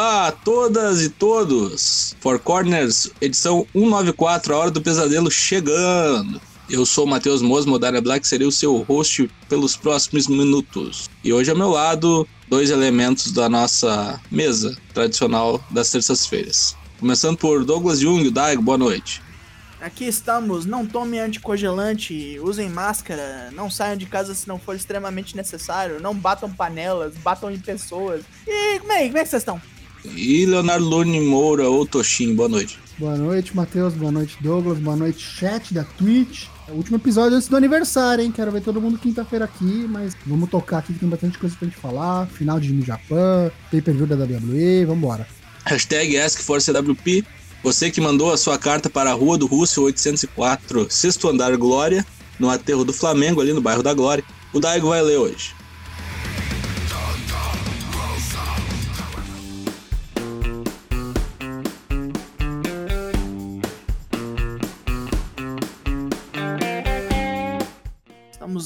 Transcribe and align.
Olá 0.00 0.28
a 0.28 0.32
todas 0.32 1.02
e 1.02 1.10
todos! 1.10 2.16
Four 2.20 2.38
Corners, 2.38 3.10
edição 3.20 3.66
194, 3.74 4.54
a 4.54 4.58
hora 4.58 4.70
do 4.70 4.80
pesadelo 4.80 5.30
chegando. 5.30 6.40
Eu 6.70 6.86
sou 6.86 7.04
o 7.04 7.06
Matheus 7.06 7.42
Mosmo, 7.42 7.78
Dara 7.78 8.00
Black, 8.00 8.26
serei 8.26 8.46
o 8.46 8.50
seu 8.50 8.78
host 8.78 9.30
pelos 9.46 9.76
próximos 9.76 10.26
minutos. 10.26 11.10
E 11.22 11.34
hoje 11.34 11.50
ao 11.50 11.56
meu 11.56 11.68
lado, 11.68 12.26
dois 12.48 12.70
elementos 12.70 13.30
da 13.30 13.46
nossa 13.46 14.18
mesa 14.30 14.74
tradicional 14.94 15.62
das 15.70 15.90
terças-feiras. 15.90 16.74
Começando 16.98 17.36
por 17.36 17.62
Douglas 17.62 18.00
Jung, 18.00 18.30
Daigo, 18.30 18.62
boa 18.62 18.78
noite. 18.78 19.20
Aqui 19.82 20.06
estamos, 20.06 20.64
não 20.64 20.86
tome 20.86 21.18
anticongelante, 21.18 22.40
usem 22.42 22.70
máscara, 22.70 23.50
não 23.52 23.70
saiam 23.70 23.98
de 23.98 24.06
casa 24.06 24.34
se 24.34 24.48
não 24.48 24.58
for 24.58 24.74
extremamente 24.74 25.36
necessário, 25.36 26.00
não 26.00 26.14
batam 26.14 26.50
panelas, 26.50 27.14
batam 27.18 27.50
em 27.50 27.58
pessoas. 27.58 28.24
E 28.46 28.78
como 28.78 28.92
é, 28.92 29.06
como 29.06 29.18
é 29.18 29.22
que 29.24 29.28
vocês 29.28 29.42
estão? 29.42 29.60
E 30.04 30.46
Leonardo 30.46 30.84
Lune 30.84 31.20
Moura 31.20 31.68
ou 31.68 31.86
Toshin, 31.86 32.34
boa 32.34 32.48
noite. 32.48 32.78
Boa 32.98 33.16
noite, 33.16 33.56
Matheus, 33.56 33.94
boa 33.94 34.12
noite, 34.12 34.36
Douglas, 34.40 34.78
boa 34.78 34.96
noite, 34.96 35.18
chat 35.18 35.72
da 35.72 35.84
Twitch. 35.84 36.46
É 36.68 36.72
o 36.72 36.76
último 36.76 36.96
episódio 36.96 37.36
antes 37.36 37.48
do 37.48 37.56
aniversário, 37.56 38.22
hein? 38.24 38.30
Quero 38.30 38.52
ver 38.52 38.62
todo 38.62 38.80
mundo 38.80 38.98
quinta-feira 38.98 39.44
aqui, 39.44 39.86
mas 39.88 40.14
vamos 40.26 40.50
tocar 40.50 40.78
aqui 40.78 40.92
que 40.92 40.98
tem 40.98 41.08
bastante 41.08 41.38
coisa 41.38 41.56
pra 41.56 41.66
gente 41.66 41.78
falar. 41.78 42.26
Final 42.26 42.60
de 42.60 42.72
New 42.72 42.84
Japan, 42.84 43.50
pay-per-view 43.70 44.06
da 44.06 44.16
WWE, 44.16 44.84
vambora. 44.86 45.26
Hashtag 45.64 46.18
AskForCWP. 46.18 47.24
Você 47.62 47.90
que 47.90 48.00
mandou 48.00 48.32
a 48.32 48.38
sua 48.38 48.58
carta 48.58 48.88
para 48.88 49.10
a 49.10 49.14
Rua 49.14 49.36
do 49.36 49.46
Rússio 49.46 49.82
804, 49.82 50.86
sexto 50.90 51.28
andar 51.28 51.56
Glória, 51.56 52.06
no 52.38 52.48
aterro 52.48 52.84
do 52.84 52.92
Flamengo, 52.92 53.40
ali 53.40 53.52
no 53.52 53.60
bairro 53.60 53.82
da 53.82 53.92
Glória. 53.92 54.24
O 54.52 54.60
Daigo 54.60 54.88
vai 54.88 55.02
ler 55.02 55.18
hoje. 55.18 55.54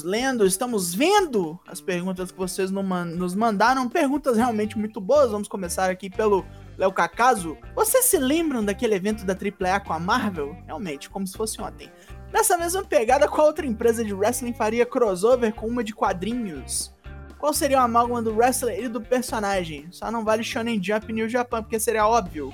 Lendo, 0.05 0.45
estamos 0.45 0.93
vendo 0.93 1.59
as 1.67 1.81
perguntas 1.81 2.31
que 2.31 2.37
vocês 2.37 2.69
nos 2.71 3.33
mandaram. 3.33 3.89
Perguntas 3.89 4.37
realmente 4.37 4.77
muito 4.77 5.01
boas. 5.01 5.31
Vamos 5.31 5.47
começar 5.47 5.89
aqui 5.89 6.09
pelo 6.09 6.45
Léo 6.77 6.93
Cacaso. 6.93 7.57
Vocês 7.75 8.05
se 8.05 8.17
lembram 8.17 8.63
daquele 8.63 8.93
evento 8.93 9.25
da 9.25 9.33
AAA 9.33 9.79
com 9.79 9.91
a 9.91 9.99
Marvel? 9.99 10.55
Realmente, 10.65 11.09
como 11.09 11.25
se 11.25 11.35
fosse 11.35 11.59
ontem. 11.59 11.91
Nessa 12.31 12.57
mesma 12.57 12.83
pegada, 12.83 13.27
qual 13.27 13.47
outra 13.47 13.65
empresa 13.65 14.05
de 14.05 14.13
wrestling 14.13 14.53
faria 14.53 14.85
crossover 14.85 15.53
com 15.53 15.67
uma 15.67 15.83
de 15.83 15.93
quadrinhos? 15.93 16.93
Qual 17.39 17.53
seria 17.53 17.79
o 17.79 17.81
amálgama 17.81 18.21
do 18.21 18.35
wrestler 18.35 18.83
e 18.83 18.87
do 18.87 19.01
personagem? 19.01 19.87
Só 19.91 20.11
não 20.11 20.23
vale 20.23 20.43
Shonen 20.43 20.81
Jump 20.81 21.11
New 21.11 21.27
Japan, 21.27 21.63
porque 21.63 21.79
seria 21.79 22.07
óbvio. 22.07 22.53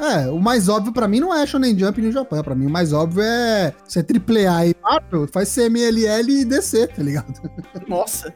É, 0.00 0.28
o 0.30 0.38
mais 0.40 0.68
óbvio 0.68 0.92
pra 0.92 1.06
mim 1.06 1.20
não 1.20 1.34
é 1.34 1.46
Shonen 1.46 1.78
Jump 1.78 2.00
no 2.00 2.10
Japão. 2.10 2.42
Pra 2.42 2.54
mim 2.54 2.66
o 2.66 2.70
mais 2.70 2.92
óbvio 2.92 3.22
é 3.22 3.74
ser 3.86 4.04
AAA 4.04 4.68
e 4.68 4.76
Marvel, 4.82 5.28
faz 5.30 5.54
CMLL 5.54 6.30
e 6.30 6.44
DC, 6.44 6.86
tá 6.88 7.02
ligado? 7.02 7.34
Nossa. 7.86 8.32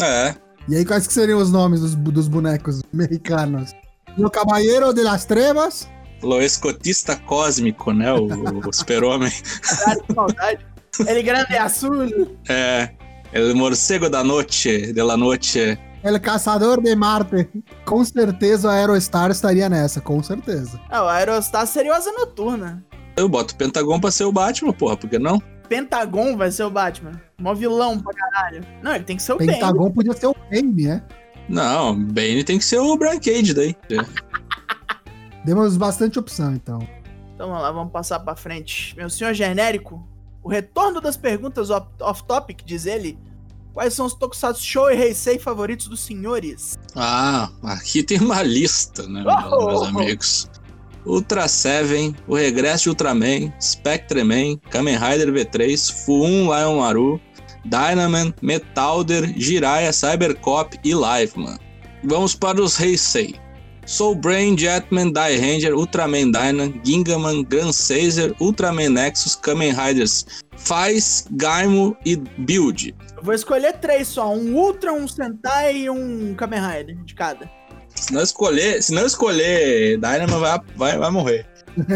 É, 0.00 0.34
E 0.68 0.76
aí 0.76 0.84
quais 0.84 1.06
que 1.06 1.12
seriam 1.12 1.38
os 1.38 1.52
nomes 1.52 1.80
dos, 1.80 1.94
dos 1.94 2.26
bonecos 2.26 2.80
americanos? 2.92 3.72
O 4.16 4.30
Caballero 4.30 4.94
de 4.94 5.02
las 5.02 5.24
Trevas, 5.24 5.88
o 6.22 6.40
escotista 6.40 7.16
cósmico, 7.16 7.92
né? 7.92 8.12
O, 8.12 8.26
o 8.66 8.72
super-homem. 8.72 9.30
Maldade. 10.16 10.64
Ele 11.06 11.22
grande 11.22 11.52
e 11.52 11.58
azul. 11.58 12.36
É, 12.48 12.90
el 13.32 13.54
morcego 13.54 14.08
da 14.08 14.24
noite, 14.24 14.92
de 14.92 15.02
la 15.02 15.16
noite. 15.16 15.78
El 16.04 16.20
Caçador 16.20 16.82
de 16.82 16.94
Marte. 16.94 17.48
Com 17.86 18.04
certeza 18.04 18.68
o 18.68 18.70
Aerostar 18.70 19.30
estaria 19.30 19.68
nessa, 19.70 20.00
com 20.02 20.22
certeza. 20.22 20.78
Ah, 20.90 21.04
o 21.04 21.08
Aerostar 21.08 21.66
seria 21.66 21.92
o 21.92 21.94
Asa 21.94 22.12
Noturna. 22.12 22.84
Eu 23.16 23.28
boto 23.28 23.54
o 23.54 23.56
Pentagon 23.56 23.98
pra 23.98 24.10
ser 24.10 24.24
o 24.24 24.32
Batman, 24.32 24.72
porra, 24.72 24.96
por 24.98 25.08
que 25.08 25.18
não? 25.18 25.40
Pentagon 25.68 26.36
vai 26.36 26.50
ser 26.52 26.64
o 26.64 26.70
Batman. 26.70 27.12
Mó 27.40 27.54
vilão 27.54 27.98
pra 27.98 28.12
caralho. 28.12 28.62
Não, 28.82 28.94
ele 28.94 29.04
tem 29.04 29.16
que 29.16 29.22
ser 29.22 29.32
o 29.32 29.38
Bane. 29.38 29.52
Pentagon 29.54 29.90
podia 29.90 30.12
ser 30.12 30.26
o 30.26 30.34
Bane, 30.50 30.84
né? 30.84 31.02
Não, 31.48 31.98
Bane 31.98 32.44
tem 32.44 32.58
que 32.58 32.64
ser 32.64 32.78
o 32.78 32.96
Brian 32.98 33.18
Cage 33.18 33.54
daí. 33.54 33.74
Demos 35.44 35.76
bastante 35.76 36.18
opção, 36.18 36.54
então. 36.54 36.78
Então 37.34 37.48
vamos 37.48 37.62
lá, 37.62 37.70
vamos 37.72 37.92
passar 37.92 38.20
pra 38.20 38.36
frente. 38.36 38.94
Meu 38.96 39.08
senhor 39.08 39.32
genérico, 39.32 40.06
o 40.42 40.48
retorno 40.50 41.00
das 41.00 41.16
perguntas 41.16 41.70
off- 41.70 41.88
off-topic, 42.00 42.62
diz 42.64 42.84
ele. 42.86 43.18
Quais 43.74 43.92
são 43.92 44.06
os 44.06 44.14
Tokusatsu 44.14 44.62
Show 44.62 44.90
e 44.90 44.96
Heisei 44.96 45.38
favoritos 45.38 45.88
dos 45.88 46.00
senhores? 46.00 46.78
Ah, 46.94 47.50
aqui 47.64 48.04
tem 48.04 48.20
uma 48.20 48.40
lista, 48.40 49.06
né, 49.08 49.24
Oh! 49.26 49.66
meus 49.66 49.82
amigos. 49.82 50.48
Ultra 51.04 51.48
Seven, 51.48 52.14
o 52.26 52.36
Regresso 52.36 52.84
de 52.84 52.88
Ultraman, 52.90 53.52
Spectreman, 53.60 54.58
Kamen 54.70 54.96
Rider 54.96 55.30
V3, 55.32 55.92
Fu-1 56.04 56.44
Lion 56.44 56.78
Maru, 56.78 57.20
Dynaman, 57.64 58.32
Metalder, 58.40 59.34
Jiraiya, 59.36 59.92
Cybercop 59.92 60.78
e 60.84 60.92
Liveman. 60.94 61.58
Vamos 62.04 62.34
para 62.34 62.62
os 62.62 62.78
Heisei. 62.80 63.34
Soul 63.86 64.14
Brain, 64.14 64.56
Jetman, 64.56 65.12
Die 65.12 65.36
Ranger, 65.36 65.74
Ultraman 65.74 66.30
Dyna, 66.30 66.72
Gingaman, 66.82 67.42
Grand 67.44 67.72
Caesar, 67.72 68.32
Ultraman 68.40 68.88
Nexus, 68.88 69.36
Kamen 69.36 69.74
Riders 69.74 70.24
Faz, 70.56 71.26
Gaimo 71.32 71.94
e 72.06 72.16
Build. 72.16 72.94
Vou 73.24 73.32
escolher 73.32 73.72
três 73.78 74.06
só: 74.08 74.34
um 74.34 74.54
Ultra, 74.54 74.92
um 74.92 75.08
Sentai 75.08 75.78
e 75.78 75.90
um 75.90 76.34
Kamen 76.34 76.60
Rider 76.60 76.96
de 77.04 77.14
cada. 77.14 77.50
Se 77.94 78.12
não 78.12 78.22
escolher, 78.22 78.82
se 78.82 78.92
não 78.92 79.06
escolher 79.06 79.96
Dynaman, 79.96 80.38
vai, 80.38 80.60
vai, 80.76 80.98
vai 80.98 81.10
morrer. 81.10 81.46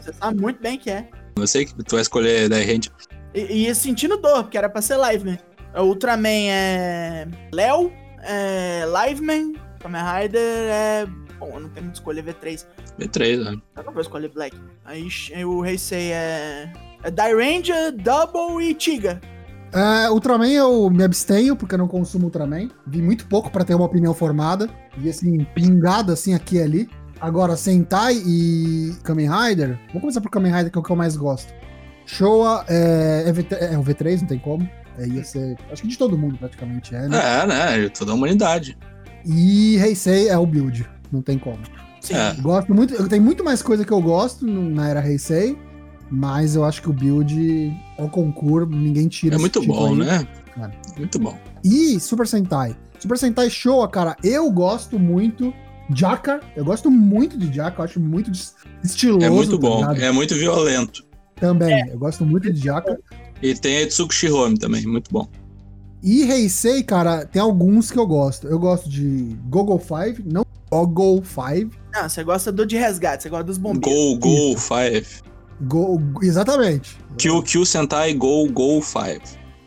Você 0.00 0.14
sabe 0.18 0.40
muito 0.40 0.62
bem 0.62 0.78
que 0.78 0.90
é. 0.90 1.06
Eu 1.36 1.46
sei 1.46 1.66
que 1.66 1.74
tu 1.84 1.96
vai 1.96 2.00
escolher 2.00 2.48
Die 2.48 2.62
Ranger. 2.64 2.90
E, 3.34 3.66
e 3.66 3.74
sentindo 3.74 4.16
dor, 4.16 4.44
porque 4.44 4.56
era 4.56 4.70
pra 4.70 4.80
ser 4.80 4.96
Liveman. 4.98 5.38
O 5.76 5.82
Ultraman 5.82 6.48
é. 6.48 7.28
Léo, 7.52 7.92
é. 8.22 8.84
Liveman, 8.86 9.56
Kamen 9.78 10.00
Rider 10.02 10.40
é. 10.40 11.06
Bom, 11.38 11.50
eu 11.52 11.60
não 11.60 11.68
tenho 11.68 11.84
muito 11.84 11.96
escolher 11.96 12.24
V3. 12.24 12.66
V3, 12.98 13.44
né? 13.44 13.60
Eu 13.76 13.84
não 13.84 13.92
vou 13.92 14.00
escolher 14.00 14.30
Black. 14.30 14.56
Aí 14.86 15.06
o 15.44 15.66
Heisei 15.66 16.12
é. 16.12 16.72
É 17.16 17.32
Ranger, 17.34 17.92
Double 17.96 18.64
e 18.64 18.74
Tiga. 18.74 19.20
É, 19.72 20.08
Ultraman 20.10 20.48
eu 20.48 20.88
me 20.88 21.04
abstenho, 21.04 21.54
porque 21.54 21.74
eu 21.74 21.78
não 21.78 21.88
consumo 21.88 22.24
Ultraman. 22.26 22.68
Vi 22.86 23.02
muito 23.02 23.26
pouco 23.26 23.50
pra 23.50 23.64
ter 23.64 23.74
uma 23.74 23.84
opinião 23.84 24.14
formada. 24.14 24.68
Vi 24.96 25.10
assim, 25.10 25.44
pingada 25.54 26.12
assim 26.14 26.32
aqui 26.34 26.56
e 26.56 26.62
ali. 26.62 26.90
Agora, 27.20 27.56
Sentai 27.56 28.14
e 28.24 28.94
Kamen 29.02 29.28
Rider. 29.28 29.78
Vamos 29.88 30.00
começar 30.02 30.20
por 30.20 30.30
Kamen 30.30 30.52
Rider, 30.52 30.70
que 30.70 30.78
é 30.78 30.80
o 30.80 30.84
que 30.84 30.90
eu 30.90 30.96
mais 30.96 31.16
gosto. 31.16 31.52
Showa 32.06 32.64
é, 32.68 33.24
é, 33.26 33.32
V- 33.32 33.46
é 33.50 33.76
o 33.78 33.82
V3, 33.82 34.20
não 34.20 34.28
tem 34.28 34.38
como. 34.38 34.68
É, 34.96 35.06
ia 35.06 35.22
ser. 35.22 35.56
Acho 35.70 35.82
que 35.82 35.88
de 35.88 35.98
todo 35.98 36.16
mundo 36.16 36.38
praticamente 36.38 36.94
é, 36.94 37.06
né? 37.06 37.18
É, 37.42 37.46
né? 37.46 37.88
Toda 37.90 38.12
a 38.12 38.14
humanidade. 38.14 38.78
E 39.26 39.76
Heisei 39.76 40.28
é 40.28 40.38
o 40.38 40.46
build. 40.46 40.88
Não 41.12 41.20
tem 41.20 41.38
como. 41.38 41.58
Sim. 42.00 42.14
É. 42.14 42.34
Gosto 42.40 42.74
muito. 42.74 42.94
Eu 42.94 43.08
tenho 43.08 43.22
muito 43.22 43.44
mais 43.44 43.60
coisa 43.62 43.84
que 43.84 43.92
eu 43.92 44.00
gosto 44.00 44.46
na 44.46 44.88
era 44.88 45.06
Heisei. 45.06 45.58
Mas 46.10 46.54
eu 46.54 46.64
acho 46.64 46.80
que 46.82 46.88
o 46.88 46.92
build, 46.92 47.76
ao 47.98 48.08
concurso, 48.08 48.68
ninguém 48.70 49.08
tira 49.08 49.36
É 49.36 49.38
muito 49.38 49.60
título 49.60 49.78
bom, 49.78 49.88
aí. 49.92 49.98
né? 49.98 50.28
Cara. 50.54 50.72
Muito 50.96 51.18
bom. 51.18 51.36
E 51.62 52.00
Super 52.00 52.26
Sentai. 52.26 52.76
Super 52.98 53.18
Sentai 53.18 53.50
Showa, 53.50 53.88
cara, 53.88 54.16
eu 54.24 54.50
gosto 54.50 54.98
muito. 54.98 55.52
Jaka, 55.94 56.40
eu 56.56 56.64
gosto 56.64 56.90
muito 56.90 57.38
de 57.38 57.54
Jaka, 57.54 57.80
eu 57.80 57.84
acho 57.84 57.98
muito 58.00 58.30
es- 58.30 58.54
estiloso. 58.84 59.24
É 59.24 59.30
muito 59.30 59.52
tá 59.52 59.56
bom. 59.58 59.78
ligado? 59.80 60.02
É 60.02 60.12
muito 60.12 60.34
violento. 60.34 61.04
Também, 61.36 61.88
eu 61.88 61.98
gosto 61.98 62.26
muito 62.26 62.52
de 62.52 62.60
Jaka. 62.62 62.98
E 63.42 63.54
tem 63.54 63.76
a 63.78 63.82
Itsuko 63.82 64.12
Shihome 64.12 64.58
também, 64.58 64.84
muito 64.86 65.10
bom. 65.10 65.26
E 66.02 66.22
Heisei, 66.30 66.82
cara, 66.82 67.24
tem 67.24 67.40
alguns 67.40 67.90
que 67.90 67.98
eu 67.98 68.06
gosto. 68.06 68.46
Eu 68.48 68.58
gosto 68.58 68.88
de 68.88 69.36
Gogo 69.48 69.78
5, 69.80 70.22
não 70.30 70.44
Gogo 70.70 71.22
5. 71.24 71.70
Não, 71.94 72.08
você 72.08 72.22
gosta 72.22 72.52
do 72.52 72.66
de 72.66 72.76
resgate, 72.76 73.22
você 73.22 73.28
gosta 73.30 73.44
dos 73.44 73.56
bombeiros. 73.58 74.18
Go, 74.18 74.18
Go, 74.18 74.58
Five. 74.58 75.06
Go, 75.62 76.00
exatamente. 76.22 76.96
Q, 77.18 77.42
Q 77.42 77.66
Sentai, 77.66 78.14
Go, 78.14 78.48
Go, 78.50 78.80
Five. 78.80 79.20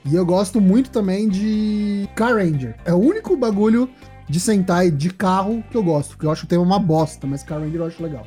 E 0.06 0.16
eu 0.16 0.26
gosto 0.26 0.60
muito 0.60 0.90
também 0.90 1.28
de 1.30 2.08
Car 2.16 2.36
Ranger. 2.36 2.76
É 2.86 2.94
o 2.94 2.98
único 2.98 3.36
bagulho 3.36 3.90
de 4.30 4.40
Sentai 4.40 4.90
de 4.90 5.10
carro 5.12 5.64
que 5.70 5.76
eu 5.78 5.84
gosto, 5.84 6.12
porque 6.12 6.26
eu 6.26 6.32
acho 6.32 6.46
o 6.46 6.48
tema 6.48 6.64
uma 6.64 6.80
bosta, 6.80 7.28
mas 7.28 7.44
Car 7.44 7.60
Ranger 7.60 7.82
eu 7.82 7.86
acho 7.88 8.02
legal. 8.02 8.26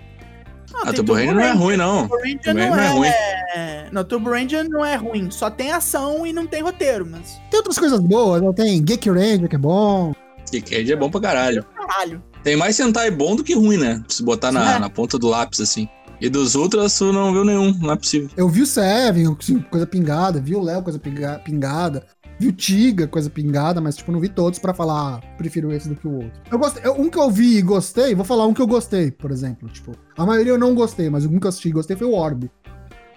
Ah, 0.74 0.86
tem 0.86 0.94
Turbo 0.94 1.14
Ranger 1.14 1.34
não 1.34 1.40
é 1.42 1.52
ruim, 1.52 1.76
não. 1.76 2.08
Turbo 2.08 2.16
Ranger 2.16 2.54
não, 2.54 2.70
não 2.70 2.78
é 2.78 2.88
ruim. 2.88 3.08
é... 3.08 3.88
Não, 3.92 4.04
Turbo 4.04 4.30
Ranger 4.30 4.68
não 4.68 4.84
é 4.84 4.96
ruim. 4.96 5.30
Só 5.30 5.48
tem 5.48 5.70
ação 5.70 6.26
e 6.26 6.32
não 6.32 6.46
tem 6.46 6.62
roteiro, 6.62 7.06
mas... 7.08 7.40
Tem 7.50 7.58
outras 7.58 7.78
coisas 7.78 8.00
boas, 8.00 8.42
né? 8.42 8.52
tem 8.54 8.82
Geek 8.82 9.08
Ranger, 9.08 9.48
que 9.48 9.54
é 9.54 9.58
bom. 9.58 10.12
Geek 10.50 10.74
Ranger 10.76 10.92
é 10.96 10.96
bom 10.96 11.10
pra 11.10 11.20
caralho. 11.20 11.64
Caralho. 11.76 12.22
Tem 12.42 12.56
mais 12.56 12.76
Sentai 12.76 13.10
bom 13.10 13.36
do 13.36 13.44
que 13.44 13.54
ruim, 13.54 13.76
né? 13.76 14.02
Se 14.08 14.22
botar 14.22 14.50
na, 14.52 14.76
É. 14.76 14.78
na 14.78 14.90
ponta 14.90 15.18
do 15.18 15.28
lápis, 15.28 15.60
assim. 15.60 15.88
E 16.24 16.28
dos 16.30 16.54
Ultras, 16.54 16.96
tu 16.96 17.12
não 17.12 17.32
viu 17.32 17.44
nenhum, 17.44 17.70
não 17.78 17.92
é 17.92 17.96
possível. 17.96 18.30
Eu 18.34 18.48
vi 18.48 18.62
o 18.62 18.66
Seven, 18.66 19.36
coisa 19.70 19.86
pingada, 19.86 20.40
vi 20.40 20.54
o 20.56 20.62
Léo, 20.62 20.82
coisa 20.82 20.98
pinga- 20.98 21.38
pingada. 21.44 22.06
Vi 22.38 22.48
o 22.48 22.52
Tiga, 22.52 23.06
coisa 23.06 23.28
pingada, 23.28 23.78
mas, 23.80 23.94
tipo, 23.94 24.10
não 24.10 24.18
vi 24.18 24.28
todos 24.28 24.58
pra 24.58 24.72
falar, 24.74 25.16
ah, 25.22 25.36
prefiro 25.36 25.70
esse 25.72 25.88
do 25.88 25.94
que 25.94 26.08
o 26.08 26.14
outro. 26.16 26.32
Eu 26.50 26.58
gostei, 26.58 26.90
um 26.90 27.08
que 27.10 27.18
eu 27.18 27.30
vi 27.30 27.58
e 27.58 27.62
gostei, 27.62 28.14
vou 28.14 28.24
falar 28.24 28.46
um 28.46 28.54
que 28.54 28.60
eu 28.62 28.66
gostei, 28.66 29.10
por 29.10 29.30
exemplo. 29.30 29.68
Tipo, 29.68 29.92
a 30.16 30.24
maioria 30.26 30.52
eu 30.52 30.58
não 30.58 30.74
gostei, 30.74 31.08
mas 31.10 31.26
um 31.26 31.38
que 31.38 31.46
eu 31.46 31.48
assisti 31.50 31.68
e 31.68 31.72
gostei 31.72 31.94
foi 31.94 32.06
o 32.06 32.14
Orb. 32.14 32.50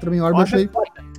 Também 0.01 0.21
Orb 0.21 0.35
eu 0.37 0.43
achei. 0.43 0.69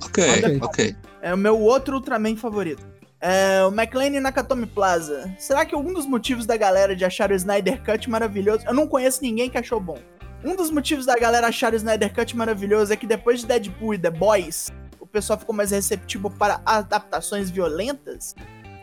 Ok, 0.03 0.59
Ok. 0.61 0.95
É 1.23 1.33
o 1.33 1.37
meu 1.37 1.59
outro 1.59 1.95
Ultraman 1.95 2.35
favorito. 2.37 2.85
É, 3.19 3.65
o 3.65 3.69
McLean 3.71 4.21
Nakatomi 4.21 4.65
Plaza. 4.65 5.29
Será 5.37 5.65
que 5.65 5.75
algum 5.75 5.91
dos 5.93 6.05
motivos 6.05 6.45
da 6.45 6.55
galera 6.55 6.95
de 6.95 7.03
achar 7.03 7.31
o 7.31 7.35
Snyder 7.35 7.83
Cut 7.83 8.09
maravilhoso? 8.09 8.63
Eu 8.65 8.73
não 8.73 8.87
conheço 8.87 9.21
ninguém 9.21 9.49
que 9.49 9.57
achou 9.57 9.79
bom. 9.81 9.97
Um 10.43 10.55
dos 10.55 10.71
motivos 10.71 11.05
da 11.05 11.17
galera 11.17 11.47
achar 11.47 11.73
o 11.73 11.75
Snyder 11.75 12.13
Cut 12.13 12.35
maravilhoso 12.35 12.93
é 12.93 12.95
que 12.95 13.05
depois 13.05 13.41
de 13.41 13.45
Deadpool 13.45 13.93
e 13.93 13.97
The 13.97 14.09
Boys, 14.09 14.69
o 14.99 15.05
pessoal 15.05 15.37
ficou 15.37 15.53
mais 15.53 15.71
receptivo 15.71 16.29
para 16.29 16.61
adaptações 16.65 17.49
violentas. 17.49 18.35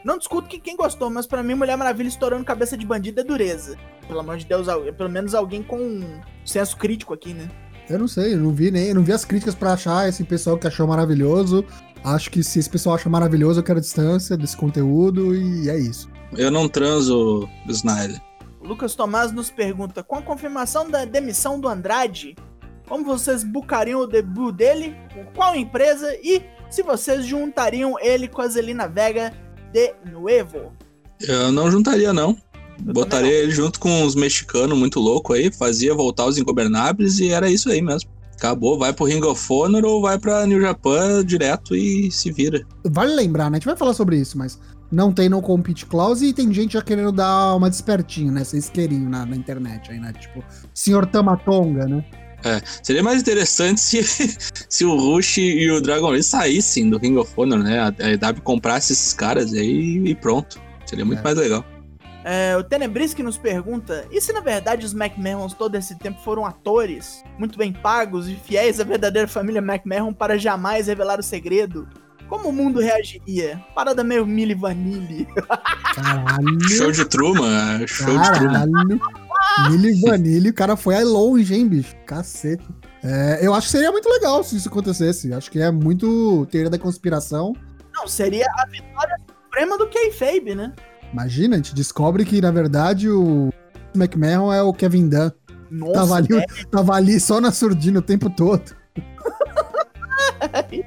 Não 0.05 0.19
discuto 0.19 0.49
que 0.49 0.61
quem 0.61 0.77
gostou, 0.77 1.09
mas 1.09 1.27
pra 1.27 1.43
mim 1.43 1.55
Mulher 1.55 1.77
Maravilha 1.77 2.09
estourando 2.09 2.45
cabeça 2.45 2.77
de 2.77 2.85
bandido 2.85 3.21
é 3.21 3.25
dureza. 3.25 3.77
Pelo 4.07 4.21
amor 4.21 4.37
de 4.37 4.45
Deus, 4.45 4.67
pelo 4.97 5.09
menos 5.09 5.35
alguém 5.35 5.63
com 5.63 5.79
um 5.79 6.21
senso 6.45 6.77
crítico 6.77 7.15
aqui, 7.15 7.33
né? 7.33 7.49
Eu 7.89 7.99
não 7.99 8.07
sei, 8.07 8.35
eu 8.35 8.39
não 8.39 8.53
vi 8.53 8.71
nem, 8.71 8.89
eu 8.89 8.95
não 8.95 9.03
vi 9.03 9.13
as 9.13 9.25
críticas 9.25 9.55
pra 9.55 9.73
achar 9.73 10.09
esse 10.09 10.23
pessoal 10.25 10.59
que 10.59 10.67
achou 10.67 10.87
maravilhoso. 10.87 11.65
Acho 12.05 12.31
que 12.31 12.43
se 12.43 12.59
esse 12.59 12.69
pessoal 12.69 12.97
acha 12.97 13.09
maravilhoso, 13.09 13.61
eu 13.61 13.65
quero 13.65 13.81
distância 13.81 14.37
desse 14.37 14.57
conteúdo 14.57 15.35
e 15.35 15.71
é 15.71 15.79
isso. 15.79 16.09
Eu 16.37 16.51
não 16.51 16.69
transo 16.69 17.49
o 17.67 17.71
Snyder. 17.71 18.21
Lucas 18.67 18.95
Tomás 18.95 19.33
nos 19.33 19.51
pergunta: 19.51 20.03
com 20.03 20.17
a 20.17 20.23
confirmação 20.23 20.91
da 20.91 21.05
demissão 21.05 21.59
do 21.59 21.69
Andrade, 21.69 22.37
como 22.89 23.05
vocês 23.05 23.43
bucariam 23.43 24.01
o 24.01 24.07
debut 24.07 24.55
dele? 24.55 24.95
Com 25.15 25.25
qual 25.35 25.55
empresa? 25.55 26.15
E 26.23 26.43
se 26.71 26.83
vocês 26.83 27.25
juntariam 27.25 27.99
ele 28.01 28.29
com 28.29 28.43
a 28.43 28.49
Zelina 28.49 28.89
Vega 28.89 29.33
de 29.73 29.95
novo? 30.11 30.73
Eu 31.21 31.51
não 31.53 31.71
juntaria, 31.71 32.13
não. 32.13 32.37
Eu 32.87 32.93
Botaria 32.93 33.31
também 33.31 33.43
ele 33.43 33.51
junto 33.53 33.81
com 33.81 34.03
uns 34.03 34.15
mexicanos 34.15 34.77
muito 34.77 35.01
louco 35.01 35.33
aí, 35.33 35.51
fazia 35.51 35.95
voltar 35.95 36.27
os 36.27 36.37
ingobernáveis 36.37 37.19
e 37.19 37.31
era 37.31 37.51
isso 37.51 37.71
aí 37.71 37.81
mesmo. 37.81 38.11
Acabou, 38.35 38.79
vai 38.79 38.93
pro 38.93 39.07
Ring 39.07 39.25
of 39.25 39.51
Honor 39.51 39.85
ou 39.87 40.03
vai 40.03 40.19
pra 40.19 40.45
New 40.45 40.61
Japan 40.61 41.25
direto 41.25 41.75
e 41.75 42.11
se 42.11 42.31
vira. 42.31 42.67
Vale 42.85 43.15
lembrar, 43.15 43.51
né? 43.51 43.57
A 43.57 43.59
gente 43.59 43.67
vai 43.67 43.77
falar 43.77 43.95
sobre 43.95 44.19
isso, 44.19 44.37
mas 44.37 44.61
não 44.91 45.13
tem 45.13 45.29
no 45.29 45.41
compete 45.43 45.87
clause 45.87 46.27
e 46.27 46.33
tem 46.33 46.53
gente 46.53 46.75
já 46.75 46.83
querendo 46.83 47.13
dar 47.13 47.55
uma 47.55 47.69
despertinho, 47.71 48.33
né? 48.33 48.45
Ser 48.45 48.59
isqueirinho 48.59 49.09
na, 49.09 49.27
na 49.27 49.37
internet 49.37 49.91
aí, 49.91 49.99
né? 49.99 50.13
Tipo, 50.13 50.45
senhor 50.75 51.07
Tamatonga, 51.07 51.87
né? 51.87 52.05
Seria 52.83 53.03
mais 53.03 53.21
interessante 53.21 53.81
se, 53.81 54.03
se 54.69 54.85
o 54.85 54.97
Rush 54.97 55.39
e 55.39 55.71
o 55.71 55.81
Dragon 55.81 56.11
Lee 56.11 56.23
saíssem 56.23 56.89
do 56.89 56.99
Ring 56.99 57.17
of 57.17 57.33
Honor, 57.37 57.59
né? 57.59 57.81
A 57.81 57.87
a 57.89 58.13
EW 58.13 58.43
comprasse 58.43 58.93
esses 58.93 59.13
caras 59.13 59.53
aí 59.53 60.03
e 60.07 60.15
pronto. 60.15 60.61
Seria 60.85 61.05
muito 61.05 61.21
É. 61.21 61.23
mais 61.25 61.37
legal. 61.37 61.65
É, 62.25 62.57
o 62.57 62.63
Tenebrisque 62.65 63.23
nos 63.23 63.39
pergunta: 63.39 64.05
e 64.11 64.21
se 64.21 64.33
na 64.33 64.41
verdade 64.41 64.85
os 64.85 64.93
McMahons 64.93 65.55
todo 65.55 65.75
esse 65.77 65.97
tempo 65.97 66.21
foram 66.23 66.45
atores, 66.45 67.23
muito 67.39 67.57
bem 67.57 67.73
pagos 67.73 68.29
e 68.29 68.35
fiéis 68.35 68.81
à 68.81 68.85
verdadeira 68.85 69.29
família 69.29 69.61
McMahon 69.61 70.13
para 70.13 70.39
jamais 70.39 70.87
revelar 70.89 71.21
o 71.21 71.23
segredo? 71.23 71.89
Como 72.29 72.49
o 72.49 72.53
mundo 72.53 72.81
reagiria? 72.81 73.61
Parada 73.75 74.03
meio 74.03 74.27
Milli 74.27 74.55
Vanilli. 74.55 75.27
Caralho. 75.95 76.69
Show 76.69 76.91
de 76.91 77.05
Truman, 77.05 77.87
show 77.87 78.19
de 78.19 78.33
Truman. 78.33 78.71
Caralho. 78.71 79.01
Milli 79.71 80.01
Vanilli, 80.01 80.51
o 80.51 80.55
cara 80.55 80.77
foi 80.77 80.97
aí 80.97 81.05
longe, 81.05 81.55
hein, 81.55 81.69
bicho? 81.69 81.95
Cacete. 82.05 82.67
É, 83.03 83.39
eu 83.41 83.55
acho 83.55 83.69
que 83.69 83.73
seria 83.73 83.93
muito 83.93 84.09
legal 84.09 84.43
se 84.43 84.57
isso 84.57 84.69
acontecesse. 84.69 85.33
Acho 85.33 85.51
que 85.51 85.61
é 85.61 85.71
muito 85.71 86.47
teoria 86.51 86.71
da 86.71 86.79
conspiração. 86.79 87.55
Não, 87.95 88.09
seria 88.09 88.47
a 88.59 88.67
vitória 88.67 89.17
suprema 89.29 89.79
do 89.79 89.89
Kayfabe, 89.89 90.55
né? 90.55 90.73
Imagina, 91.13 91.55
a 91.55 91.59
gente 91.59 91.75
descobre 91.75 92.25
que, 92.25 92.41
na 92.41 92.51
verdade, 92.51 93.09
o 93.09 93.51
McMahon 93.95 94.53
é 94.53 94.63
o 94.63 94.73
Kevin 94.73 95.09
Dunn. 95.09 95.31
Nossa, 95.71 95.93
Tava 95.95 96.15
ali, 96.17 96.37
é, 96.37 96.45
tava 96.71 96.95
ali 96.95 97.21
só 97.21 97.41
na 97.41 97.53
surdina 97.53 98.01
o 98.01 98.03
tempo 98.03 98.29
todo. 98.29 98.63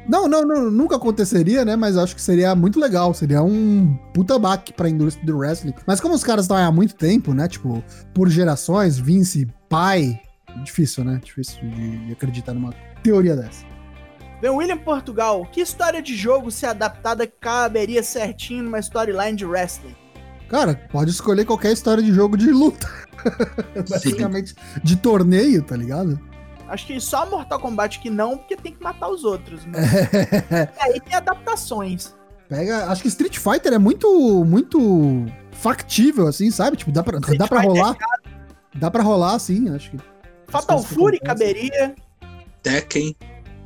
Não, 0.07 0.27
não, 0.27 0.45
não, 0.45 0.71
nunca 0.71 0.95
aconteceria, 0.95 1.63
né? 1.63 1.75
Mas 1.75 1.97
acho 1.97 2.15
que 2.15 2.21
seria 2.21 2.55
muito 2.55 2.79
legal. 2.79 3.13
Seria 3.13 3.41
um 3.43 3.97
puta 4.13 4.37
baque 4.37 4.73
pra 4.73 4.89
indústria 4.89 5.25
do 5.25 5.37
wrestling. 5.37 5.73
Mas 5.85 5.99
como 5.99 6.15
os 6.15 6.23
caras 6.23 6.45
estão 6.45 6.57
aí 6.57 6.63
há 6.63 6.71
muito 6.71 6.95
tempo, 6.95 7.33
né? 7.33 7.47
Tipo, 7.47 7.83
por 8.13 8.29
gerações, 8.29 8.97
Vince, 8.97 9.47
pai. 9.67 10.19
Difícil, 10.63 11.03
né? 11.03 11.19
Difícil 11.23 11.59
de, 11.69 12.11
acreditar 12.11 12.53
numa 12.53 12.73
teoria 13.03 13.35
dessa. 13.35 13.65
Vem 14.41 14.49
o 14.49 14.55
William 14.55 14.77
Portugal. 14.77 15.45
Que 15.51 15.61
história 15.61 16.01
de 16.01 16.15
jogo 16.15 16.49
se 16.49 16.65
adaptada 16.65 17.27
caberia 17.27 18.01
certinho 18.01 18.63
numa 18.63 18.79
storyline 18.79 19.35
de 19.35 19.45
wrestling? 19.45 19.95
Cara, 20.47 20.73
pode 20.91 21.11
escolher 21.11 21.45
qualquer 21.45 21.71
história 21.71 22.01
de 22.01 22.11
jogo 22.11 22.35
de 22.35 22.51
luta. 22.51 22.89
Basicamente, 23.87 24.55
de 24.83 24.95
torneio, 24.95 25.61
tá 25.61 25.75
ligado? 25.75 26.19
Acho 26.69 26.85
que 26.85 26.99
só 26.99 27.29
Mortal 27.29 27.59
Kombat 27.59 27.99
que 27.99 28.09
não, 28.09 28.37
porque 28.37 28.55
tem 28.55 28.73
que 28.73 28.81
matar 28.83 29.09
os 29.09 29.23
outros. 29.23 29.65
Mas 29.65 29.77
É. 30.51 30.69
aí 30.79 30.99
tem 31.01 31.15
adaptações. 31.15 32.15
Pega. 32.47 32.85
Acho 32.87 33.01
que 33.01 33.07
Street 33.07 33.37
Fighter 33.37 33.73
é 33.73 33.77
muito, 33.77 34.43
muito 34.45 35.25
factível, 35.51 36.27
assim, 36.27 36.49
sabe? 36.51 36.77
Tipo, 36.77 36.91
dá 36.91 37.03
pra, 37.03 37.19
dá 37.19 37.47
pra 37.47 37.61
Fighter 37.61 37.75
rolar. 37.75 37.97
Dá 38.75 38.91
pra 38.91 39.03
rolar, 39.03 39.33
assim, 39.35 39.69
acho 39.75 39.91
que. 39.91 39.97
Fatal 40.47 40.81
que 40.81 40.93
Fury 40.93 41.19
caberia. 41.19 41.95
Tekken, 42.63 43.15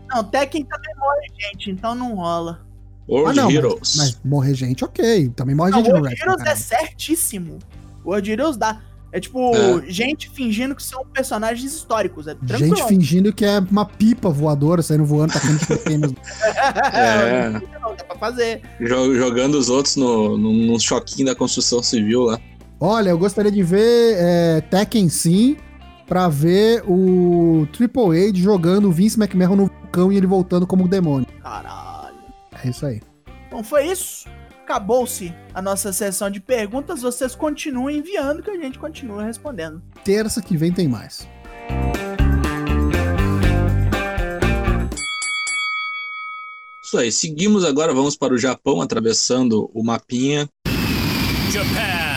Não, 0.09 0.23
Tekken 0.23 0.65
também 0.65 0.95
morre 0.97 1.27
gente, 1.39 1.71
então 1.71 1.95
não 1.95 2.15
rola. 2.15 2.65
World 3.07 3.39
Ah, 3.39 3.43
não, 3.43 3.51
Heroes. 3.51 3.95
Mas 3.97 4.21
morrer 4.23 4.53
gente, 4.53 4.83
ok. 4.85 5.29
Também 5.29 5.55
morre 5.55 5.71
Não, 5.71 5.79
gente 5.79 5.89
no 5.89 5.95
World. 5.99 6.15
Heroes 6.21 6.41
é 6.45 6.55
certíssimo. 6.55 7.59
World 8.05 8.31
Heroes 8.31 8.57
dá. 8.57 8.81
É 9.13 9.19
tipo, 9.19 9.55
É. 9.55 9.83
gente 9.91 10.27
fingindo 10.29 10.75
que 10.75 10.81
são 10.81 11.05
personagens 11.05 11.71
históricos. 11.71 12.27
É 12.27 12.31
Gente 12.31 12.47
tranquilo. 12.47 12.87
fingindo 12.87 13.31
que 13.31 13.45
é 13.45 13.59
uma 13.59 13.85
pipa 13.85 14.29
voadora 14.31 14.81
saindo 14.81 15.05
voando, 15.05 15.31
tacando 15.33 15.59
de 15.59 15.67
pequenos. 15.67 16.13
É. 16.93 17.49
Não, 17.49 17.95
dá 17.95 18.03
pra 18.05 18.17
fazer. 18.17 18.61
Jo- 18.81 19.13
Jogando 19.15 19.55
os 19.55 19.69
outros 19.69 19.95
no, 19.95 20.37
no, 20.37 20.51
no 20.51 20.79
choquinho 20.79 21.27
da 21.27 21.35
construção 21.35 21.83
civil 21.83 22.23
lá. 22.23 22.39
Olha, 22.79 23.11
eu 23.11 23.17
gostaria 23.17 23.51
de 23.51 23.61
ver 23.63 24.15
é, 24.17 24.61
Tekken 24.61 25.07
sim, 25.09 25.55
pra 26.07 26.27
ver 26.27 26.83
o 26.87 27.67
Triple 27.71 28.27
H 28.29 28.37
jogando 28.39 28.89
o 28.89 28.91
Vince 28.91 29.17
McMahon 29.19 29.55
no 29.55 29.65
vulcão 29.67 30.11
e 30.11 30.17
ele 30.17 30.27
voltando 30.27 30.65
como 30.65 30.87
demônio. 30.87 31.27
Caralho. 31.41 32.15
É 32.63 32.69
isso 32.69 32.85
aí. 32.85 32.99
Bom, 33.51 33.63
foi 33.63 33.85
isso. 33.91 34.27
Acabou-se 34.63 35.35
a 35.53 35.61
nossa 35.61 35.91
sessão 35.91 36.31
de 36.31 36.39
perguntas. 36.39 37.01
Vocês 37.01 37.35
continuem 37.35 37.97
enviando 37.97 38.41
que 38.41 38.49
a 38.49 38.57
gente 38.57 38.79
continua 38.79 39.21
respondendo. 39.21 39.81
Terça 40.05 40.41
que 40.41 40.55
vem 40.55 40.71
tem 40.71 40.87
mais. 40.87 41.27
Isso 46.81 46.97
aí, 46.97 47.11
seguimos 47.11 47.65
agora, 47.65 47.93
vamos 47.93 48.15
para 48.15 48.33
o 48.33 48.37
Japão, 48.37 48.81
atravessando 48.81 49.69
o 49.73 49.83
mapinha. 49.83 50.47
Japan. 51.51 52.13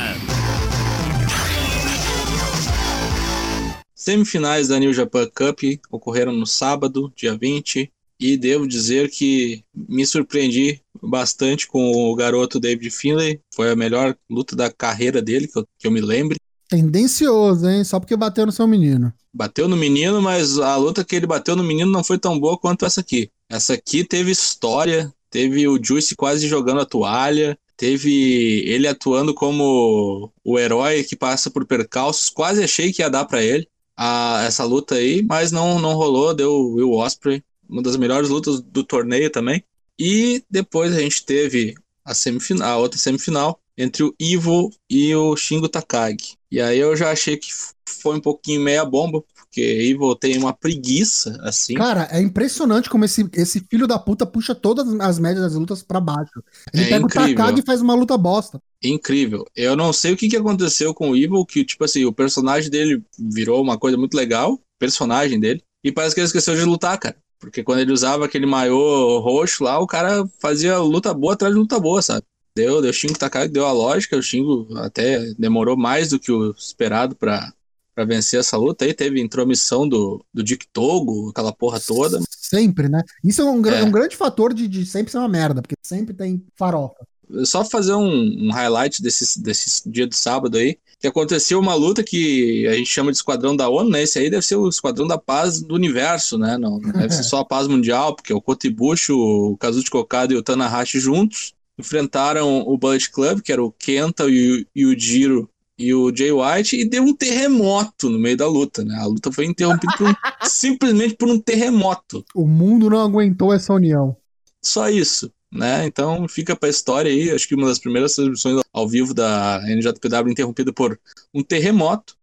Semifinais 3.93 4.69
da 4.69 4.79
New 4.79 4.93
Japan 4.93 5.27
Cup 5.35 5.63
ocorreram 5.91 6.33
no 6.33 6.47
sábado, 6.47 7.13
dia 7.17 7.37
20, 7.37 7.91
e 8.19 8.37
devo 8.37 8.67
dizer 8.67 9.11
que 9.11 9.63
me 9.75 10.07
surpreendi 10.07 10.81
bastante 11.03 11.67
com 11.67 11.93
o 11.93 12.15
garoto 12.15 12.59
David 12.59 12.91
Finlay. 12.91 13.41
Foi 13.55 13.71
a 13.71 13.77
melhor 13.77 14.17
luta 14.29 14.57
da 14.57 14.71
carreira 14.71 15.21
dele, 15.23 15.47
que 15.47 15.59
eu, 15.59 15.67
que 15.79 15.87
eu 15.87 15.91
me 15.91 16.01
lembre. 16.01 16.39
Tendencioso, 16.69 17.69
hein? 17.69 17.85
Só 17.85 18.01
porque 18.01 18.17
bateu 18.17 18.45
no 18.45 18.53
seu 18.53 18.67
menino. 18.67 19.13
Bateu 19.33 19.69
no 19.69 19.77
menino, 19.77 20.21
mas 20.21 20.59
a 20.59 20.77
luta 20.77 21.05
que 21.05 21.15
ele 21.15 21.27
bateu 21.27 21.55
no 21.55 21.63
menino 21.63 21.91
não 21.91 22.03
foi 22.03 22.19
tão 22.19 22.39
boa 22.39 22.59
quanto 22.59 22.85
essa 22.85 23.01
aqui. 23.01 23.31
Essa 23.49 23.75
aqui 23.75 24.03
teve 24.03 24.31
história, 24.33 25.13
teve 25.31 25.69
o 25.69 25.79
Juice 25.83 26.17
quase 26.17 26.49
jogando 26.49 26.81
a 26.81 26.87
toalha, 26.87 27.57
teve 27.77 28.65
ele 28.67 28.89
atuando 28.89 29.33
como 29.33 30.33
o 30.43 30.59
herói 30.59 31.05
que 31.05 31.15
passa 31.15 31.51
por 31.51 31.65
percalços. 31.67 32.31
Quase 32.31 32.65
achei 32.65 32.93
que 32.93 33.03
ia 33.03 33.11
dar 33.11 33.27
pra 33.27 33.45
ele 33.45 33.69
a, 33.97 34.43
essa 34.45 34.65
luta 34.65 34.97
aí, 34.97 35.23
mas 35.23 35.53
não, 35.53 35.79
não 35.79 35.95
rolou. 35.95 36.35
Deu 36.35 36.51
o 36.51 36.75
Will 36.75 36.93
Osprey, 36.93 37.45
uma 37.69 37.83
das 37.83 37.97
melhores 37.97 38.29
lutas 38.29 38.61
do 38.61 38.83
torneio 38.85 39.31
também. 39.31 39.63
E 39.99 40.43
depois 40.51 40.95
a 40.95 41.01
gente 41.01 41.25
teve 41.25 41.75
a 42.05 42.15
semifinal, 42.15 42.69
a 42.69 42.77
outra 42.77 42.99
semifinal 42.99 43.59
entre 43.79 44.03
o 44.05 44.15
Ivo 44.19 44.71
e 44.89 45.15
o 45.15 45.37
Shingo 45.37 45.69
Takagi. 45.69 46.37
E 46.51 46.61
aí 46.61 46.79
eu 46.79 46.97
já 46.97 47.11
achei 47.11 47.37
que 47.37 47.49
foi 47.87 48.17
um 48.17 48.21
pouquinho 48.21 48.61
meia 48.61 48.85
bomba, 48.85 49.23
porque 49.35 49.61
Ivo 49.83 50.15
tem 50.17 50.39
uma 50.39 50.53
preguiça 50.53 51.39
assim. 51.43 51.75
Cara, 51.75 52.09
é 52.11 52.21
impressionante 52.21 52.89
como 52.89 53.05
esse, 53.05 53.29
esse 53.35 53.61
filho 53.71 53.87
da 53.87 53.99
puta 53.99 54.25
puxa 54.25 54.55
todas 54.55 54.89
as 55.01 55.19
médias 55.19 55.43
das 55.45 55.55
lutas 55.55 55.83
pra 55.83 56.01
baixo. 56.01 56.43
Ele 56.73 56.85
É 56.85 56.89
pega 56.89 57.05
incrível. 57.05 57.33
o 57.33 57.37
Takagi 57.37 57.61
e 57.61 57.65
faz 57.67 57.81
uma 57.83 57.95
luta 57.95 58.17
bosta. 58.17 58.61
Incrível. 58.83 59.45
Eu 59.55 59.77
não 59.77 59.93
sei 59.93 60.13
o 60.13 60.17
que, 60.17 60.29
que 60.29 60.37
aconteceu 60.37 60.95
com 60.95 61.11
o 61.11 61.17
Evil, 61.17 61.45
que, 61.45 61.65
tipo 61.65 61.85
assim, 61.85 62.05
o 62.05 62.13
personagem 62.13 62.71
dele 62.71 63.03
virou 63.19 63.63
uma 63.63 63.79
coisa 63.79 63.97
muito 63.97 64.15
legal, 64.17 64.59
personagem 64.79 65.41
dele, 65.41 65.63
e 65.83 65.91
parece 65.93 66.15
que 66.15 66.21
ele 66.21 66.27
esqueceu 66.27 66.55
de 66.55 66.63
lutar, 66.65 66.99
cara. 66.99 67.17
Porque 67.39 67.63
quando 67.63 67.81
ele 67.81 67.93
usava 67.93 68.25
aquele 68.25 68.47
maiô 68.47 69.19
roxo 69.21 69.63
lá, 69.65 69.79
o 69.79 69.87
cara 69.87 70.27
fazia 70.39 70.79
luta 70.79 71.13
boa 71.13 71.35
atrás 71.35 71.53
de 71.55 71.61
luta 71.61 71.79
boa, 71.79 72.01
sabe? 72.03 72.23
Deu, 72.57 72.81
deu 72.81 72.91
o 72.91 72.95
Shingo 72.95 73.19
Takagi, 73.19 73.49
deu 73.53 73.67
a 73.67 73.73
lógica. 73.73 74.17
O 74.17 74.23
Shingo 74.23 74.67
até 74.79 75.21
demorou 75.39 75.77
mais 75.77 76.09
do 76.11 76.19
que 76.19 76.33
o 76.33 76.53
esperado 76.53 77.15
pra, 77.15 77.53
pra 77.95 78.05
vencer 78.07 78.41
essa 78.41 78.57
luta 78.57 78.87
aí. 78.87 78.95
Teve 78.95 79.21
intromissão 79.21 79.87
do, 79.87 80.25
do 80.33 80.43
Dick 80.43 80.67
Togo, 80.73 81.29
aquela 81.29 81.53
porra 81.53 81.79
toda. 81.79 82.19
Sempre, 82.31 82.89
né? 82.89 83.03
Isso 83.23 83.43
é 83.43 83.45
um, 83.45 83.61
gra- 83.61 83.77
É. 83.77 83.85
um 83.85 83.91
grande 83.91 84.17
fator 84.17 84.55
de, 84.55 84.67
de 84.67 84.87
sempre 84.87 85.13
ser 85.13 85.19
uma 85.19 85.29
merda, 85.29 85.61
porque 85.61 85.75
sempre 85.85 86.15
tem 86.15 86.43
farofa. 86.57 87.07
Só 87.45 87.65
fazer 87.65 87.93
um, 87.95 88.47
um 88.49 88.51
highlight 88.53 89.03
desse, 89.03 89.41
desse 89.43 89.89
dia 89.89 90.07
do 90.07 90.15
sábado 90.15 90.57
aí. 90.59 90.79
Que 90.99 91.07
aconteceu 91.09 91.59
uma 91.61 91.75
luta 91.75 92.03
que 92.03 92.67
a 92.69 92.75
gente 92.75 92.87
chama 92.89 93.11
de 93.11 93.19
Esquadrão 93.19 93.55
da 93.55 93.69
ONU, 93.69 93.91
né? 93.91 94.03
Esse 94.03 94.19
aí 94.19 94.31
deve 94.31 94.47
ser 94.47 94.57
o 94.57 94.69
Esquadrão 94.69 95.07
da 95.07 95.19
Paz 95.19 95.61
do 95.61 95.75
universo, 95.75 96.39
né? 96.39 96.57
Não, 96.57 96.79
não 96.81 96.91
deve 96.93 97.13
ser 97.13 97.23
só 97.25 97.41
a 97.41 97.45
paz 97.45 97.69
mundial, 97.69 98.15
porque 98.17 98.33
o 98.33 98.41
Kota 98.41 98.67
Ibushi, 98.67 99.13
o 99.13 99.57
Kazuchi 99.59 99.91
Kokada 99.91 100.33
e 100.33 100.37
o 100.37 100.43
Tanahashi 100.43 100.99
juntos 100.99 101.53
enfrentaram 101.79 102.61
o 102.67 102.79
Bullet 102.79 103.11
Club, 103.11 103.41
que 103.43 103.53
era 103.53 103.63
o 103.63 103.71
Kenta 103.71 104.25
e 104.25 104.63
o, 104.63 104.67
e 104.75 104.87
o 104.87 104.99
Jiro 104.99 105.49
e 105.79 105.93
o 105.93 106.11
Jay 106.15 106.33
White, 106.33 106.75
e 106.75 106.89
deu 106.89 107.03
um 107.03 107.15
terremoto 107.15 108.09
no 108.09 108.19
meio 108.19 108.37
da 108.37 108.49
luta, 108.49 108.83
né? 108.83 108.97
A 108.99 109.05
luta 109.05 109.31
foi 109.31 109.45
interrompida 109.45 109.93
por 109.99 110.09
um- 110.09 110.15
simplesmente 110.49 111.15
por 111.17 111.29
um 111.29 111.39
terremoto. 111.39 112.25
O 112.35 112.47
mundo 112.47 112.89
não 112.89 113.01
aguentou 113.03 113.53
essa 113.53 113.75
união. 113.75 114.17
Só 114.63 114.89
isso, 114.89 115.31
né? 115.53 115.87
Então 115.87 116.27
fica 116.29 116.57
pra 116.57 116.69
história 116.69 117.11
aí. 117.11 117.31
Acho 117.31 117.49
que 117.49 117.55
uma 117.55 117.69
das 117.69 117.79
primeiras 117.79 118.15
transmissões 118.15 118.63
ao 118.73 118.89
vivo 118.89 119.15
da 119.15 119.63
NJPW 119.67 120.31
interrompida 120.31 120.73
por 120.73 120.99
um 121.33 121.43
terremoto. 121.43 122.17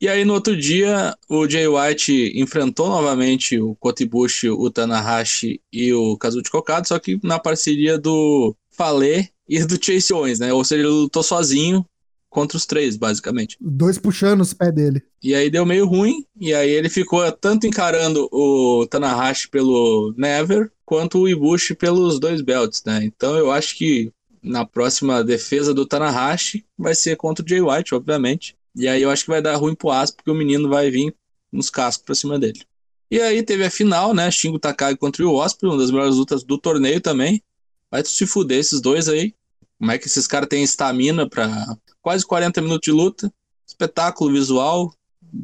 E 0.00 0.08
aí 0.08 0.24
no 0.24 0.34
outro 0.34 0.56
dia 0.56 1.16
o 1.28 1.48
Jay 1.48 1.66
White 1.66 2.32
enfrentou 2.36 2.88
novamente 2.88 3.58
o 3.58 3.74
Kotibushi, 3.76 4.48
o 4.48 4.70
Tanahashi 4.70 5.60
e 5.72 5.92
o 5.92 6.16
Kazuchi 6.16 6.50
Kokado, 6.50 6.86
só 6.86 6.98
que 6.98 7.18
na 7.22 7.38
parceria 7.38 7.98
do 7.98 8.54
Fale 8.70 9.28
e 9.48 9.64
do 9.64 9.82
Chase 9.82 10.12
Owens, 10.12 10.38
né? 10.38 10.52
Ou 10.52 10.62
seja, 10.62 10.82
ele 10.82 10.88
lutou 10.88 11.22
sozinho 11.22 11.84
contra 12.30 12.56
os 12.56 12.66
três, 12.66 12.96
basicamente. 12.96 13.56
Dois 13.60 13.98
puxando 13.98 14.42
os 14.42 14.52
pés 14.52 14.72
dele. 14.72 15.02
E 15.20 15.34
aí 15.34 15.50
deu 15.50 15.66
meio 15.66 15.86
ruim, 15.86 16.24
e 16.38 16.54
aí 16.54 16.70
ele 16.70 16.88
ficou 16.88 17.30
tanto 17.32 17.66
encarando 17.66 18.28
o 18.30 18.86
Tanahashi 18.86 19.48
pelo 19.48 20.14
Never, 20.16 20.70
quanto 20.88 21.18
o 21.18 21.28
Ibushi 21.28 21.74
pelos 21.74 22.18
dois 22.18 22.40
belts, 22.40 22.82
né? 22.82 23.04
Então 23.04 23.36
eu 23.36 23.50
acho 23.50 23.76
que 23.76 24.10
na 24.42 24.64
próxima 24.64 25.22
defesa 25.22 25.74
do 25.74 25.84
Tanahashi 25.84 26.64
vai 26.78 26.94
ser 26.94 27.14
contra 27.14 27.44
o 27.44 27.48
Jay 27.48 27.60
White, 27.60 27.94
obviamente. 27.94 28.56
E 28.74 28.88
aí 28.88 29.02
eu 29.02 29.10
acho 29.10 29.24
que 29.24 29.30
vai 29.30 29.42
dar 29.42 29.54
ruim 29.56 29.74
pro 29.74 29.90
Asp, 29.90 30.16
porque 30.16 30.30
o 30.30 30.34
menino 30.34 30.66
vai 30.66 30.90
vir 30.90 31.14
nos 31.52 31.68
cascos 31.68 32.06
pra 32.06 32.14
cima 32.14 32.38
dele. 32.38 32.62
E 33.10 33.20
aí 33.20 33.42
teve 33.42 33.66
a 33.66 33.70
final, 33.70 34.14
né? 34.14 34.30
Shingo 34.30 34.58
Takagi 34.58 34.96
contra 34.96 35.26
o 35.26 35.34
Osprey, 35.34 35.70
uma 35.70 35.78
das 35.78 35.90
melhores 35.90 36.16
lutas 36.16 36.42
do 36.42 36.56
torneio 36.56 37.02
também. 37.02 37.42
Vai 37.90 38.02
se 38.02 38.24
fuder 38.24 38.58
esses 38.58 38.80
dois 38.80 39.10
aí. 39.10 39.34
Como 39.78 39.92
é 39.92 39.98
que 39.98 40.06
esses 40.06 40.26
caras 40.26 40.48
têm 40.48 40.62
estamina 40.62 41.28
pra 41.28 41.76
quase 42.00 42.24
40 42.24 42.62
minutos 42.62 42.86
de 42.86 42.92
luta? 42.92 43.30
Espetáculo 43.66 44.32
visual, 44.32 44.90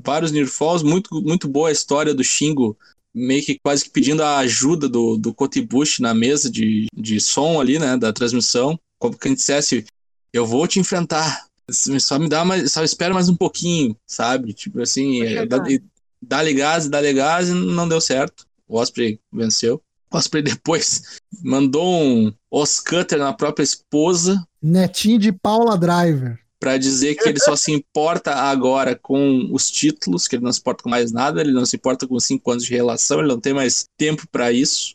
vários 0.02 0.32
near 0.32 0.46
falls, 0.46 0.82
muito, 0.82 1.20
muito 1.20 1.46
boa 1.46 1.68
a 1.68 1.72
história 1.72 2.14
do 2.14 2.24
Shingo, 2.24 2.78
meio 3.14 3.44
que 3.44 3.58
quase 3.62 3.84
que 3.84 3.90
pedindo 3.90 4.22
a 4.22 4.38
ajuda 4.38 4.88
do, 4.88 5.16
do 5.16 5.32
Kotibushi 5.32 6.02
na 6.02 6.12
mesa 6.12 6.50
de, 6.50 6.86
de 6.94 7.20
som 7.20 7.60
ali, 7.60 7.78
né, 7.78 7.96
da 7.96 8.12
transmissão, 8.12 8.78
como 8.98 9.16
que 9.16 9.28
gente 9.28 9.38
dissesse, 9.38 9.84
eu 10.32 10.44
vou 10.46 10.66
te 10.66 10.80
enfrentar, 10.80 11.46
só 11.70 12.18
me 12.18 12.28
dá 12.28 12.44
mais, 12.44 12.72
só 12.72 12.82
espera 12.82 13.14
mais 13.14 13.28
um 13.28 13.36
pouquinho, 13.36 13.96
sabe, 14.06 14.52
tipo 14.52 14.80
assim, 14.80 15.22
é, 15.22 15.28
chegar. 15.28 15.46
dá- 15.60 15.78
dá-lhe 16.20 16.54
gás, 16.54 16.88
dá-lhe 16.88 17.12
gás 17.12 17.48
e 17.48 17.52
não 17.52 17.88
deu 17.88 18.00
certo, 18.00 18.46
o 18.66 18.78
Osprey 18.78 19.20
venceu. 19.32 19.80
O 20.10 20.16
Osprey 20.16 20.42
depois 20.42 21.18
mandou 21.42 22.02
um 22.02 22.32
Oscutter 22.50 23.18
na 23.18 23.32
própria 23.32 23.62
esposa, 23.64 24.42
Netinho 24.62 25.18
de 25.18 25.30
Paula 25.30 25.76
Driver. 25.76 26.38
Pra 26.64 26.78
dizer 26.78 27.14
que 27.16 27.28
ele 27.28 27.38
só 27.38 27.54
se 27.54 27.70
importa 27.72 28.34
agora 28.34 28.96
com 28.96 29.50
os 29.52 29.70
títulos, 29.70 30.26
que 30.26 30.36
ele 30.36 30.44
não 30.44 30.50
se 30.50 30.60
importa 30.60 30.82
com 30.82 30.88
mais 30.88 31.12
nada, 31.12 31.42
ele 31.42 31.52
não 31.52 31.66
se 31.66 31.76
importa 31.76 32.08
com 32.08 32.18
cinco 32.18 32.50
anos 32.50 32.64
de 32.64 32.70
relação, 32.72 33.18
ele 33.18 33.28
não 33.28 33.38
tem 33.38 33.52
mais 33.52 33.84
tempo 33.98 34.26
pra 34.32 34.50
isso. 34.50 34.94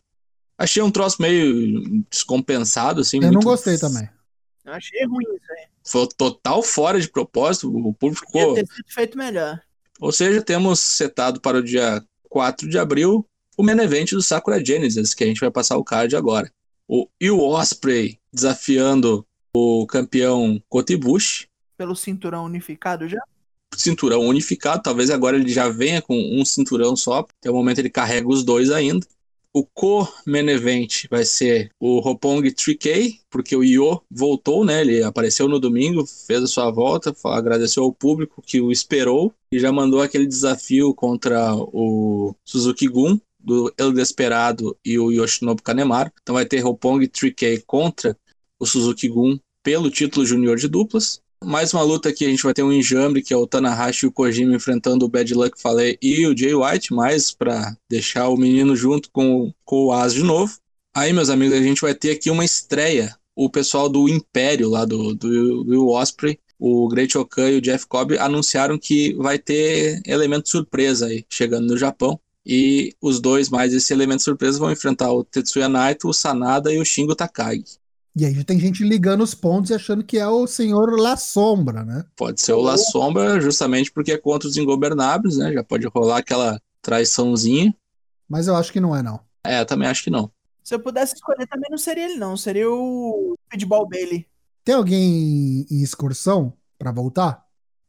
Achei 0.58 0.82
um 0.82 0.90
troço 0.90 1.22
meio 1.22 2.04
descompensado, 2.10 3.02
assim. 3.02 3.18
Eu 3.18 3.26
não 3.26 3.34
muito- 3.34 3.46
gostei 3.46 3.78
também. 3.78 4.10
Eu 4.66 4.74
achei 4.74 5.06
ruim 5.06 5.24
isso 5.36 5.52
aí. 5.52 5.68
Foi 5.86 6.08
total 6.18 6.64
fora 6.64 7.00
de 7.00 7.08
propósito, 7.08 7.68
o 7.70 7.94
público 7.94 8.26
Podia 8.26 8.42
ficou... 8.42 8.56
ter 8.56 8.66
sido 8.66 8.86
feito 8.90 9.16
melhor. 9.16 9.62
Ou 10.00 10.12
seja, 10.12 10.42
temos 10.42 10.80
setado 10.80 11.40
para 11.40 11.60
o 11.60 11.64
dia 11.64 12.04
4 12.30 12.68
de 12.68 12.80
abril 12.80 13.24
o 13.56 13.62
main 13.62 13.78
event 13.78 14.10
do 14.10 14.24
Sakura 14.24 14.66
Genesis, 14.66 15.14
que 15.14 15.24
a 15.24 15.28
gente 15.28 15.40
vai 15.40 15.52
passar 15.52 15.78
o 15.78 15.84
card 15.84 16.16
agora. 16.16 16.52
O 16.88 17.08
Will 17.22 17.40
Osprey 17.42 18.18
desafiando 18.34 19.24
o 19.54 19.86
campeão 19.86 20.60
Kotibushi, 20.68 21.48
Pelo 21.80 21.96
cinturão 21.96 22.44
unificado 22.44 23.08
já. 23.08 23.22
cinturão 23.74 24.20
unificado. 24.28 24.84
Talvez 24.84 25.10
agora 25.10 25.38
ele 25.38 25.48
já 25.48 25.70
venha 25.70 26.02
com 26.02 26.14
um 26.14 26.44
cinturão 26.44 26.94
só. 26.94 27.20
Até 27.20 27.50
o 27.50 27.54
momento 27.54 27.80
ele 27.80 27.90
carrega 27.90 28.28
os 28.28 28.44
dois 28.44 28.70
ainda. 28.70 29.08
O 29.54 29.66
co-main 29.66 30.50
event 30.50 31.06
vai 31.10 31.24
ser 31.24 31.72
o 31.80 32.02
Roppongi 32.02 32.52
3K, 32.52 33.22
porque 33.30 33.56
o 33.56 33.64
Io 33.64 34.02
voltou, 34.12 34.66
né? 34.66 34.82
Ele 34.82 35.02
apareceu 35.02 35.48
no 35.48 35.58
domingo, 35.58 36.06
fez 36.06 36.44
a 36.44 36.48
sua 36.48 36.70
volta, 36.70 37.16
agradeceu 37.24 37.84
ao 37.84 37.94
público 37.94 38.42
que 38.46 38.60
o 38.60 38.74
esperou 38.74 39.34
e 39.50 39.58
já 39.58 39.72
mandou 39.72 40.02
aquele 40.02 40.28
desafio 40.28 40.94
contra 40.94 41.56
o 41.56 42.36
Suzuki 42.44 42.90
Gun, 42.90 43.18
do 43.40 43.74
El 43.78 43.94
Desperado 43.94 44.78
e 44.84 45.00
o 45.00 45.12
Yoshinobu 45.14 45.64
Kanemaru. 45.64 46.12
Então 46.22 46.36
vai 46.36 46.46
ter 46.46 46.60
Roppongi 46.60 47.08
3K 47.08 47.64
contra 47.66 48.18
o 48.60 48.66
Suzuki 48.66 49.08
Gun 49.08 49.40
pelo 49.64 49.90
título 49.90 50.26
júnior 50.26 50.58
de 50.58 50.68
duplas. 50.68 51.22
Mais 51.44 51.74
uma 51.74 51.82
luta 51.82 52.10
aqui, 52.10 52.26
a 52.26 52.30
gente 52.30 52.44
vai 52.44 52.54
ter 52.54 52.64
um 52.64 52.72
enjambre, 52.72 53.22
que 53.22 53.34
é 53.34 53.38
o 53.38 53.48
Tanahashi 53.48 54.06
e 54.06 54.10
o 54.10 54.12
Kojima 54.12 54.56
enfrentando 54.56 55.06
o 55.06 55.10
Bad 55.10 55.34
Luck 55.34 55.60
Fale 55.60 55.98
e 56.02 56.28
o 56.28 56.38
Jay 56.38 56.54
White, 56.54 56.94
mais 56.94 57.32
pra 57.32 57.76
deixar 57.90 58.28
o 58.28 58.36
menino 58.36 58.76
junto 58.76 59.10
com, 59.10 59.54
com 59.64 59.86
o 59.86 59.94
As 59.94 60.14
de 60.14 60.22
novo. 60.22 60.60
Aí, 60.94 61.14
meus 61.14 61.30
amigos, 61.30 61.58
a 61.58 61.62
gente 61.62 61.82
vai 61.82 61.96
ter 61.96 62.12
aqui 62.12 62.30
uma 62.30 62.44
estreia. 62.44 63.16
O 63.34 63.50
pessoal 63.50 63.88
do 63.88 64.10
Império, 64.10 64.70
lá 64.70 64.84
do, 64.84 65.14
do 65.16 65.88
Osprey, 65.88 66.38
o 66.60 66.90
Great 66.90 67.18
Okan 67.18 67.52
e 67.52 67.58
o 67.58 67.62
Jeff 67.62 67.88
Cobb 67.88 68.18
anunciaram 68.18 68.78
que 68.78 69.14
vai 69.14 69.40
ter 69.40 70.02
elemento 70.06 70.50
surpresa 70.50 71.08
aí, 71.08 71.26
chegando 71.30 71.68
no 71.68 71.78
Japão. 71.78 72.20
E 72.46 72.94
os 73.02 73.22
dois 73.22 73.48
mais 73.50 73.74
esse 73.74 73.94
elemento 73.94 74.24
surpresa 74.24 74.60
vão 74.60 74.72
enfrentar 74.72 75.14
o 75.14 75.24
Tetsuya 75.24 75.70
Naito, 75.70 76.10
o 76.10 76.14
Sanada 76.14 76.74
e 76.74 76.80
o 76.80 76.86
Shingo 76.86 77.16
Takagi. 77.16 77.79
E 78.16 78.26
aí 78.26 78.34
já 78.34 78.44
tem 78.44 78.60
gente 78.60 78.84
ligando 78.84 79.22
os 79.22 79.34
pontos 79.34 79.70
e 79.72 79.74
achando 79.74 80.04
que 80.04 80.18
é 80.18 80.28
o 80.28 80.46
senhor 80.48 81.00
La 81.00 81.16
Sombra, 81.16 81.84
né? 81.86 82.06
Pode 82.16 82.42
ser 82.42 82.54
o 82.54 82.62
La 82.62 82.78
Sombra, 82.78 83.40
justamente 83.40 83.92
porque 83.92 84.12
é 84.12 84.18
contra 84.18 84.48
os 84.48 84.58
ingobernáveis, 84.58 85.38
né? 85.38 85.54
Já 85.54 85.64
pode 85.64 85.88
rolar 85.88 86.18
aquela 86.18 86.60
traiçãozinha. 86.82 87.74
Mas 88.28 88.48
eu 88.48 88.56
acho 88.56 88.72
que 88.74 88.80
não 88.80 88.96
é, 88.96 89.02
não. 89.02 89.20
É, 89.46 89.62
eu 89.62 89.66
também 89.66 89.88
acho 89.88 90.04
que 90.04 90.10
não. 90.10 90.32
Se 90.64 90.76
eu 90.76 90.80
pudesse 90.80 91.16
escolher, 91.16 91.48
também 91.48 91.70
não 91.72 91.78
seria 91.78 92.06
ele, 92.06 92.16
não. 92.16 92.36
Seria 92.36 92.70
o 92.70 93.36
Speedball 93.48 93.88
Bailey. 93.88 94.28
Tem 94.64 94.76
alguém 94.76 95.66
em 95.70 95.82
excursão 95.82 96.54
pra 96.78 96.92
voltar? 96.92 97.44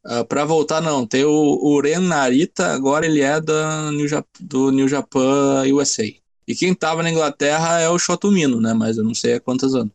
Uh, 0.06 0.24
para 0.24 0.44
voltar, 0.44 0.80
não. 0.80 1.06
Tem 1.06 1.24
o, 1.24 1.30
o 1.30 1.80
Ren 1.80 2.00
Narita, 2.00 2.68
agora 2.72 3.04
ele 3.04 3.20
é 3.20 3.40
da 3.40 3.90
New 3.90 4.08
Jap- 4.08 4.26
do 4.40 4.70
New 4.70 4.88
Japan 4.88 5.64
USA. 5.74 6.04
E 6.48 6.54
quem 6.54 6.74
tava 6.74 7.02
na 7.02 7.10
Inglaterra 7.10 7.80
é 7.80 7.88
o 7.88 7.98
Shotomino, 7.98 8.60
né? 8.60 8.72
Mas 8.72 8.96
eu 8.96 9.04
não 9.04 9.14
sei 9.14 9.34
há 9.34 9.40
quantos 9.40 9.74
anos. 9.74 9.92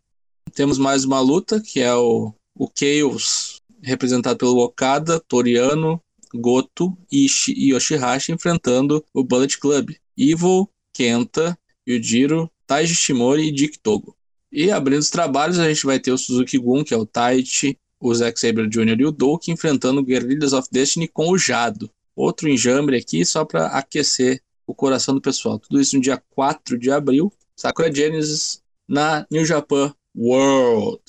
Temos 0.55 0.77
mais 0.77 1.03
uma 1.03 1.19
luta, 1.19 1.59
que 1.59 1.81
é 1.81 1.93
o, 1.93 2.33
o 2.57 2.69
Chaos, 2.73 3.61
representado 3.83 4.37
pelo 4.37 4.57
Okada, 4.59 5.19
Toriano, 5.19 6.01
Goto 6.33 6.97
e 7.11 7.27
e 7.49 7.73
Yoshihashi, 7.73 8.31
enfrentando 8.31 9.03
o 9.13 9.21
Bullet 9.21 9.59
Club. 9.59 9.91
Evil, 10.17 10.69
Kenta, 10.93 11.59
Yujiro, 11.85 12.49
Taiji 12.65 12.95
Shimori 12.95 13.49
e 13.49 13.51
Dick 13.51 13.77
Togo. 13.79 14.15
E 14.49 14.71
abrindo 14.71 15.01
os 15.01 15.09
trabalhos, 15.09 15.59
a 15.59 15.67
gente 15.67 15.85
vai 15.85 15.99
ter 15.99 16.13
o 16.13 16.17
Suzuki 16.17 16.57
Gun, 16.57 16.85
que 16.85 16.93
é 16.93 16.97
o 16.97 17.05
Taichi, 17.05 17.77
o 17.99 18.15
Zack 18.15 18.39
Sabre 18.39 18.69
Jr. 18.69 19.01
e 19.01 19.05
o 19.05 19.11
Doki 19.11 19.51
enfrentando 19.51 19.99
o 19.99 20.05
Guerrillas 20.05 20.53
of 20.53 20.69
Destiny 20.71 21.09
com 21.09 21.31
o 21.31 21.37
Jado. 21.37 21.89
Outro 22.15 22.47
enjambre 22.47 22.95
aqui 22.95 23.25
só 23.25 23.43
para 23.43 23.67
aquecer 23.67 24.41
o 24.65 24.73
coração 24.73 25.13
do 25.13 25.19
pessoal. 25.19 25.59
Tudo 25.59 25.81
isso 25.81 25.97
no 25.97 26.01
dia 26.01 26.23
4 26.29 26.77
de 26.77 26.89
abril. 26.89 27.29
Sakura 27.57 27.93
Genesis 27.93 28.63
na 28.87 29.27
New 29.29 29.45
Japan 29.45 29.93
World. 30.17 31.01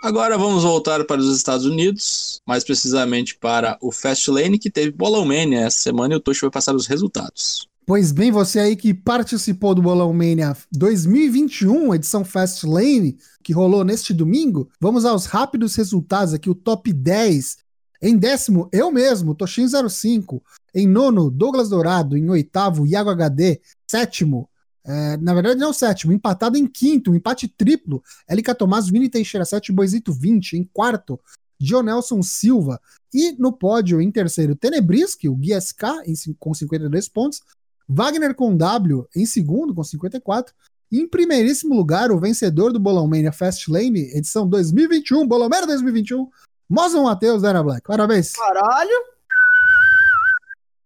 Agora 0.00 0.38
vamos 0.38 0.62
voltar 0.62 1.04
para 1.04 1.20
os 1.20 1.36
Estados 1.36 1.66
Unidos, 1.66 2.40
mais 2.46 2.62
precisamente 2.62 3.36
para 3.36 3.76
o 3.82 3.90
Fastlane, 3.90 4.58
que 4.58 4.70
teve 4.70 4.92
Bolão 4.92 5.24
Mania 5.24 5.62
essa 5.62 5.78
semana 5.78 6.14
e 6.14 6.16
o 6.16 6.20
Toshi 6.20 6.42
vai 6.42 6.50
passar 6.50 6.74
os 6.74 6.86
resultados. 6.86 7.68
Pois 7.84 8.12
bem, 8.12 8.30
você 8.30 8.60
aí 8.60 8.76
que 8.76 8.94
participou 8.94 9.74
do 9.74 9.82
Bolão 9.82 10.12
Mania 10.12 10.56
2021, 10.70 11.94
edição 11.94 12.24
Fast 12.24 12.64
Lane, 12.66 13.16
que 13.42 13.52
rolou 13.52 13.82
neste 13.82 14.14
domingo, 14.14 14.68
vamos 14.80 15.04
aos 15.04 15.26
rápidos 15.26 15.74
resultados 15.74 16.32
aqui, 16.32 16.48
o 16.48 16.54
top 16.54 16.92
10. 16.92 17.56
Em 18.00 18.16
décimo, 18.16 18.68
eu 18.70 18.92
mesmo, 18.92 19.34
Toshin05. 19.34 20.40
Em 20.72 20.86
nono, 20.86 21.30
Douglas 21.30 21.68
Dourado. 21.68 22.16
Em 22.16 22.30
oitavo, 22.30 22.86
Iago 22.86 23.10
HD. 23.10 23.60
Sétimo, 23.90 24.48
É, 24.88 25.18
na 25.18 25.34
verdade, 25.34 25.60
não 25.60 25.66
é 25.66 25.70
o 25.70 25.74
sétimo, 25.74 26.14
empatado 26.14 26.56
em 26.56 26.66
quinto, 26.66 27.10
um 27.10 27.14
empate 27.14 27.46
triplo. 27.46 28.02
LK 28.26 28.54
Tomás, 28.54 28.88
Vini 28.88 29.10
Teixeira 29.10 29.44
7, 29.44 29.70
Boisito 29.70 30.14
20. 30.14 30.54
Em 30.56 30.64
quarto, 30.64 31.20
Dionelson 31.60 32.22
Silva. 32.22 32.80
E 33.12 33.32
no 33.32 33.52
pódio, 33.52 34.00
em 34.00 34.10
terceiro, 34.10 34.56
Tenebriski, 34.56 35.28
o 35.28 35.36
Gui 35.36 35.52
SK, 35.60 35.82
em, 36.06 36.14
com 36.38 36.54
52 36.54 37.06
pontos. 37.08 37.42
Wagner 37.86 38.34
com 38.34 38.56
W 38.56 39.06
em 39.14 39.26
segundo, 39.26 39.74
com 39.74 39.84
54. 39.84 40.54
E 40.90 41.00
em 41.00 41.08
primeiríssimo 41.08 41.74
lugar, 41.74 42.10
o 42.10 42.18
vencedor 42.18 42.72
do 42.72 42.80
Bolão 42.80 43.06
Mania 43.06 43.32
Fast 43.32 43.70
Lane, 43.70 44.10
edição 44.14 44.48
2021, 44.48 45.26
Bolão 45.26 45.50
Mania 45.50 45.66
2021, 45.66 46.30
Mozon 46.68 47.04
Matheus 47.04 47.42
da 47.42 47.50
Era 47.50 47.62
Black. 47.62 47.86
Parabéns. 47.86 48.32
Caralho. 48.32 49.04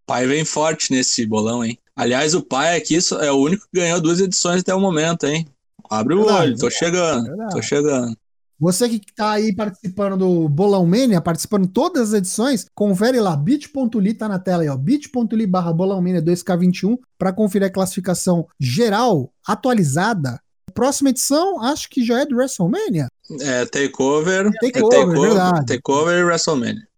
pai 0.07 0.27
vem 0.27 0.45
forte 0.45 0.93
nesse 0.93 1.25
bolão, 1.25 1.65
hein? 1.65 1.79
Aliás, 1.97 2.35
o 2.35 2.43
pai 2.43 2.77
aqui 2.77 2.99
é 3.21 3.31
o 3.31 3.37
único 3.37 3.67
que 3.71 3.81
ganhou 3.81 4.01
duas 4.01 4.21
edições 4.21 4.61
até 4.61 4.75
o 4.75 4.81
momento, 4.81 5.27
hein? 5.27 5.47
Abre 5.91 6.15
o 6.15 6.25
Verdade, 6.25 6.51
olho, 6.51 6.59
tô 6.59 6.71
chegando, 6.71 7.25
verdade. 7.27 7.55
tô 7.55 7.63
chegando. 7.63 8.17
Você 8.59 8.89
que 8.89 9.01
tá 9.15 9.33
aí 9.33 9.55
participando 9.55 10.17
do 10.17 10.49
Bolão 10.49 10.87
Mania, 10.87 11.21
participando 11.21 11.67
de 11.67 11.73
todas 11.73 12.09
as 12.11 12.15
edições, 12.15 12.65
confere 12.75 13.21
lá, 13.21 13.37
bit.ly 13.37 14.15
tá 14.15 14.29
na 14.29 14.39
tela 14.39 14.63
aí, 14.63 14.69
ó, 14.69 14.77
bit.ly 14.77 15.47
barra 15.47 15.73
Bolão 15.73 16.01
Mania 16.01 16.23
2K21 16.23 16.97
para 17.19 17.33
conferir 17.33 17.67
a 17.67 17.71
classificação 17.73 18.47
geral 18.59 19.33
atualizada. 19.47 20.41
Próxima 20.73 21.11
edição, 21.11 21.61
acho 21.61 21.91
que 21.91 22.05
já 22.05 22.21
é 22.21 22.25
do 22.25 22.37
WrestleMania. 22.37 23.09
É 23.41 23.67
Takeover, 23.67 24.51
Takeover, 24.61 24.99
é 24.99 25.01
takeover, 25.01 25.21
verdade. 25.21 25.67
takeover 25.67 26.19
e 26.21 26.25
WrestleMania. 26.25 26.89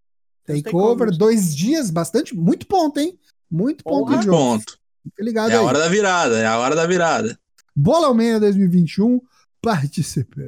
Takeover, 0.46 1.10
dois 1.10 1.56
dias, 1.56 1.90
bastante, 1.90 2.36
muito 2.36 2.66
ponto, 2.66 3.00
hein? 3.00 3.18
Muito 3.50 3.82
ponto 3.82 4.06
Porra. 4.06 4.18
de 4.18 4.26
jogo. 4.26 4.36
Ponto. 4.36 4.78
Fica 5.04 5.22
ligado 5.22 5.50
É 5.52 5.56
a 5.56 5.60
aí. 5.60 5.64
hora 5.64 5.78
da 5.78 5.88
virada, 5.88 6.38
é 6.38 6.46
a 6.46 6.58
hora 6.58 6.74
da 6.74 6.86
virada. 6.86 7.38
Bolão 7.76 8.14
Mania 8.14 8.40
2021, 8.40 9.20
participe. 9.60 10.40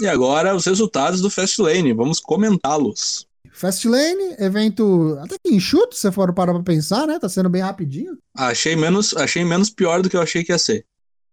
E 0.00 0.06
agora 0.06 0.54
os 0.54 0.64
resultados 0.66 1.20
do 1.20 1.30
Fastlane, 1.30 1.92
vamos 1.92 2.18
comentá-los. 2.18 3.26
Fastlane, 3.52 4.34
evento 4.38 5.18
até 5.22 5.36
que 5.38 5.54
enxuto, 5.54 5.94
se 5.94 6.00
você 6.02 6.12
for 6.12 6.32
parar 6.32 6.54
pra 6.54 6.62
pensar, 6.62 7.06
né? 7.06 7.18
Tá 7.18 7.28
sendo 7.28 7.50
bem 7.50 7.60
rapidinho. 7.62 8.16
Achei 8.34 8.74
menos, 8.74 9.14
achei 9.16 9.44
menos 9.44 9.68
pior 9.70 10.02
do 10.02 10.08
que 10.08 10.16
eu 10.16 10.22
achei 10.22 10.42
que 10.42 10.52
ia 10.52 10.58
ser. 10.58 10.84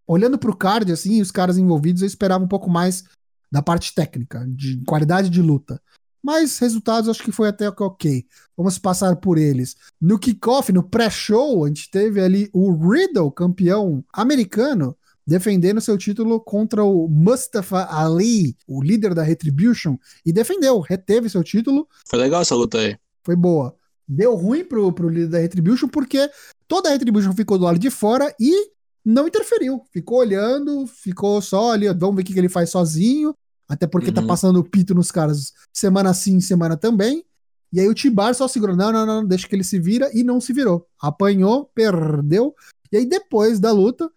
olhando 0.06 0.38
pro 0.38 0.56
card, 0.56 0.92
assim, 0.92 1.22
os 1.22 1.32
caras 1.32 1.58
envolvidos, 1.58 2.02
eu 2.02 2.08
esperava 2.08 2.44
um 2.44 2.48
pouco 2.48 2.70
mais 2.70 3.04
da 3.52 3.62
parte 3.62 3.94
técnica, 3.96 4.46
de 4.50 4.84
qualidade 4.86 5.30
de 5.30 5.42
luta. 5.42 5.82
Mas 6.22 6.58
resultados 6.60 7.10
acho 7.10 7.24
que 7.24 7.32
foi 7.32 7.48
até 7.50 7.70
ok. 7.70 8.26
Vamos 8.56 8.78
passar 8.78 9.16
por 9.16 9.38
eles. 9.38 9.76
No 10.00 10.20
kickoff, 10.20 10.72
no 10.72 10.84
pré-show, 10.84 11.64
a 11.64 11.68
gente 11.68 11.90
teve 11.90 12.22
ali 12.22 12.50
o 12.54 12.72
Riddle, 12.72 13.32
campeão 13.32 14.04
americano, 14.12 14.96
defendendo 15.26 15.80
seu 15.80 15.98
título 15.98 16.40
contra 16.40 16.84
o 16.84 17.08
Mustafa 17.08 17.88
Ali, 17.90 18.58
o 18.68 18.82
líder 18.84 19.14
da 19.14 19.24
Retribution, 19.24 19.96
e 20.26 20.34
defendeu, 20.34 20.80
reteve 20.80 21.30
seu 21.30 21.44
título, 21.44 21.88
Foi 22.08 22.18
legal 22.20 22.42
essa 22.42 22.56
luta 22.56 22.80
aí. 22.80 22.98
foi 23.24 23.36
boa. 23.36 23.76
Deu 24.08 24.36
ruim 24.36 24.66
pro, 24.66 24.92
pro 24.92 25.08
líder 25.08 25.28
da 25.30 25.38
Retribution 25.38 25.88
porque 25.88 26.30
toda 26.68 26.90
a 26.90 26.92
Retribution 26.92 27.32
ficou 27.34 27.60
do 27.60 27.66
lado 27.66 27.78
de 27.78 27.92
fora 27.92 28.34
e 28.40 28.72
não 29.06 29.28
interferiu. 29.28 29.84
Ficou 29.92 30.18
olhando, 30.18 30.88
ficou 30.88 31.40
só 31.42 31.72
ali, 31.72 31.88
vamos 31.94 32.16
ver 32.16 32.24
o 32.24 32.26
que 32.26 32.38
ele 32.38 32.50
faz 32.50 32.72
sozinho. 32.72 33.36
Até 33.70 33.86
porque 33.86 34.12
tá 34.12 34.22
Uhum. 34.22 34.28
passando 34.28 34.60
o 34.60 34.64
pito 34.64 34.96
nos 34.96 35.12
caras 35.12 35.54
semana 35.72 36.14
sim, 36.14 36.42
semana 36.42 36.76
também. 36.76 37.24
E 37.72 37.80
aí 37.80 37.88
o 37.88 37.94
Tibar 37.94 38.34
só 38.34 38.48
segurou, 38.48 38.76
não, 38.76 38.92
não, 38.92 39.06
não, 39.06 39.24
deixa 39.26 39.48
que 39.48 39.56
ele 39.56 39.64
se 39.64 39.80
vira 39.80 40.10
e 40.12 40.24
não 40.24 40.42
se 40.42 40.52
virou. 40.52 40.88
Apanhou, 41.00 41.70
perdeu. 41.76 42.56
E 42.92 42.98
aí 42.98 43.06
depois 43.06 43.60
da 43.60 43.72
luta, 43.72 44.10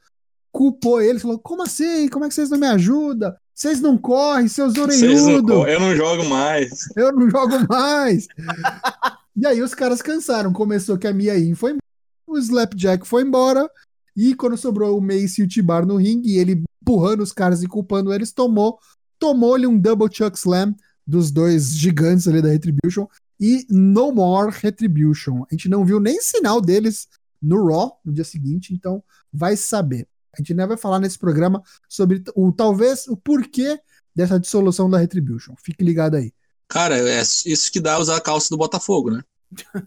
culpou 0.51 1.03
ele, 1.03 1.19
falou: 1.19 1.39
como 1.39 1.63
assim? 1.63 2.09
Como 2.09 2.25
é 2.25 2.29
que 2.29 2.35
vocês 2.35 2.49
não 2.49 2.59
me 2.59 2.67
ajudam? 2.67 3.35
Vocês 3.55 3.81
não 3.83 3.99
correm, 3.99 4.49
seus 4.49 4.75
orelhudos 4.79 5.69
eu 5.69 5.79
não 5.79 5.95
jogo 5.95 6.25
mais. 6.25 6.71
eu 6.97 7.13
não 7.13 7.29
jogo 7.29 7.55
mais. 7.69 8.27
e 9.37 9.47
aí 9.47 9.61
os 9.61 9.75
caras 9.75 10.01
cansaram. 10.01 10.51
Começou 10.55 10.97
que 10.97 11.07
a 11.07 11.13
Mia 11.13 11.35
Yin 11.35 11.55
foi 11.55 11.73
embora, 11.73 11.83
o 12.27 12.39
Slapjack 12.39 13.07
foi 13.07 13.23
embora, 13.23 13.71
e 14.17 14.35
quando 14.35 14.57
sobrou 14.57 14.97
o 14.97 15.03
Mace 15.03 15.43
e 15.43 15.45
o 15.45 15.49
Tibar 15.49 15.85
no 15.85 15.97
ringue, 15.97 16.39
ele 16.39 16.65
empurrando 16.83 17.23
os 17.23 17.33
caras 17.33 17.63
e 17.63 17.69
culpando 17.69 18.13
eles, 18.13 18.33
tomou, 18.33 18.79
tomou-lhe 19.23 19.69
um 19.69 19.79
double 19.79 20.09
chuck 20.13 20.37
slam 20.37 20.75
dos 21.07 21.31
dois 21.31 21.73
gigantes 21.77 22.27
ali 22.27 22.43
da 22.43 22.49
Retribution, 22.49 23.07
e 23.39 23.65
no 23.71 24.11
more 24.11 24.53
Retribution. 24.53 25.45
A 25.49 25.55
gente 25.55 25.69
não 25.69 25.85
viu 25.85 26.01
nem 26.01 26.21
sinal 26.21 26.61
deles 26.61 27.07
no 27.41 27.65
Raw 27.65 28.01
no 28.05 28.13
dia 28.13 28.25
seguinte, 28.25 28.75
então 28.75 29.01
vai 29.33 29.57
saber. 29.57 30.09
A 30.35 30.41
gente 30.41 30.53
ainda 30.53 30.67
vai 30.67 30.77
falar 30.77 30.99
nesse 30.99 31.17
programa 31.17 31.63
sobre 31.89 32.25
o 32.35 32.51
talvez 32.51 33.07
o 33.07 33.17
porquê 33.17 33.79
dessa 34.13 34.41
dissolução 34.41 34.91
da 34.91 34.99
Retribution. 34.99 35.55
Fique 35.63 35.85
ligado 35.85 36.17
aí. 36.17 36.33
Cara, 36.67 36.99
é 36.99 37.23
isso 37.23 37.71
que 37.71 37.79
dá 37.79 38.01
usar 38.01 38.17
a 38.17 38.21
calça 38.21 38.49
do 38.51 38.57
Botafogo, 38.57 39.13
né? 39.13 39.23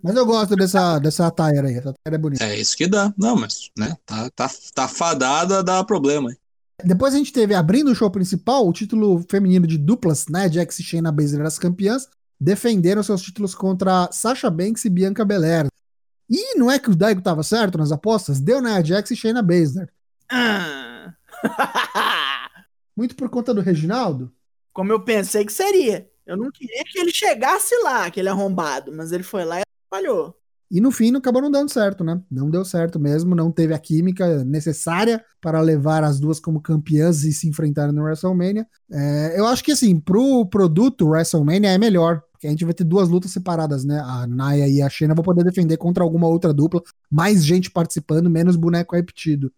Mas 0.01 0.15
eu 0.15 0.25
gosto 0.25 0.55
dessa, 0.55 0.97
dessa 0.99 1.27
attire 1.27 1.67
aí. 1.67 1.73
Essa 1.73 1.89
attire 1.89 2.15
é 2.15 2.17
bonita. 2.17 2.45
É 2.45 2.57
isso 2.57 2.77
que 2.77 2.87
dá. 2.87 3.13
Não, 3.17 3.35
mas, 3.35 3.69
né? 3.77 3.97
Tá, 4.05 4.29
tá, 4.29 4.49
tá 4.73 4.87
fadada 4.87 5.59
a 5.59 5.61
dar 5.61 5.83
problema. 5.83 6.29
hein? 6.29 6.37
Depois 6.83 7.13
a 7.13 7.17
gente 7.17 7.31
teve, 7.31 7.53
abrindo 7.53 7.91
o 7.91 7.95
show 7.95 8.11
principal, 8.11 8.67
o 8.67 8.73
título 8.73 9.23
feminino 9.29 9.65
de 9.65 9.77
duplas, 9.77 10.27
né? 10.27 10.51
Jax 10.51 10.79
e 10.79 10.83
Shayna 10.83 11.11
Baszler, 11.11 11.45
as 11.45 11.57
campeãs, 11.57 12.07
defenderam 12.39 13.01
seus 13.01 13.21
títulos 13.21 13.55
contra 13.55 14.09
Sasha 14.11 14.49
Banks 14.49 14.85
e 14.85 14.89
Bianca 14.89 15.23
Belair. 15.23 15.67
E 16.29 16.57
não 16.57 16.69
é 16.69 16.79
que 16.79 16.89
o 16.89 16.95
Daigo 16.95 17.21
tava 17.21 17.43
certo 17.43 17.77
nas 17.77 17.91
apostas? 17.91 18.39
Deu 18.39 18.61
Nia 18.61 18.83
Jax 18.83 19.11
e 19.11 19.15
Shayna 19.15 19.41
Baszler. 19.41 19.91
Ah. 20.31 21.13
Muito 22.95 23.15
por 23.15 23.29
conta 23.29 23.53
do 23.53 23.61
Reginaldo. 23.61 24.31
Como 24.73 24.91
eu 24.91 25.03
pensei 25.03 25.45
que 25.45 25.53
seria. 25.53 26.09
Eu 26.25 26.35
não 26.35 26.51
queria 26.51 26.83
que 26.85 26.99
ele 26.99 27.13
chegasse 27.13 27.75
lá, 27.83 28.05
aquele 28.05 28.29
arrombado, 28.29 28.91
mas 28.91 29.11
ele 29.11 29.23
foi 29.23 29.45
lá 29.45 29.59
e 29.59 29.63
falhou. 29.89 30.35
E 30.69 30.81
no 30.81 30.91
fim 30.91 31.15
acabou 31.15 31.41
não 31.41 31.51
dando 31.51 31.69
certo, 31.69 32.03
né? 32.03 32.19
Não 32.29 32.49
deu 32.49 32.65
certo 32.65 32.99
mesmo, 32.99 33.35
não 33.35 33.51
teve 33.51 33.73
a 33.73 33.79
química 33.79 34.43
necessária 34.43 35.23
para 35.39 35.61
levar 35.61 36.03
as 36.03 36.19
duas 36.19 36.39
como 36.39 36.61
campeãs 36.61 37.23
e 37.23 37.31
se 37.31 37.47
enfrentarem 37.47 37.93
no 37.93 38.03
WrestleMania. 38.03 38.65
É, 38.91 39.39
eu 39.39 39.45
acho 39.45 39.63
que 39.63 39.71
assim, 39.71 39.99
pro 39.99 40.45
produto 40.47 41.07
WrestleMania 41.07 41.69
é 41.69 41.77
melhor, 41.77 42.21
porque 42.31 42.47
a 42.47 42.49
gente 42.49 42.65
vai 42.65 42.73
ter 42.73 42.83
duas 42.83 43.09
lutas 43.09 43.31
separadas, 43.31 43.85
né? 43.85 43.99
A 43.99 44.25
Naya 44.25 44.67
e 44.67 44.81
a 44.81 44.89
Shayna 44.89 45.13
vão 45.13 45.23
poder 45.23 45.43
defender 45.43 45.77
contra 45.77 46.03
alguma 46.03 46.27
outra 46.27 46.51
dupla, 46.51 46.81
mais 47.11 47.45
gente 47.45 47.69
participando, 47.69 48.29
menos 48.29 48.55
boneco 48.55 48.95
repetido. 48.95 49.51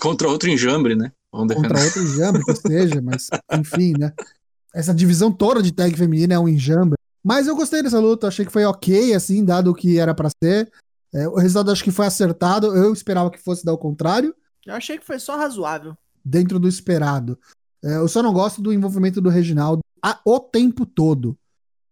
Contra 0.00 0.28
outro 0.28 0.48
enjambre, 0.48 0.96
né? 0.96 1.12
Vamos 1.32 1.48
defender. 1.48 1.68
Contra 1.68 1.84
outro 1.84 2.02
enjambre 2.02 2.44
que 2.44 2.54
seja, 2.54 3.02
mas 3.02 3.28
enfim, 3.52 3.92
né? 3.98 4.12
Essa 4.74 4.94
divisão 4.94 5.30
toda 5.30 5.62
de 5.62 5.72
tag 5.72 5.94
feminina 5.96 6.34
é 6.34 6.38
um 6.38 6.48
enjambre. 6.48 6.98
Mas 7.26 7.48
eu 7.48 7.56
gostei 7.56 7.82
dessa 7.82 7.98
luta, 7.98 8.28
achei 8.28 8.46
que 8.46 8.52
foi 8.52 8.64
ok, 8.64 9.12
assim, 9.12 9.44
dado 9.44 9.72
o 9.72 9.74
que 9.74 9.98
era 9.98 10.14
pra 10.14 10.28
ser. 10.40 10.70
É, 11.12 11.26
o 11.26 11.34
resultado 11.34 11.72
acho 11.72 11.82
que 11.82 11.90
foi 11.90 12.06
acertado, 12.06 12.68
eu 12.76 12.92
esperava 12.92 13.30
que 13.32 13.38
fosse 13.42 13.64
dar 13.64 13.72
o 13.72 13.78
contrário, 13.78 14.32
Eu 14.64 14.74
achei 14.74 14.96
que 14.96 15.04
foi 15.04 15.18
só 15.18 15.36
razoável. 15.36 15.96
dentro 16.24 16.58
do 16.60 16.68
esperado. 16.68 17.36
É, 17.84 17.96
eu 17.96 18.06
só 18.06 18.22
não 18.22 18.32
gosto 18.32 18.62
do 18.62 18.72
envolvimento 18.72 19.20
do 19.20 19.28
Reginaldo 19.28 19.80
a- 20.00 20.20
o 20.24 20.38
tempo 20.38 20.86
todo. 20.86 21.36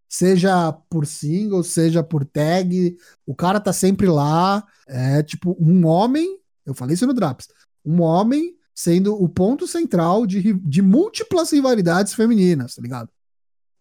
Seja 0.09 0.73
por 0.89 1.05
single, 1.07 1.65
seja 1.65 2.01
por 2.03 2.25
tag, 2.25 2.97
o 3.27 3.35
cara 3.35 3.59
tá 3.59 3.73
sempre 3.73 4.07
lá. 4.07 4.65
É 4.87 5.21
tipo 5.23 5.57
um 5.59 5.85
homem, 5.87 6.39
eu 6.65 6.75
falei 6.75 6.95
isso 6.95 7.07
no 7.07 7.15
Draps, 7.15 7.49
um 7.85 8.01
homem 8.03 8.55
sendo 8.73 9.21
o 9.21 9.29
ponto 9.29 9.67
central 9.67 10.27
de, 10.27 10.53
de 10.53 10.81
múltiplas 10.83 11.51
rivalidades 11.53 12.15
femininas, 12.15 12.75
tá 12.77 12.83
ligado? 12.83 13.09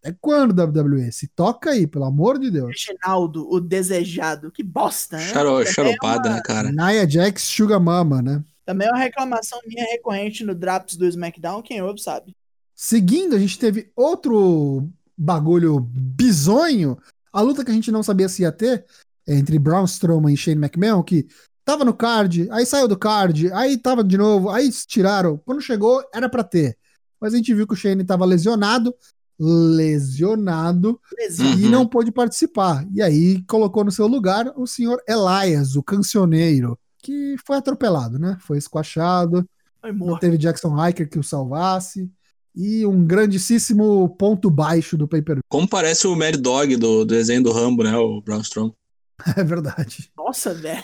É 0.04 0.12
quando, 0.20 0.52
WWE? 0.52 1.10
Se 1.10 1.26
toca 1.28 1.70
aí, 1.70 1.86
pelo 1.86 2.04
amor 2.04 2.38
de 2.38 2.50
Deus. 2.50 2.68
Reginaldo, 2.68 3.48
o 3.50 3.58
desejado. 3.58 4.50
Que 4.50 4.62
bosta, 4.62 5.16
né? 5.16 5.28
Charo, 5.28 5.62
é 5.62 5.66
charopada, 5.66 6.28
uma- 6.28 6.36
né, 6.36 6.42
cara? 6.44 6.70
Nia 6.70 7.08
Jax, 7.08 7.42
Sugar 7.42 7.80
Mama, 7.80 8.20
né? 8.20 8.44
Também 8.66 8.86
é 8.86 8.90
uma 8.90 8.98
reclamação 8.98 9.58
minha 9.66 9.84
recorrente 9.84 10.44
no 10.44 10.54
Draps 10.54 10.96
do 10.96 11.06
SmackDown, 11.06 11.62
quem 11.62 11.80
ouve 11.82 12.00
sabe. 12.00 12.36
Seguindo, 12.74 13.34
a 13.34 13.38
gente 13.38 13.58
teve 13.58 13.90
outro 13.96 14.88
bagulho 15.16 15.80
bizonho, 15.80 16.98
a 17.32 17.40
luta 17.40 17.64
que 17.64 17.70
a 17.70 17.74
gente 17.74 17.90
não 17.92 18.02
sabia 18.02 18.28
se 18.28 18.42
ia 18.42 18.52
ter 18.52 18.84
entre 19.26 19.58
Braun 19.58 19.84
Strowman 19.84 20.34
e 20.34 20.36
Shane 20.36 20.60
McMahon, 20.60 21.02
que 21.02 21.26
tava 21.64 21.84
no 21.84 21.94
card, 21.94 22.46
aí 22.50 22.66
saiu 22.66 22.86
do 22.88 22.98
card, 22.98 23.50
aí 23.52 23.78
tava 23.78 24.04
de 24.04 24.18
novo, 24.18 24.50
aí 24.50 24.70
tiraram. 24.86 25.38
Quando 25.46 25.60
chegou, 25.62 26.02
era 26.12 26.28
pra 26.28 26.44
ter. 26.44 26.76
Mas 27.20 27.32
a 27.32 27.36
gente 27.38 27.54
viu 27.54 27.66
que 27.66 27.72
o 27.72 27.76
Shane 27.76 28.04
tava 28.04 28.24
lesionado, 28.24 28.94
lesionado, 29.38 31.00
Lesão. 31.18 31.46
Uhum. 31.46 31.58
e 31.58 31.68
não 31.68 31.86
pôde 31.86 32.12
participar. 32.12 32.86
E 32.92 33.02
aí 33.02 33.42
colocou 33.46 33.84
no 33.84 33.90
seu 33.90 34.06
lugar 34.06 34.52
o 34.56 34.66
senhor 34.66 35.02
Elias, 35.08 35.76
o 35.76 35.82
cancioneiro, 35.82 36.78
que 37.02 37.36
foi 37.44 37.56
atropelado, 37.56 38.18
né? 38.18 38.36
Foi 38.40 38.58
esquachado. 38.58 39.44
Foi 39.80 39.92
Não 39.92 40.18
teve 40.18 40.38
Jackson 40.38 40.74
Hiker 40.86 41.08
que 41.08 41.18
o 41.18 41.22
salvasse. 41.22 42.10
E 42.54 42.86
um 42.86 43.04
grandíssimo 43.04 44.08
ponto 44.16 44.48
baixo 44.48 44.96
do 44.96 45.08
pay-per-view. 45.08 45.42
Como 45.48 45.68
parece 45.68 46.06
o 46.06 46.14
Mad 46.14 46.36
Dog 46.36 46.76
do, 46.76 47.04
do 47.04 47.04
desenho 47.04 47.42
do 47.42 47.52
Rambo, 47.52 47.82
né? 47.82 47.96
O 47.96 48.20
Braun 48.20 48.40
Strowman. 48.40 48.72
É 49.36 49.44
verdade. 49.44 50.10
Nossa, 50.16 50.52
velho. 50.52 50.82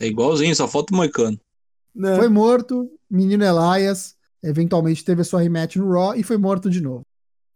É 0.00 0.06
igualzinho, 0.06 0.54
só 0.54 0.66
falta 0.66 0.92
o 0.92 0.96
Moicano. 0.96 1.38
Né? 1.94 2.16
Foi 2.16 2.28
morto, 2.28 2.90
menino 3.10 3.44
Elias, 3.44 4.14
eventualmente 4.42 5.04
teve 5.04 5.22
a 5.22 5.24
sua 5.24 5.40
rematch 5.40 5.76
no 5.76 5.90
Raw 5.90 6.14
e 6.14 6.22
foi 6.22 6.36
morto 6.36 6.68
de 6.68 6.80
novo. 6.80 7.05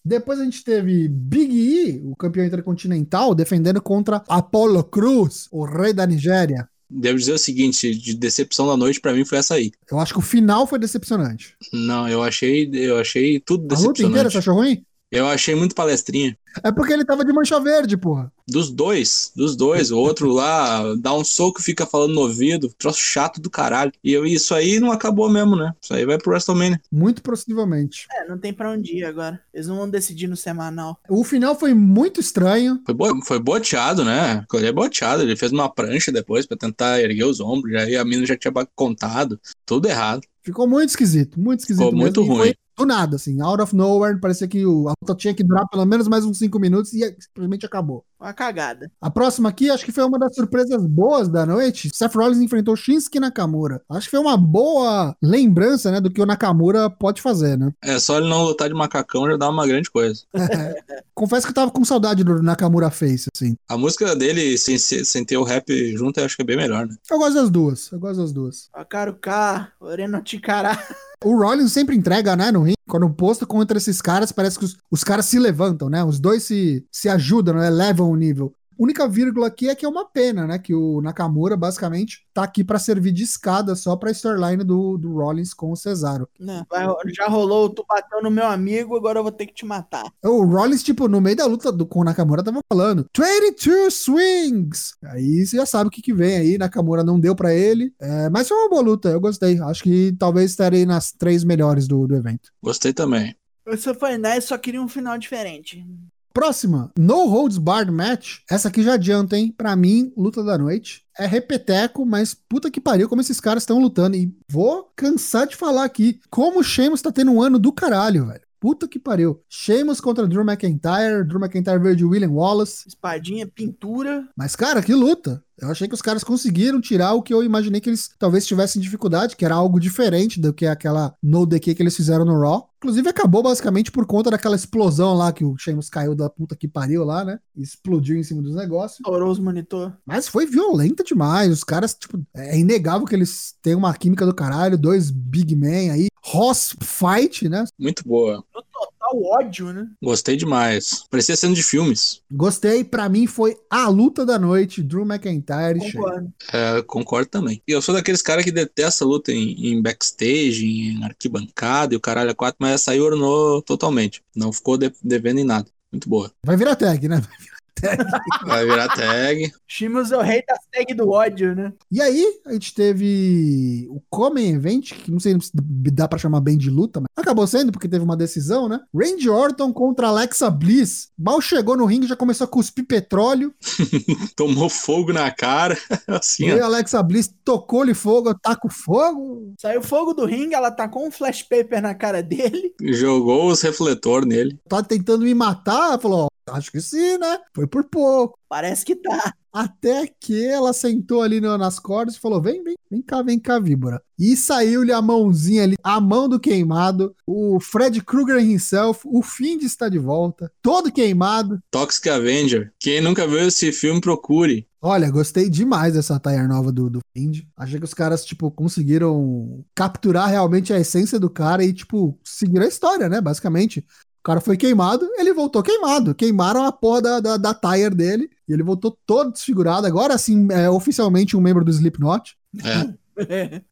Depois 0.05 0.41
a 0.41 0.45
gente 0.45 0.65
teve 0.65 1.09
Big 1.09 1.53
E, 1.53 2.01
o 2.05 2.17
campeão 2.17 2.45
intercontinental, 2.47 3.35
defendendo 3.35 3.81
contra 3.83 4.23
Apollo 4.29 4.83
Cruz, 4.85 5.47
o 5.51 5.65
rei 5.65 5.93
da 5.93 6.07
Nigéria. 6.07 6.69
Devo 6.93 7.19
dizer 7.19 7.33
o 7.33 7.39
seguinte, 7.39 7.95
de 7.95 8.15
decepção 8.15 8.67
da 8.67 8.77
noite 8.77 9.01
pra 9.01 9.13
mim 9.13 9.25
foi 9.25 9.39
essa 9.39 9.55
aí. 9.55 9.71
Eu 9.91 9.99
acho 10.01 10.13
que 10.13 10.19
o 10.19 10.23
final 10.23 10.67
foi 10.67 10.79
decepcionante. 10.79 11.55
Não, 11.73 12.09
eu 12.09 12.21
achei, 12.23 12.69
eu 12.73 12.99
achei 12.99 13.39
tudo 13.39 13.73
A 13.73 13.79
luta 13.79 14.03
inteira 14.03 14.25
decepcionante. 14.29 14.33
você 14.33 14.39
achou 14.39 14.55
ruim? 14.55 14.85
Eu 15.11 15.27
achei 15.27 15.55
muito 15.55 15.75
palestrinha. 15.75 16.37
É 16.62 16.70
porque 16.70 16.92
ele 16.92 17.05
tava 17.05 17.25
de 17.25 17.33
mancha 17.33 17.59
verde, 17.61 17.96
porra. 17.96 18.33
Dos 18.46 18.70
dois, 18.70 19.33
dos 19.35 19.57
dois. 19.57 19.90
O 19.90 19.99
outro 19.99 20.31
lá 20.31 20.94
dá 20.96 21.14
um 21.14 21.25
soco 21.25 21.61
e 21.61 21.64
fica 21.64 21.85
falando 21.87 22.14
no 22.14 22.23
ouvido. 22.23 22.73
Troço 22.79 23.01
chato 23.01 23.40
do 23.40 23.51
caralho. 23.51 23.92
E 24.03 24.12
eu, 24.12 24.25
isso 24.25 24.55
aí 24.55 24.79
não 24.79 24.92
acabou 24.92 25.29
mesmo, 25.29 25.57
né? 25.57 25.73
Isso 25.81 25.94
aí 25.94 26.05
vai 26.05 26.18
pro 26.18 26.31
WrestleMania. 26.31 26.81
Muito 26.90 27.23
possivelmente. 27.23 28.07
É, 28.12 28.29
não 28.29 28.38
tem 28.38 28.53
pra 28.53 28.70
onde 28.70 28.99
ir 28.99 29.05
agora. 29.05 29.40
Eles 29.53 29.66
não 29.66 29.77
vão 29.77 29.90
decidir 29.90 30.29
no 30.29 30.37
semanal. 30.37 30.99
O 31.09 31.25
final 31.25 31.59
foi 31.59 31.75
muito 31.75 32.20
estranho. 32.20 32.81
Foi, 32.85 32.94
bo 32.94 33.25
foi 33.25 33.38
boteado, 33.40 34.05
né? 34.05 34.44
Ele 34.55 34.66
é 34.66 34.73
boteado. 34.73 35.23
Ele 35.23 35.37
fez 35.37 35.53
uma 35.53 35.68
prancha 35.68 36.12
depois 36.12 36.46
pra 36.46 36.57
tentar 36.57 37.01
erguer 37.01 37.25
os 37.25 37.40
ombros. 37.40 37.75
Aí 37.77 37.96
a 37.96 38.05
mina 38.05 38.27
já 38.27 38.37
tinha 38.37 38.53
contado. 38.75 39.40
Tudo 39.64 39.88
errado. 39.88 40.23
Ficou 40.42 40.66
muito 40.66 40.90
esquisito, 40.90 41.38
muito 41.38 41.61
esquisito. 41.61 41.85
Ficou 41.85 41.99
muito 41.99 42.20
mesmo, 42.20 42.35
e 42.35 42.38
ruim. 42.38 42.46
Foi 42.46 42.57
do 42.81 42.87
nada, 42.87 43.16
assim, 43.16 43.40
out 43.40 43.62
of 43.62 43.75
nowhere. 43.75 44.21
Parecia 44.21 44.49
que 44.49 44.64
o, 44.64 44.88
a 44.88 44.93
luta 45.03 45.14
tinha 45.14 45.35
que 45.35 45.45
durar 45.45 45.69
pelo 45.69 45.85
menos 45.85 46.09
mais 46.09 46.25
uns 46.25 46.38
5 46.38 46.59
minutos 46.59 46.93
e 46.93 47.16
simplesmente 47.21 47.66
acabou. 47.66 48.05
Uma 48.21 48.35
cagada. 48.35 48.90
A 49.01 49.11
próxima 49.11 49.49
aqui, 49.49 49.71
acho 49.71 49.85
que 49.85 49.93
foi 49.93 50.05
uma 50.05 50.19
das 50.19 50.35
surpresas 50.35 50.85
boas 50.87 51.29
da 51.29 51.47
noite. 51.47 51.90
Seth 51.95 52.14
Rollins 52.14 52.40
enfrentou 52.40 52.77
Shinsuke 52.77 53.19
Nakamura. 53.19 53.81
Acho 53.88 54.07
que 54.07 54.11
foi 54.11 54.21
uma 54.21 54.37
boa 54.37 55.16
lembrança, 55.23 55.90
né, 55.90 56.01
do 56.01 56.11
que 56.11 56.21
o 56.21 56.27
Nakamura 56.27 56.90
pode 56.90 57.23
fazer, 57.23 57.57
né? 57.57 57.73
É 57.83 57.99
só 57.99 58.19
ele 58.19 58.29
não 58.29 58.45
lutar 58.45 58.69
de 58.69 58.75
macacão 58.75 59.27
já 59.27 59.37
dá 59.37 59.49
uma 59.49 59.66
grande 59.66 59.90
coisa. 59.90 60.23
Confesso 61.14 61.47
que 61.47 61.51
eu 61.51 61.55
tava 61.55 61.71
com 61.71 61.85
saudade 61.85 62.23
do 62.23 62.43
Nakamura 62.43 62.90
Face, 62.90 63.29
assim. 63.35 63.57
A 63.69 63.77
música 63.77 64.14
dele, 64.14 64.59
sem, 64.59 64.79
sem 64.79 65.25
ter 65.25 65.37
o 65.37 65.43
rap 65.43 65.97
junto, 65.97 66.21
eu 66.21 66.25
acho 66.25 66.37
que 66.37 66.43
é 66.43 66.45
bem 66.45 66.57
melhor, 66.57 66.87
né? 66.87 66.95
Eu 67.11 67.19
gosto 67.19 67.35
das 67.35 67.51
duas, 67.51 67.90
eu 67.90 67.99
gosto 67.99 68.21
das 68.21 68.33
duas. 68.33 68.69
Akaro 68.73 69.14
K, 69.14 69.73
Oreno 69.81 70.21
Ticará. 70.23 70.79
O 71.24 71.37
Rollins 71.37 71.72
sempre 71.72 71.96
entrega, 71.96 72.35
né, 72.35 72.50
no 72.50 72.62
ringue. 72.62 72.76
Quando 72.88 73.09
posta 73.11 73.46
contra 73.46 73.78
esses 73.78 74.00
caras, 74.00 74.33
parece 74.33 74.59
que 74.59 74.64
os, 74.64 74.76
os 74.90 75.04
caras 75.04 75.26
se 75.26 75.38
levantam, 75.38 75.88
né? 75.88 76.02
Os 76.02 76.18
dois 76.18 76.42
se, 76.42 76.85
se 76.90 77.09
ajudam, 77.09 77.54
né? 77.54 77.70
Levam 77.70 78.11
o 78.11 78.16
nível. 78.16 78.52
Única 78.81 79.07
vírgula 79.07 79.49
aqui 79.49 79.69
é 79.69 79.75
que 79.75 79.85
é 79.85 79.88
uma 79.88 80.07
pena, 80.09 80.47
né? 80.47 80.59
Que 80.59 80.73
o 80.75 81.03
Nakamura, 81.03 81.55
basicamente, 81.55 82.27
tá 82.33 82.43
aqui 82.45 82.64
pra 82.64 82.79
servir 82.79 83.12
de 83.12 83.23
escada 83.23 83.75
só 83.77 83.95
pra 83.95 84.11
storyline 84.11 84.64
do, 84.64 84.97
do 84.97 85.12
Rollins 85.12 85.53
com 85.53 85.71
o 85.71 85.77
Cesaro. 85.77 86.27
Não, 86.40 86.64
vai- 86.71 86.87
já 87.14 87.29
rolou, 87.29 87.69
tu 87.69 87.85
bateu 87.87 88.23
no 88.23 88.31
meu 88.31 88.47
amigo, 88.47 88.97
agora 88.97 89.19
eu 89.19 89.23
vou 89.23 89.31
ter 89.31 89.45
que 89.45 89.53
te 89.53 89.66
matar. 89.66 90.05
O 90.25 90.45
Rollins, 90.47 90.83
tipo, 90.83 91.09
no 91.09 91.21
meio 91.21 91.37
da 91.37 91.45
luta 91.45 91.71
do, 91.71 91.85
com 91.85 92.01
o 92.01 92.05
Nakamura, 92.05 92.43
tava 92.43 92.61
falando 92.73 93.05
22 93.14 93.93
swings! 93.93 94.95
Aí 95.05 95.45
você 95.45 95.59
já 95.59 95.66
sabe 95.66 95.88
o 95.88 95.90
que, 95.90 96.01
que 96.01 96.14
vem 96.14 96.37
aí. 96.38 96.57
Nakamura 96.57 97.05
não 97.05 97.21
deu 97.21 97.37
pra 97.37 97.53
ele. 97.53 97.93
É, 98.01 98.31
mas 98.31 98.49
foi 98.49 98.57
uma 98.57 98.71
boa 98.71 98.81
luta, 98.83 99.11
eu 99.11 99.21
gostei. 99.21 99.59
Acho 99.61 99.83
que 99.83 100.16
talvez 100.19 100.53
estarei 100.53 100.87
nas 100.87 101.12
três 101.12 101.45
melhores 101.45 101.87
do, 101.87 102.07
do 102.07 102.16
evento. 102.16 102.51
Gostei 102.62 102.95
também. 102.95 103.35
Esse 103.66 103.93
foi 103.95 104.16
nice, 104.16 104.49
só 104.49 104.57
queria 104.57 104.81
um 104.81 104.88
final 104.88 105.19
diferente. 105.19 105.85
Próxima, 106.33 106.93
No 106.97 107.27
Holds 107.27 107.59
Barred 107.59 107.90
Match. 107.93 108.38
Essa 108.49 108.69
aqui 108.69 108.83
já 108.83 108.95
adianta, 108.95 109.37
hein? 109.37 109.53
Pra 109.57 109.75
mim, 109.75 110.12
luta 110.16 110.43
da 110.43 110.57
noite. 110.57 111.05
É 111.19 111.27
repeteco, 111.27 112.07
mas 112.07 112.35
puta 112.35 112.71
que 112.71 112.81
pariu 112.81 113.09
como 113.09 113.21
esses 113.21 113.40
caras 113.40 113.62
estão 113.62 113.81
lutando. 113.81 114.16
E 114.16 114.33
vou 114.49 114.90
cansar 114.97 115.47
de 115.47 115.57
falar 115.57 115.85
aqui 115.85 116.21
como 116.31 116.61
o 116.61 116.64
Sheamus 116.64 117.03
tá 117.03 117.11
tendo 117.11 117.33
um 117.33 117.43
ano 117.43 117.59
do 117.59 117.73
caralho, 117.73 118.27
velho. 118.27 118.40
Puta 118.61 118.87
que 118.87 118.99
pariu. 118.99 119.43
Sheamus 119.49 120.03
contra 120.03 120.29
Drew 120.29 120.45
McIntyre. 120.45 121.25
Drew 121.27 121.40
McIntyre 121.40 121.79
veio 121.79 121.97
de 121.97 122.05
William 122.05 122.31
Wallace. 122.31 122.87
Espadinha, 122.87 123.47
pintura. 123.47 124.29
Mas, 124.37 124.55
cara, 124.55 124.83
que 124.83 124.95
luta. 124.95 125.43
Eu 125.61 125.70
achei 125.70 125.87
que 125.87 125.94
os 125.94 126.03
caras 126.03 126.25
conseguiram 126.25 126.81
tirar 126.81 127.12
o 127.12 127.23
que 127.23 127.35
eu 127.35 127.42
imaginei 127.42 127.81
que 127.81 127.90
eles 127.90 128.11
talvez 128.18 128.46
tivessem 128.46 128.81
dificuldade, 128.81 129.37
que 129.37 129.44
era 129.44 129.55
algo 129.55 129.79
diferente 129.79 130.40
do 130.40 130.53
que 130.53 130.66
aquela 130.66 131.14
no 131.23 131.44
DQ 131.44 131.75
que 131.75 131.83
eles 131.83 131.96
fizeram 131.96 132.25
no 132.25 132.40
Raw. 132.40 132.70
Inclusive, 132.79 133.11
acabou 133.11 133.42
basicamente 133.42 133.92
por 133.92 134.07
conta 134.07 134.31
daquela 134.31 134.57
explosão 134.57 135.12
lá 135.12 135.31
que 135.33 135.44
o 135.44 135.55
Sheamus 135.59 135.90
caiu 135.90 136.14
da 136.14 136.31
puta 136.31 136.57
que 136.57 136.66
pariu 136.66 137.05
lá, 137.05 137.23
né? 137.23 137.38
E 137.55 137.62
explodiu 137.62 138.16
em 138.16 138.23
cima 138.23 138.40
dos 138.40 138.55
negócios. 138.55 139.01
Estourou 139.01 139.31
os 139.31 139.38
monitor. 139.38 139.92
Mas 140.07 140.27
foi 140.27 140.46
violenta 140.46 141.05
demais. 141.05 141.53
Os 141.53 141.62
caras, 141.62 141.92
tipo, 141.92 142.18
é 142.35 142.59
inegável 142.59 143.07
que 143.07 143.14
eles 143.14 143.55
têm 143.61 143.75
uma 143.75 143.92
química 143.92 144.25
do 144.25 144.35
caralho. 144.35 144.79
Dois 144.79 145.11
big 145.11 145.55
men 145.55 145.90
aí. 145.90 146.09
Hoss 146.33 146.75
fight, 146.83 147.51
né? 147.51 147.66
Muito 147.79 148.03
boa. 148.03 148.37
No 148.55 148.62
total 148.73 149.00
ódio, 149.14 149.73
né? 149.73 149.88
Gostei 150.03 150.37
demais. 150.37 151.05
Parecia 151.11 151.37
sendo 151.37 151.55
de 151.55 151.62
filmes. 151.62 152.20
Gostei. 152.31 152.85
Pra 152.85 153.09
mim 153.09 153.27
foi 153.27 153.57
a 153.68 153.88
luta 153.88 154.25
da 154.27 154.38
noite. 154.38 154.83
Drew 154.83 155.05
McIntyre. 155.05 155.79
Concordo. 155.92 156.33
É, 156.53 156.83
concordo 156.83 157.29
também. 157.29 157.62
E 157.66 157.73
eu 157.73 157.83
sou 157.83 157.94
daqueles 157.94 158.23
caras 158.23 158.44
que 158.44 158.53
detesta 158.53 159.05
luta 159.05 159.33
em, 159.33 159.68
em 159.73 159.83
backstage, 159.83 160.64
em 160.66 161.05
arquibancada 161.05 161.94
e 161.94 161.96
o 161.96 162.01
caralho 162.01 162.31
a 162.31 162.35
quatro, 162.35 162.57
mas 162.61 162.73
essa 162.75 162.92
aí 162.92 163.01
ornou 163.01 163.62
totalmente. 163.62 164.23
Não 164.35 164.53
ficou 164.53 164.77
de- 164.77 164.92
devendo 165.03 165.38
em 165.40 165.44
nada. 165.44 165.66
Muito 165.92 166.09
boa. 166.09 166.31
Vai 166.44 166.57
virar 166.57 166.77
tag, 166.77 167.09
né? 167.09 167.16
Vai 167.16 167.38
virar 167.38 167.60
tag. 167.81 169.53
Shimus 169.66 170.12
é 170.12 170.16
o 170.16 170.21
rei 170.21 170.43
da 170.47 170.57
tag 170.73 170.95
do 170.95 171.11
ódio, 171.11 171.55
né? 171.55 171.73
E 171.90 172.01
aí, 172.01 172.40
a 172.47 172.53
gente 172.53 172.75
teve 172.75 173.87
o 173.90 174.01
Common 174.11 174.40
Event, 174.40 174.93
que 174.93 175.11
não 175.11 175.21
sei 175.21 175.38
se 175.40 175.51
dá 175.55 176.07
pra 176.09 176.19
chamar 176.19 176.40
bem 176.40 176.57
de 176.57 176.71
luta, 176.71 177.01
mas 177.01 177.09
acabou 177.16 177.47
sendo 177.47 177.73
porque 177.73 177.88
teve 177.88 178.05
uma 178.05 178.16
decisão, 178.16 178.69
né? 178.69 178.81
Randy 178.95 179.29
Orton 179.29 179.73
contra 179.73 180.09
Alexa 180.09 180.51
Bliss. 180.51 181.09
Mal 181.19 181.40
chegou 181.40 181.77
no 181.77 181.87
ringue, 181.87 182.07
já 182.07 182.16
começou 182.16 182.45
a 182.45 182.49
cuspir 182.49 182.87
petróleo. 182.87 183.55
Tomou 184.37 184.69
fogo 184.69 185.12
na 185.12 185.31
cara. 185.31 185.77
Assim, 186.09 186.47
e 186.47 186.55
ó. 186.55 186.62
a 186.62 186.66
Alexa 186.66 187.03
Bliss 187.03 187.33
tocou-lhe 187.45 187.95
fogo, 187.95 188.35
taca 188.35 188.66
o 188.66 188.71
fogo. 188.71 189.55
Saiu 189.59 189.83
fogo 189.83 190.12
do 190.12 190.27
ringue, 190.27 190.55
ela 190.55 190.71
tacou 190.71 191.07
um 191.07 191.11
flash 191.11 191.43
paper 191.43 191.83
na 191.83 191.95
cara 191.95 192.23
dele. 192.23 192.75
Jogou 192.83 193.49
os 193.51 193.61
refletor 193.62 194.25
nele. 194.27 194.59
Tá 194.69 194.83
tentando 194.83 195.25
me 195.25 195.35
matar. 195.35 195.99
Falou, 195.99 196.25
ó, 196.25 196.29
acho 196.53 196.71
que 196.71 196.81
sim, 196.81 197.19
né? 197.19 197.39
Foi 197.55 197.67
por 197.67 197.85
pouco. 197.85 198.39
Parece 198.49 198.85
que 198.85 198.97
tá. 198.97 199.33
Até 199.53 200.07
que 200.21 200.45
ela 200.45 200.73
sentou 200.73 201.23
ali 201.23 201.41
no- 201.41 201.59
nas 201.59 201.79
cordas 201.79 202.15
e 202.15 202.21
falou: 202.21 202.41
vem, 202.41 202.63
vem, 202.63 202.77
vem 202.91 203.03
cá, 203.03 203.21
vem 203.23 203.39
cá, 203.39 203.59
víbora. 203.59 204.01
E 204.19 204.37
saiu-lhe 204.37 204.93
a 204.93 205.03
mãozinha 205.03 205.65
ali, 205.65 205.77
a 205.83 206.01
mão 206.01 206.29
do 206.29 206.39
queimado, 206.39 207.15
o 207.27 207.59
Fred 207.59 208.01
Krueger 208.03 208.39
himself, 208.39 209.01
o 209.05 209.23
Find 209.23 209.63
está 209.63 209.89
de 209.89 209.99
volta, 209.99 210.53
todo 210.63 210.93
queimado. 210.93 211.59
Toxic 211.71 212.09
Avenger. 212.09 212.73
Quem 212.79 213.01
nunca 213.01 213.27
viu 213.27 213.39
esse 213.41 213.73
filme, 213.73 214.01
procure. 214.01 214.69
Olha, 214.83 215.11
gostei 215.11 215.51
demais 215.51 215.95
dessa 215.95 216.17
attire 216.17 216.47
nova 216.47 216.71
do, 216.73 216.89
do 216.89 217.01
Find. 217.13 217.43
Achei 217.57 217.79
que 217.79 217.85
os 217.85 217.93
caras, 217.93 218.25
tipo, 218.25 218.51
conseguiram 218.51 219.65
capturar 219.75 220.29
realmente 220.31 220.73
a 220.73 220.79
essência 220.79 221.19
do 221.19 221.29
cara 221.29 221.65
e, 221.65 221.73
tipo, 221.73 222.19
seguir 222.25 222.61
a 222.63 222.67
história, 222.67 223.09
né? 223.09 223.21
Basicamente. 223.21 223.85
O 224.20 224.22
cara 224.22 224.40
foi 224.40 224.56
queimado, 224.56 225.09
ele 225.16 225.33
voltou 225.33 225.62
queimado. 225.62 226.14
Queimaram 226.14 226.62
a 226.64 226.70
porra 226.70 227.00
da, 227.02 227.20
da, 227.20 227.37
da 227.38 227.54
tire 227.54 227.94
dele 227.94 228.30
e 228.46 228.52
ele 228.52 228.62
voltou 228.62 228.96
todo 229.06 229.33
desfigurado. 229.33 229.87
Agora 229.87 230.16
sim, 230.18 230.46
é 230.50 230.68
oficialmente 230.68 231.37
um 231.37 231.40
membro 231.40 231.64
do 231.64 231.70
Slipknot. 231.70 232.37
É. 232.62 233.00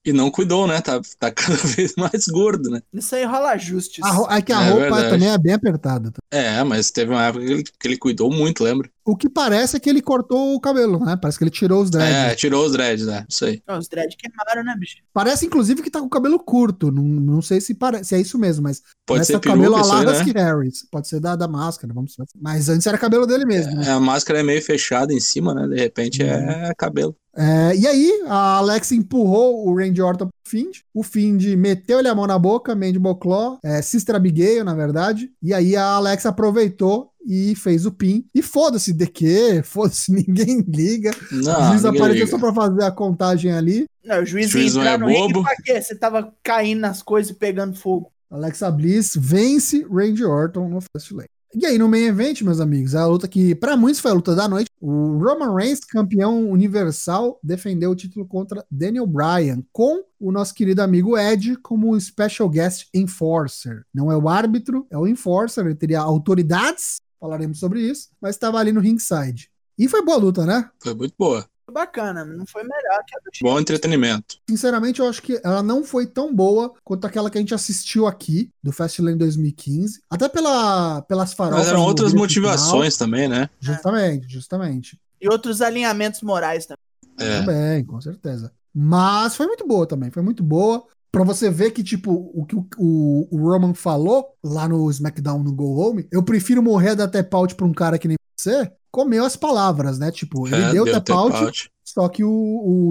E 0.04 0.12
não 0.12 0.30
cuidou, 0.30 0.66
né? 0.66 0.78
Tá, 0.82 1.00
tá 1.18 1.30
cada 1.30 1.56
vez 1.74 1.94
mais 1.96 2.26
gordo, 2.26 2.68
né? 2.68 2.82
Isso 2.92 3.14
aí 3.14 3.24
rola 3.24 3.52
ajustes. 3.52 4.04
A, 4.04 4.37
é 4.37 4.42
que 4.42 4.52
a 4.52 4.61
É 4.62 4.68
roupa 4.68 4.80
verdade. 4.82 5.08
também 5.08 5.28
é 5.30 5.38
bem 5.38 5.54
apertada. 5.54 6.12
Tá? 6.31 6.37
É, 6.37 6.62
mas 6.64 6.91
teve 6.91 7.11
uma 7.11 7.25
época 7.25 7.45
que 7.45 7.53
ele, 7.53 7.62
que 7.62 7.88
ele 7.88 7.97
cuidou 7.97 8.31
muito, 8.31 8.62
lembra? 8.62 8.91
O 9.05 9.17
que 9.17 9.29
parece 9.29 9.77
é 9.77 9.81
que 9.81 9.88
ele 9.88 10.03
cortou 10.03 10.55
o 10.55 10.61
cabelo, 10.61 11.03
né? 11.03 11.17
Parece 11.17 11.38
que 11.38 11.45
ele 11.45 11.51
tirou 11.51 11.83
os 11.83 11.91
dreads. 11.91 12.14
É, 12.14 12.35
tirou 12.35 12.67
os 12.67 12.73
dreads, 12.73 13.07
né? 13.07 13.25
Isso 13.27 13.47
aí. 13.47 13.62
Não, 13.67 13.79
os 13.79 13.88
dread 13.88 14.14
queimaram, 14.14 14.62
né, 14.62 14.77
bicho? 14.79 14.97
Parece, 15.14 15.47
inclusive, 15.47 15.83
que 15.83 15.91
tá 15.91 15.99
com 15.99 16.07
o 16.07 16.11
cabelo 16.11 16.38
curto. 16.38 16.93
Não, 16.93 17.03
não 17.03 17.41
sei 17.41 17.59
se, 17.61 17.75
pare... 17.75 18.05
se 18.05 18.14
é 18.14 18.21
isso 18.21 18.38
mesmo, 18.38 18.64
mas 18.64 18.83
Pode 19.07 19.25
ser 19.25 19.37
o 19.37 19.41
cabelo 19.41 19.62
peruca, 19.62 19.79
a 19.79 19.83
isso 19.83 19.91
lá 19.91 20.21
aí, 20.23 20.35
né? 20.35 20.43
Harris. 20.43 20.87
Pode 20.91 21.09
ser 21.09 21.21
da, 21.21 21.35
da 21.35 21.49
máscara, 21.49 21.95
vamos 21.95 22.14
ver. 22.19 22.27
Mas 22.38 22.69
antes 22.69 22.87
era 22.87 22.99
cabelo 22.99 23.27
dele 23.27 23.47
mesmo, 23.47 23.75
né? 23.75 23.87
É, 23.87 23.91
a 23.93 24.01
máscara 24.01 24.41
é 24.41 24.43
meio 24.43 24.61
fechada 24.62 25.12
em 25.14 25.21
cima, 25.21 25.55
né? 25.55 25.67
De 25.67 25.77
repente 25.81 26.23
Uhum. 26.23 26.29
é 26.29 26.73
cabelo. 26.77 27.17
É, 27.35 27.75
e 27.77 27.87
aí, 27.87 28.23
a 28.27 28.57
Alex 28.57 28.93
empurrou 28.93 29.67
o 29.67 29.75
Randy 29.77 30.03
Orton 30.03 30.29
Find. 30.48 30.72
O 30.94 31.02
Find 31.02 31.42
meteu-lhe 31.56 32.08
a 32.08 32.14
mão 32.14 32.26
na 32.26 32.38
boca, 32.38 32.74
Mandy 32.74 32.98
Boclaw, 32.98 33.58
é, 33.62 33.82
Sister 33.82 34.14
Abigail, 34.14 34.64
na 34.64 34.74
verdade. 34.74 35.30
E 35.42 35.52
aí 35.52 35.76
a 35.76 35.84
Alex 35.84 36.24
aproveitou 36.26 37.12
e 37.26 37.54
fez 37.54 37.84
o 37.84 37.92
pin. 37.92 38.24
E 38.34 38.40
foda-se 38.40 38.92
DQ, 38.92 39.62
foda-se, 39.66 40.11
ninguém 40.12 40.64
liga. 40.66 41.11
Não, 41.30 41.38
o 41.38 41.68
juiz 41.70 41.82
ninguém 41.84 42.00
apareceu 42.00 42.24
liga. 42.24 42.26
só 42.26 42.38
pra 42.38 42.54
fazer 42.54 42.84
a 42.84 42.90
contagem 42.90 43.52
ali. 43.52 43.87
Não, 44.04 44.22
o 44.22 44.26
juiz, 44.26 44.46
O 44.48 44.50
juiz 44.50 44.74
ia 44.74 44.80
não 44.82 44.82
entrar 44.82 44.94
é 44.94 44.98
no 44.98 45.06
ringue 45.06 45.32
bobo? 45.34 45.44
pra 45.44 45.56
quê? 45.62 45.82
Você 45.82 45.94
tava 45.94 46.32
caindo 46.42 46.80
nas 46.80 47.02
coisas 47.02 47.30
e 47.30 47.34
pegando 47.34 47.76
fogo. 47.76 48.11
Alexa 48.30 48.70
Bliss 48.70 49.12
vence 49.16 49.87
Randy 49.90 50.24
Orton 50.24 50.68
no 50.68 50.80
Fastlane. 50.80 51.28
E 51.54 51.64
aí, 51.64 51.78
no 51.78 51.88
main 51.88 52.04
event, 52.04 52.42
meus 52.42 52.61
amigos, 52.61 52.94
a 52.94 53.06
luta 53.06 53.26
que 53.26 53.54
pra 53.54 53.74
muitos 53.74 54.00
foi 54.00 54.11
a 54.11 54.14
luta 54.14 54.34
da 54.34 54.46
noite. 54.46 54.68
O 54.80 55.16
Roman 55.16 55.54
Reigns, 55.54 55.80
campeão 55.80 56.50
universal, 56.50 57.40
defendeu 57.42 57.90
o 57.90 57.96
título 57.96 58.26
contra 58.26 58.64
Daniel 58.70 59.06
Bryan, 59.06 59.62
com 59.72 60.04
o 60.20 60.30
nosso 60.30 60.52
querido 60.52 60.82
amigo 60.82 61.16
Ed 61.16 61.56
como 61.62 61.98
special 61.98 62.50
guest 62.50 62.88
enforcer. 62.92 63.82
Não 63.94 64.12
é 64.12 64.16
o 64.16 64.28
árbitro, 64.28 64.87
é 64.90 64.98
o 64.98 65.06
enforcer, 65.06 65.64
ele 65.64 65.74
teria 65.74 66.00
autoridades, 66.00 67.00
falaremos 67.18 67.58
sobre 67.58 67.80
isso, 67.80 68.11
mas 68.20 68.34
estava 68.34 68.58
ali 68.58 68.70
no 68.70 68.80
ringside. 68.80 69.50
E 69.78 69.88
foi 69.88 70.04
boa 70.04 70.18
luta, 70.18 70.44
né? 70.44 70.68
Foi 70.82 70.94
muito 70.94 71.14
boa. 71.18 71.48
Bacana, 71.72 72.24
não 72.24 72.46
foi 72.46 72.62
melhor 72.62 73.04
que 73.07 73.16
a 73.16 73.18
do 73.18 73.31
Bom 73.42 73.59
entretenimento. 73.59 74.37
Sinceramente, 74.48 75.00
eu 75.00 75.09
acho 75.09 75.22
que 75.22 75.40
ela 75.44 75.62
não 75.62 75.85
foi 75.85 76.07
tão 76.07 76.35
boa 76.35 76.72
quanto 76.83 77.07
aquela 77.07 77.31
que 77.31 77.38
a 77.38 77.40
gente 77.40 77.54
assistiu 77.54 78.07
aqui, 78.07 78.50
do 78.62 78.72
Fastlane 78.72 79.18
2015. 79.18 80.00
Até 80.11 80.28
pela, 80.28 81.02
pelas 81.02 81.33
farofas. 81.33 81.61
Mas 81.61 81.68
eram 81.68 81.83
outras 81.83 82.12
motivações 82.14 82.96
também, 82.96 83.28
né? 83.28 83.48
final. 83.61 83.76
Justamente, 83.76 84.28
justamente. 84.28 85.00
E 85.20 85.28
outros 85.28 85.61
alinhamentos 85.61 86.22
morais 86.22 86.66
também. 86.66 86.78
É. 87.18 87.40
Também, 87.40 87.85
com 87.85 88.00
certeza. 88.00 88.52
Mas 88.74 89.35
foi 89.35 89.46
muito 89.46 89.66
boa 89.66 89.87
também, 89.87 90.11
foi 90.11 90.22
muito 90.22 90.42
boa. 90.42 90.85
Pra 91.11 91.24
você 91.24 91.50
ver 91.50 91.70
que, 91.70 91.83
tipo, 91.83 92.31
o 92.35 92.44
que 92.44 92.54
o, 92.54 92.66
o, 92.76 93.28
o 93.31 93.48
Roman 93.48 93.72
falou 93.72 94.26
lá 94.44 94.68
no 94.68 94.90
SmackDown 94.90 95.42
no 95.42 95.52
Go 95.52 95.81
Home, 95.81 96.07
eu 96.12 96.22
prefiro 96.22 96.62
morrer 96.62 96.94
da 96.94 97.09
tap 97.09 97.33
out 97.35 97.54
pra 97.54 97.66
um 97.66 97.72
cara 97.72 97.98
que 97.98 98.07
nem 98.07 98.17
você, 98.42 98.70
comeu 98.90 99.24
as 99.24 99.37
palavras, 99.37 99.98
né? 99.98 100.11
Tipo, 100.11 100.46
ele 100.46 100.57
É, 100.57 100.72
deu, 100.72 100.85
deu 100.85 100.94
tap 100.94 101.11
out, 101.11 101.33
tap-out. 101.33 101.70
só 101.85 102.09
que 102.09 102.24
o, 102.24 102.31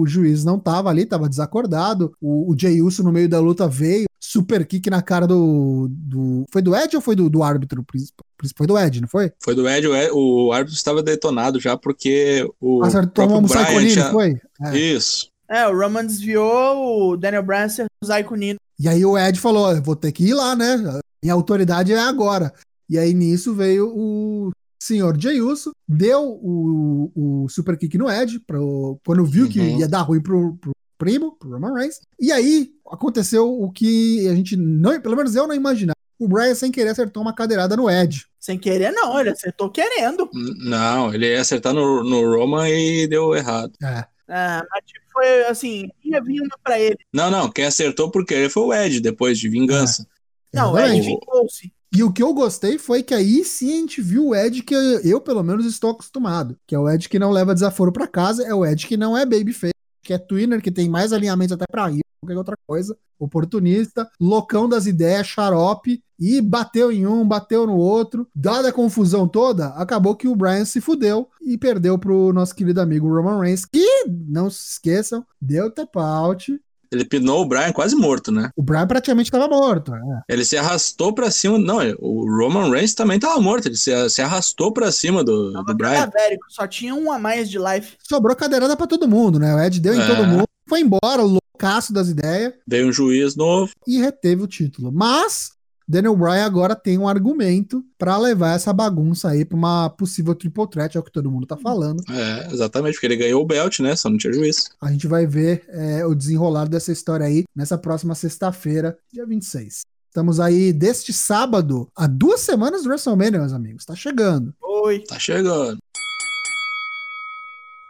o 0.00 0.06
juiz 0.06 0.44
não 0.44 0.58
tava 0.58 0.88
ali, 0.90 1.04
tava 1.06 1.28
desacordado. 1.28 2.12
O, 2.20 2.52
o 2.52 2.58
Jey 2.58 2.80
Uso 2.82 3.02
no 3.02 3.12
meio 3.12 3.28
da 3.28 3.40
luta 3.40 3.66
veio, 3.68 4.06
super 4.20 4.66
kick 4.66 4.88
na 4.90 5.02
cara 5.02 5.26
do. 5.26 5.88
do 5.90 6.44
foi 6.52 6.62
do 6.62 6.74
Ed 6.76 6.94
ou 6.96 7.02
foi 7.02 7.16
do, 7.16 7.28
do 7.30 7.42
árbitro 7.42 7.82
principal? 7.82 8.24
Foi 8.56 8.66
do 8.66 8.78
Ed, 8.78 9.00
não 9.00 9.08
foi? 9.08 9.32
Foi 9.42 9.54
do 9.54 9.68
Ed, 9.68 9.86
o, 9.88 9.96
Ed- 9.96 10.12
o 10.12 10.52
árbitro 10.52 10.76
estava 10.76 11.02
detonado 11.02 11.58
já, 11.58 11.76
porque 11.76 12.48
o 12.60 12.84
Acertou 12.84 13.26
um 13.40 13.48
Saiconini, 13.48 13.92
tinha... 13.92 14.04
não 14.04 14.12
foi? 14.12 14.40
É. 14.62 14.78
Isso. 14.78 15.28
É, 15.48 15.66
o 15.66 15.76
Roman 15.76 16.04
desviou 16.04 17.10
o 17.12 17.16
Daniel 17.16 17.42
Bryan 17.42 17.64
acertou 17.64 17.88
o 18.02 18.06
Zay 18.06 18.24
Nino. 18.36 18.58
E 18.78 18.86
aí 18.88 19.04
o 19.04 19.18
Ed 19.18 19.40
falou: 19.40 19.64
"Ó, 19.64 19.72
eu 19.72 19.82
vou 19.82 19.96
ter 19.96 20.12
que 20.12 20.24
ir 20.24 20.34
lá, 20.34 20.54
né? 20.54 20.76
Minha 21.22 21.34
autoridade 21.34 21.92
é 21.92 21.98
agora. 21.98 22.52
E 22.88 22.96
aí 22.98 23.12
nisso 23.14 23.54
veio 23.54 23.88
o 23.94 24.50
senhor 24.78 25.18
Jey 25.20 25.40
Uso, 25.40 25.72
deu 25.86 26.22
o, 26.22 27.12
o 27.44 27.48
super 27.48 27.76
kick 27.76 27.96
no 27.98 28.10
Ed, 28.10 28.38
pro, 28.40 28.98
quando 29.04 29.24
viu 29.24 29.48
que 29.48 29.58
Uhum. 29.60 29.80
ia 29.80 29.88
dar 29.88 30.02
ruim 30.02 30.20
pro, 30.22 30.56
pro 30.60 30.72
primo, 30.96 31.36
pro 31.38 31.50
Roman 31.50 31.74
Reigns. 31.74 32.00
E 32.20 32.30
aí 32.32 32.70
aconteceu 32.90 33.48
o 33.48 33.70
que 33.70 34.26
a 34.28 34.34
gente 34.34 34.56
não, 34.56 35.00
pelo 35.00 35.16
menos 35.16 35.34
eu 35.36 35.46
não 35.46 35.54
imaginava. 35.54 35.96
O 36.18 36.26
Brian 36.26 36.54
sem 36.54 36.72
querer 36.72 36.90
acertou 36.90 37.22
uma 37.22 37.32
cadeirada 37.32 37.76
no 37.76 37.88
Ed. 37.88 38.26
Sem 38.40 38.58
querer, 38.58 38.90
não, 38.90 39.20
ele 39.20 39.30
acertou 39.30 39.70
querendo. 39.70 40.28
Não, 40.32 41.14
ele 41.14 41.28
ia 41.30 41.40
acertar 41.40 41.72
no, 41.72 42.02
no 42.02 42.36
Roman 42.36 42.68
e 42.68 43.06
deu 43.06 43.36
errado. 43.36 43.72
É. 43.82 44.04
Ah, 44.30 44.64
mas 44.70 44.84
tipo, 44.84 45.00
foi 45.12 45.44
assim, 45.46 45.88
ia 46.04 46.20
vir 46.20 46.40
uma 46.40 46.58
pra 46.62 46.78
ele. 46.78 46.98
Não, 47.12 47.30
não, 47.30 47.48
quem 47.50 47.64
acertou 47.64 48.10
por 48.10 48.26
querer 48.26 48.50
foi 48.50 48.62
o 48.64 48.74
Ed, 48.74 49.00
depois 49.00 49.38
de 49.38 49.48
vingança. 49.48 50.06
Não, 50.52 50.72
o. 50.72 50.78
Ed 50.78 51.00
vingou-se. 51.00 51.72
E 51.94 52.02
o 52.02 52.12
que 52.12 52.22
eu 52.22 52.34
gostei 52.34 52.78
foi 52.78 53.02
que 53.02 53.14
aí 53.14 53.44
sim 53.44 53.72
a 53.72 53.76
gente 53.76 54.02
viu 54.02 54.28
o 54.28 54.34
Ed 54.34 54.62
que 54.62 54.74
eu, 54.74 55.20
pelo 55.20 55.42
menos, 55.42 55.64
estou 55.64 55.90
acostumado. 55.90 56.56
Que 56.66 56.74
é 56.74 56.78
o 56.78 56.88
Ed 56.88 57.08
que 57.08 57.18
não 57.18 57.30
leva 57.30 57.54
desaforo 57.54 57.90
pra 57.92 58.06
casa, 58.06 58.44
é 58.44 58.54
o 58.54 58.64
Ed 58.64 58.86
que 58.86 58.96
não 58.96 59.16
é 59.16 59.24
babyface, 59.24 59.72
que 60.02 60.12
é 60.12 60.18
twinner, 60.18 60.60
que 60.60 60.70
tem 60.70 60.88
mais 60.88 61.12
alinhamentos 61.12 61.52
até 61.52 61.64
pra 61.70 61.90
ir, 61.90 62.00
qualquer 62.20 62.36
outra 62.36 62.56
coisa. 62.66 62.96
Oportunista, 63.18 64.08
loucão 64.20 64.68
das 64.68 64.86
ideias, 64.86 65.26
xarope, 65.26 66.00
e 66.20 66.40
bateu 66.40 66.92
em 66.92 67.06
um, 67.06 67.26
bateu 67.26 67.66
no 67.66 67.76
outro. 67.76 68.28
Dada 68.34 68.68
a 68.68 68.72
confusão 68.72 69.26
toda, 69.26 69.68
acabou 69.68 70.14
que 70.14 70.28
o 70.28 70.36
Brian 70.36 70.64
se 70.64 70.80
fudeu 70.80 71.28
e 71.40 71.56
perdeu 71.56 71.98
pro 71.98 72.32
nosso 72.32 72.54
querido 72.54 72.80
amigo 72.80 73.08
Roman 73.08 73.40
Reigns, 73.40 73.64
que, 73.64 74.04
não 74.06 74.50
se 74.50 74.72
esqueçam, 74.72 75.24
deu 75.40 75.70
tap 75.70 75.96
out. 75.96 76.60
Ele 76.92 77.04
pinou 77.04 77.42
o 77.42 77.44
Brian 77.46 77.72
quase 77.72 77.94
morto, 77.94 78.30
né? 78.32 78.50
O 78.56 78.62
Brian 78.62 78.86
praticamente 78.86 79.28
estava 79.28 79.48
morto. 79.48 79.94
é. 79.94 79.98
Ele 80.28 80.44
se 80.44 80.56
arrastou 80.56 81.12
pra 81.12 81.30
cima. 81.30 81.58
Não, 81.58 81.78
o 81.98 82.24
Roman 82.38 82.70
Reigns 82.70 82.94
também 82.94 83.18
tava 83.18 83.40
morto. 83.40 83.66
Ele 83.66 83.76
se, 83.76 84.10
se 84.10 84.22
arrastou 84.22 84.72
pra 84.72 84.90
cima 84.90 85.22
do, 85.24 85.48
do 85.48 85.52
Tava 85.52 85.74
Brian. 85.74 85.94
cadavérico, 85.94 86.44
só 86.48 86.66
tinha 86.66 86.94
um 86.94 87.10
a 87.12 87.18
mais 87.18 87.48
de 87.50 87.58
life. 87.58 87.96
sobrou 88.02 88.34
cadeirada 88.36 88.76
pra 88.76 88.86
todo 88.86 89.08
mundo, 89.08 89.38
né? 89.38 89.54
O 89.54 89.60
Ed 89.60 89.80
deu 89.80 89.94
em 89.94 90.00
É. 90.00 90.06
todo 90.06 90.26
mundo, 90.26 90.44
foi 90.68 90.80
embora, 90.80 91.22
loucaço 91.22 91.92
das 91.92 92.08
ideias, 92.08 92.52
Veio 92.66 92.88
um 92.88 92.92
juiz 92.92 93.34
novo. 93.36 93.72
e 93.86 93.98
reteve 93.98 94.42
o 94.42 94.46
título. 94.46 94.90
Mas 94.92 95.52
Daniel 95.88 96.14
Bryan 96.14 96.44
agora 96.44 96.76
tem 96.76 96.98
um 96.98 97.08
argumento 97.08 97.82
pra 97.96 98.18
levar 98.18 98.54
essa 98.54 98.74
bagunça 98.74 99.30
aí 99.30 99.42
pra 99.42 99.56
uma 99.56 99.88
possível 99.88 100.34
triple 100.34 100.68
threat, 100.68 100.96
é 100.96 101.00
o 101.00 101.02
que 101.02 101.10
todo 101.10 101.30
mundo 101.30 101.46
tá 101.46 101.56
falando. 101.56 102.02
É, 102.10 102.52
exatamente, 102.52 102.94
porque 102.94 103.06
ele 103.06 103.16
ganhou 103.16 103.42
o 103.42 103.46
belt, 103.46 103.80
né? 103.80 103.96
Só 103.96 104.10
não 104.10 104.18
tinha 104.18 104.32
juiz. 104.32 104.68
A 104.82 104.92
gente 104.92 105.06
vai 105.06 105.26
ver 105.26 105.64
é, 105.68 106.04
o 106.04 106.14
desenrolar 106.14 106.68
dessa 106.68 106.92
história 106.92 107.24
aí 107.24 107.44
nessa 107.56 107.78
próxima 107.78 108.14
sexta-feira, 108.14 108.98
dia 109.10 109.24
26. 109.24 109.80
Estamos 110.08 110.40
aí 110.40 110.72
deste 110.72 111.12
sábado, 111.12 111.88
há 111.94 112.06
duas 112.06 112.40
semanas 112.40 112.82
do 112.82 112.88
WrestleMania, 112.88 113.38
meus 113.38 113.52
amigos. 113.52 113.84
Tá 113.84 113.94
chegando. 113.94 114.54
Oi. 114.60 115.00
Tá 115.00 115.18
chegando. 115.18 115.78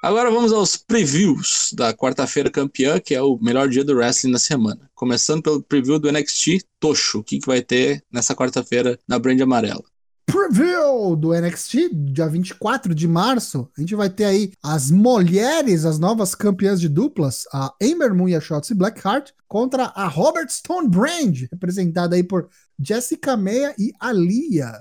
Agora 0.08 0.30
vamos 0.30 0.54
aos 0.54 0.74
previews 0.74 1.70
da 1.74 1.92
quarta-feira 1.92 2.50
campeã, 2.50 2.98
que 2.98 3.14
é 3.14 3.20
o 3.20 3.38
melhor 3.38 3.68
dia 3.68 3.84
do 3.84 3.94
wrestling 3.94 4.32
da 4.32 4.38
semana. 4.38 4.90
Começando 4.94 5.42
pelo 5.42 5.62
preview 5.62 5.98
do 5.98 6.10
NXT 6.10 6.64
Tocho, 6.80 7.18
o 7.18 7.22
que, 7.22 7.38
que 7.38 7.46
vai 7.46 7.60
ter 7.60 8.02
nessa 8.10 8.34
quarta-feira 8.34 8.98
na 9.06 9.18
Brand 9.18 9.38
Amarela. 9.38 9.84
preview 10.24 11.14
do 11.14 11.38
NXT, 11.38 11.90
dia 11.92 12.26
24 12.26 12.94
de 12.94 13.06
março, 13.06 13.68
a 13.76 13.80
gente 13.82 13.94
vai 13.94 14.08
ter 14.08 14.24
aí 14.24 14.50
as 14.62 14.90
mulheres, 14.90 15.84
as 15.84 15.98
novas 15.98 16.34
campeãs 16.34 16.80
de 16.80 16.88
duplas, 16.88 17.44
a 17.52 17.74
Ember 17.78 18.14
Moon 18.14 18.30
e 18.30 18.34
a 18.34 18.40
Shotzi 18.40 18.72
Blackheart, 18.72 19.32
contra 19.46 19.92
a 19.94 20.08
Robert 20.08 20.48
Stone 20.48 20.88
Brand, 20.88 21.42
representada 21.52 22.16
aí 22.16 22.22
por 22.22 22.48
Jessica 22.80 23.36
Meia 23.36 23.74
e 23.78 23.92
Alia. 24.00 24.72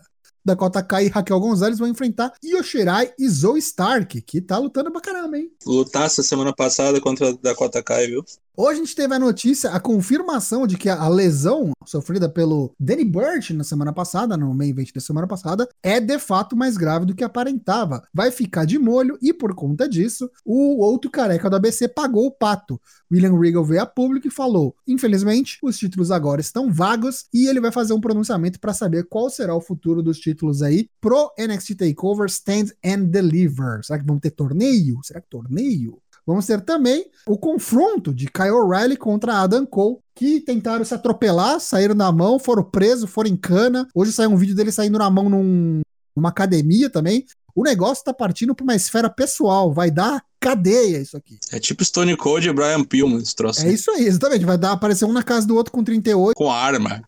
Dakota 0.47 0.81
Kai 0.81 1.07
e 1.07 1.09
Raquel 1.09 1.39
Gonzalez 1.39 1.77
vão 1.77 1.89
enfrentar 1.89 2.33
Yoshirai 2.43 3.11
e 3.19 3.27
Zoe 3.27 3.59
Stark, 3.59 4.21
que 4.21 4.39
tá 4.39 4.57
lutando 4.57 4.89
pra 4.91 5.01
caramba, 5.01 5.37
hein? 5.37 5.51
Lutasse 5.65 6.21
a 6.21 6.23
semana 6.23 6.53
passada 6.55 7.01
contra 7.01 7.29
a 7.29 7.33
Dakota 7.33 7.83
Kai, 7.83 8.07
viu? 8.07 8.23
Hoje 8.59 8.79
a 8.79 8.83
gente 8.83 8.95
teve 8.95 9.13
a 9.13 9.19
notícia, 9.19 9.69
a 9.69 9.79
confirmação 9.79 10.65
de 10.65 10.77
que 10.77 10.89
a 10.89 11.07
lesão 11.07 11.73
sofrida 11.85 12.27
pelo 12.27 12.73
Danny 12.79 13.05
Burch 13.05 13.53
na 13.53 13.63
semana 13.63 13.93
passada, 13.93 14.35
no 14.35 14.51
main 14.51 14.69
event 14.69 14.91
da 14.91 14.99
semana 14.99 15.27
passada, 15.27 15.69
é 15.83 15.99
de 15.99 16.17
fato 16.17 16.57
mais 16.57 16.75
grave 16.75 17.05
do 17.05 17.13
que 17.13 17.23
aparentava. 17.23 18.01
Vai 18.11 18.31
ficar 18.31 18.65
de 18.65 18.79
molho 18.79 19.15
e 19.21 19.31
por 19.31 19.53
conta 19.53 19.87
disso, 19.87 20.27
o 20.43 20.79
outro 20.83 21.11
careca 21.11 21.51
do 21.51 21.55
ABC 21.55 21.87
pagou 21.87 22.25
o 22.25 22.31
pato. 22.31 22.81
William 23.11 23.39
Regal 23.39 23.63
veio 23.63 23.83
a 23.83 23.85
público 23.85 24.27
e 24.27 24.31
falou: 24.31 24.75
infelizmente, 24.87 25.59
os 25.61 25.77
títulos 25.77 26.09
agora 26.09 26.41
estão 26.41 26.73
vagos 26.73 27.25
e 27.31 27.45
ele 27.45 27.61
vai 27.61 27.71
fazer 27.71 27.93
um 27.93 28.01
pronunciamento 28.01 28.59
para 28.59 28.73
saber 28.73 29.05
qual 29.07 29.29
será 29.29 29.53
o 29.53 29.61
futuro 29.61 30.01
dos 30.01 30.17
títulos 30.17 30.63
aí 30.63 30.89
pro 30.99 31.31
NXT 31.37 31.75
Takeover 31.75 32.25
Stand 32.25 32.71
and 32.83 33.03
Deliver. 33.03 33.83
Será 33.83 33.99
que 33.99 34.05
vamos 34.05 34.21
ter 34.21 34.31
torneio? 34.31 34.97
Será 35.03 35.21
que 35.21 35.29
torneio? 35.29 36.01
Vamos 36.27 36.45
ter 36.45 36.59
também 36.61 37.05
o 37.25 37.37
confronto 37.37 38.13
de 38.13 38.27
Kyle 38.27 38.51
O'Reilly 38.51 38.97
contra 38.97 39.39
Adam 39.39 39.65
Cole, 39.65 39.97
que 40.13 40.41
tentaram 40.41 40.83
se 40.83 40.93
atropelar, 40.93 41.59
saíram 41.61 41.95
na 41.95 42.11
mão, 42.11 42.37
foram 42.37 42.63
presos, 42.63 43.09
foram 43.09 43.29
em 43.29 43.37
cana. 43.37 43.87
Hoje 43.95 44.11
saiu 44.11 44.31
um 44.31 44.35
vídeo 44.35 44.53
dele 44.53 44.71
saindo 44.71 44.99
na 44.99 45.09
mão 45.09 45.29
num- 45.29 45.79
numa 46.15 46.29
academia 46.29 46.89
também. 46.89 47.25
O 47.55 47.63
negócio 47.63 48.03
tá 48.03 48.13
partindo 48.13 48.53
pra 48.53 48.63
uma 48.63 48.75
esfera 48.75 49.09
pessoal, 49.09 49.73
vai 49.73 49.89
dar 49.89 50.21
cadeia 50.39 50.99
isso 50.99 51.15
aqui. 51.17 51.39
É 51.51 51.59
tipo 51.59 51.83
Stone 51.83 52.15
Cold 52.17 52.47
e 52.47 52.53
Brian 52.53 52.83
Pillman, 52.83 53.17
esse 53.19 53.35
troço. 53.35 53.65
É 53.65 53.71
isso 53.71 53.89
aí, 53.91 54.05
exatamente. 54.05 54.45
Vai 54.45 54.57
dar 54.57 54.73
aparecer 54.73 55.05
um 55.05 55.13
na 55.13 55.23
casa 55.23 55.47
do 55.47 55.55
outro 55.55 55.71
com 55.71 55.83
38. 55.83 56.35
Com 56.35 56.51
arma. 56.51 57.01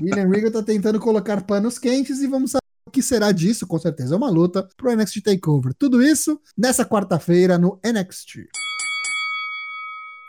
William 0.00 0.28
Regal 0.28 0.50
tá 0.52 0.62
tentando 0.62 1.00
colocar 1.00 1.42
panos 1.42 1.78
quentes 1.78 2.20
e 2.20 2.26
vamos 2.26 2.50
saber 2.52 2.63
que 2.94 3.02
será 3.02 3.32
disso, 3.32 3.66
com 3.66 3.78
certeza. 3.78 4.14
É 4.14 4.16
uma 4.16 4.30
luta 4.30 4.66
pro 4.76 4.94
NXT 4.94 5.20
Takeover. 5.22 5.74
Tudo 5.76 6.00
isso 6.02 6.40
nessa 6.56 6.84
quarta-feira 6.84 7.58
no 7.58 7.80
NXT. 7.84 8.46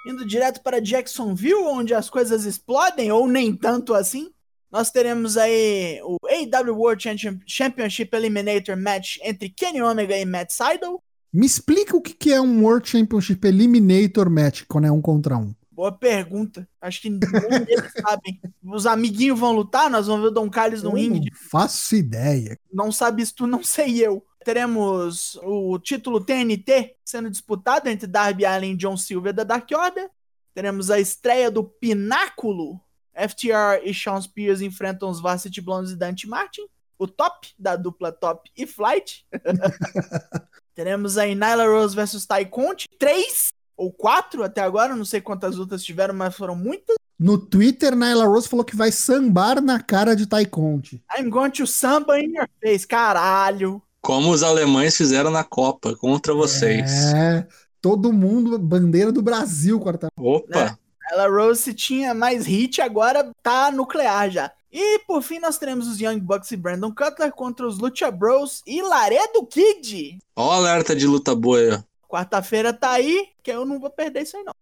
Indo 0.08 0.26
direto 0.26 0.62
para 0.62 0.82
Jacksonville, 0.82 1.64
onde 1.68 1.94
as 1.94 2.10
coisas 2.10 2.46
explodem, 2.46 3.12
ou 3.12 3.28
nem 3.28 3.56
tanto 3.56 3.94
assim. 3.94 4.30
Nós 4.72 4.92
teremos 4.92 5.38
aí 5.38 6.00
o 6.04 6.18
AW 6.28 6.76
World 6.78 7.02
Champion- 7.02 7.40
Championship 7.48 8.16
Eliminator 8.16 8.76
Match 8.78 9.18
entre 9.24 9.50
Kenny 9.50 9.82
Omega 9.82 10.18
e 10.18 10.26
Matt 10.26 10.52
Sydal. 10.52 11.02
Me 11.34 11.46
explica 11.46 11.96
o 11.96 12.02
que 12.02 12.32
é 12.32 12.40
um 12.42 12.64
World 12.64 12.88
Championship 12.90 13.46
Eliminator 13.48 14.30
Match 14.30 14.64
quando 14.68 14.86
é 14.86 14.92
um 14.92 15.02
contra 15.02 15.38
um. 15.38 15.54
Boa 15.76 15.92
pergunta. 15.92 16.68
Acho 16.80 17.02
que 17.02 17.10
nenhum 17.10 17.66
deles 17.66 17.92
sabem. 18.02 18.40
Os 18.64 18.86
amiguinhos 18.86 19.38
vão 19.40 19.52
lutar, 19.52 19.90
nós 19.90 20.08
vamos 20.08 20.22
ver 20.22 20.28
o 20.30 20.32
Don 20.32 20.50
Carlos 20.50 20.82
no 20.82 20.92
Eu 20.92 20.96
ringue. 20.96 21.30
não 21.30 21.38
faço 21.50 21.96
ideia. 21.96 22.58
Não 22.72 22.92
sabe 22.92 23.22
isso, 23.22 23.36
tu 23.36 23.46
não 23.46 23.62
sei 23.62 24.00
eu. 24.00 24.26
Teremos 24.46 25.38
o 25.44 25.78
título 25.80 26.22
TNT 26.24 26.96
sendo 27.04 27.30
disputado 27.30 27.90
entre 27.90 28.08
Darby 28.08 28.46
Allin 28.46 28.72
e 28.72 28.78
John 28.78 28.96
Silver 28.96 29.34
da 29.34 29.44
Dark 29.44 29.70
Order. 29.74 30.10
Teremos 30.54 30.90
a 30.90 31.00
estreia 31.00 31.52
do 31.52 31.64
Pináculo. 31.64 32.80
FTR 33.14 33.82
e 33.84 33.94
Sean 33.94 34.22
Spears 34.22 34.62
enfrentam 34.62 35.10
os 35.10 35.20
Varsity 35.22 35.62
Blondes 35.62 35.92
e 35.92 35.96
Dante 35.96 36.28
Martin. 36.28 36.62
o 36.98 37.08
top 37.08 37.50
da 37.60 37.76
dupla 37.76 38.12
Top 38.12 38.50
e 38.56 38.66
Flight. 38.68 39.26
Teremos 40.76 41.18
aí 41.18 41.34
Nyla 41.36 41.66
Rose 41.66 41.96
versus 41.96 42.26
Tai 42.26 42.46
Conti, 42.46 42.88
três 43.00 43.52
ou 43.78 43.92
quatro 43.92 44.44
até 44.44 44.62
agora, 44.62 44.96
não 44.96 45.06
sei 45.06 45.22
quantas 45.22 45.56
lutas 45.56 45.84
tiveram, 45.84 46.14
mas 46.14 46.36
foram 46.36 46.56
muitas. 46.56 46.96
No 47.18 47.38
Twitter, 47.38 47.96
Nyla 47.96 48.26
Rose 48.26 48.48
falou 48.48 48.66
que 48.66 48.76
vai 48.76 48.92
sambar 48.92 49.62
na 49.62 49.80
cara 49.80 50.16
de 50.16 50.28
Tai 50.28 50.46
Conte. 50.46 51.02
I'm 51.18 51.30
going 51.30 51.52
to 51.52 51.66
samba 51.66 52.20
in 52.20 52.36
your 52.36 52.50
face, 52.62 52.86
caralho. 52.86 53.82
Como 54.02 54.32
os 54.32 54.44
alemães 54.44 54.98
fizeram 54.98 55.32
na 55.32 55.44
Copa 55.44 55.96
contra 55.96 56.34
vocês. 56.34 57.14
É, 57.14 57.48
todo 57.82 58.12
mundo, 58.12 58.60
bandeira 58.60 59.12
do 59.12 59.22
Brasil, 59.22 59.80
quarta. 59.80 60.10
Opa! 60.18 60.78
Ela 61.10 61.30
Rose 61.30 61.62
se 61.62 61.74
tinha 61.74 62.14
mais 62.14 62.46
hit, 62.46 62.82
agora 62.82 63.32
tá 63.42 63.72
nuclear 63.72 64.30
já. 64.30 64.52
E 64.72 65.00
por 65.08 65.22
fim 65.22 65.40
nós 65.40 65.58
teremos 65.58 65.88
os 65.88 66.02
Young 66.02 66.20
Bucks 66.20 66.52
e 66.52 66.58
Brandon 66.58 66.94
Cutler 66.94 67.32
contra 67.32 67.66
os 67.66 67.78
Lucha 67.78 68.12
Bros 68.12 68.62
e 68.68 68.82
Laredo 68.82 69.46
Kid. 69.46 70.20
Ó 70.36 70.50
o 70.50 70.52
alerta 70.52 70.94
de 70.94 71.08
luta 71.08 71.34
boa 71.34 71.60
aí, 71.60 71.70
ó. 71.70 71.80
Quarta-feira 72.08 72.74
tá 72.74 72.92
aí, 72.92 73.28
que 73.44 73.52
eu 73.52 73.66
não 73.66 73.80
vou 73.80 73.90
perder 73.90 74.24
isso 74.24 74.38
aí 74.38 74.44
não. 74.44 74.54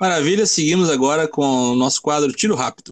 Maravilha, 0.00 0.46
seguimos 0.46 0.90
agora 0.90 1.28
com 1.28 1.44
o 1.44 1.76
nosso 1.76 2.02
quadro 2.02 2.32
Tiro 2.32 2.54
Rápido. 2.54 2.90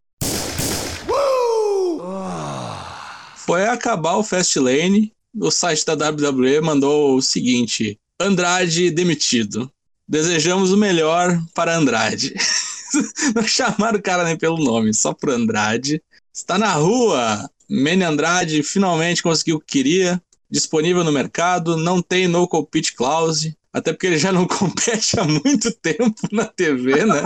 Foi 3.34 3.66
acabar 3.66 4.14
o 4.14 4.22
Fastlane, 4.22 5.12
o 5.34 5.50
site 5.50 5.84
da 5.84 5.94
WWE 6.10 6.60
mandou 6.60 7.16
o 7.16 7.22
seguinte: 7.22 7.98
Andrade 8.20 8.90
demitido. 8.90 9.70
Desejamos 10.06 10.72
o 10.72 10.76
melhor 10.76 11.40
para 11.54 11.76
Andrade. 11.76 12.34
Não 13.34 13.46
chamaram 13.46 13.98
o 13.98 14.02
cara 14.02 14.24
nem 14.24 14.36
pelo 14.36 14.58
nome, 14.58 14.92
só 14.92 15.12
pro 15.12 15.32
Andrade. 15.32 16.02
Está 16.32 16.58
na 16.58 16.72
rua. 16.74 17.48
Manny 17.68 18.02
Andrade 18.02 18.62
finalmente 18.62 19.22
conseguiu 19.22 19.56
o 19.56 19.60
que 19.60 19.66
queria. 19.66 20.20
Disponível 20.50 21.04
no 21.04 21.12
mercado. 21.12 21.76
Não 21.76 22.02
tem 22.02 22.26
no 22.26 22.48
compete 22.48 22.94
clause. 22.94 23.56
Até 23.72 23.92
porque 23.92 24.06
ele 24.06 24.18
já 24.18 24.32
não 24.32 24.46
compete 24.48 25.18
há 25.18 25.24
muito 25.24 25.72
tempo 25.72 26.20
na 26.32 26.44
TV, 26.44 27.04
né? 27.04 27.22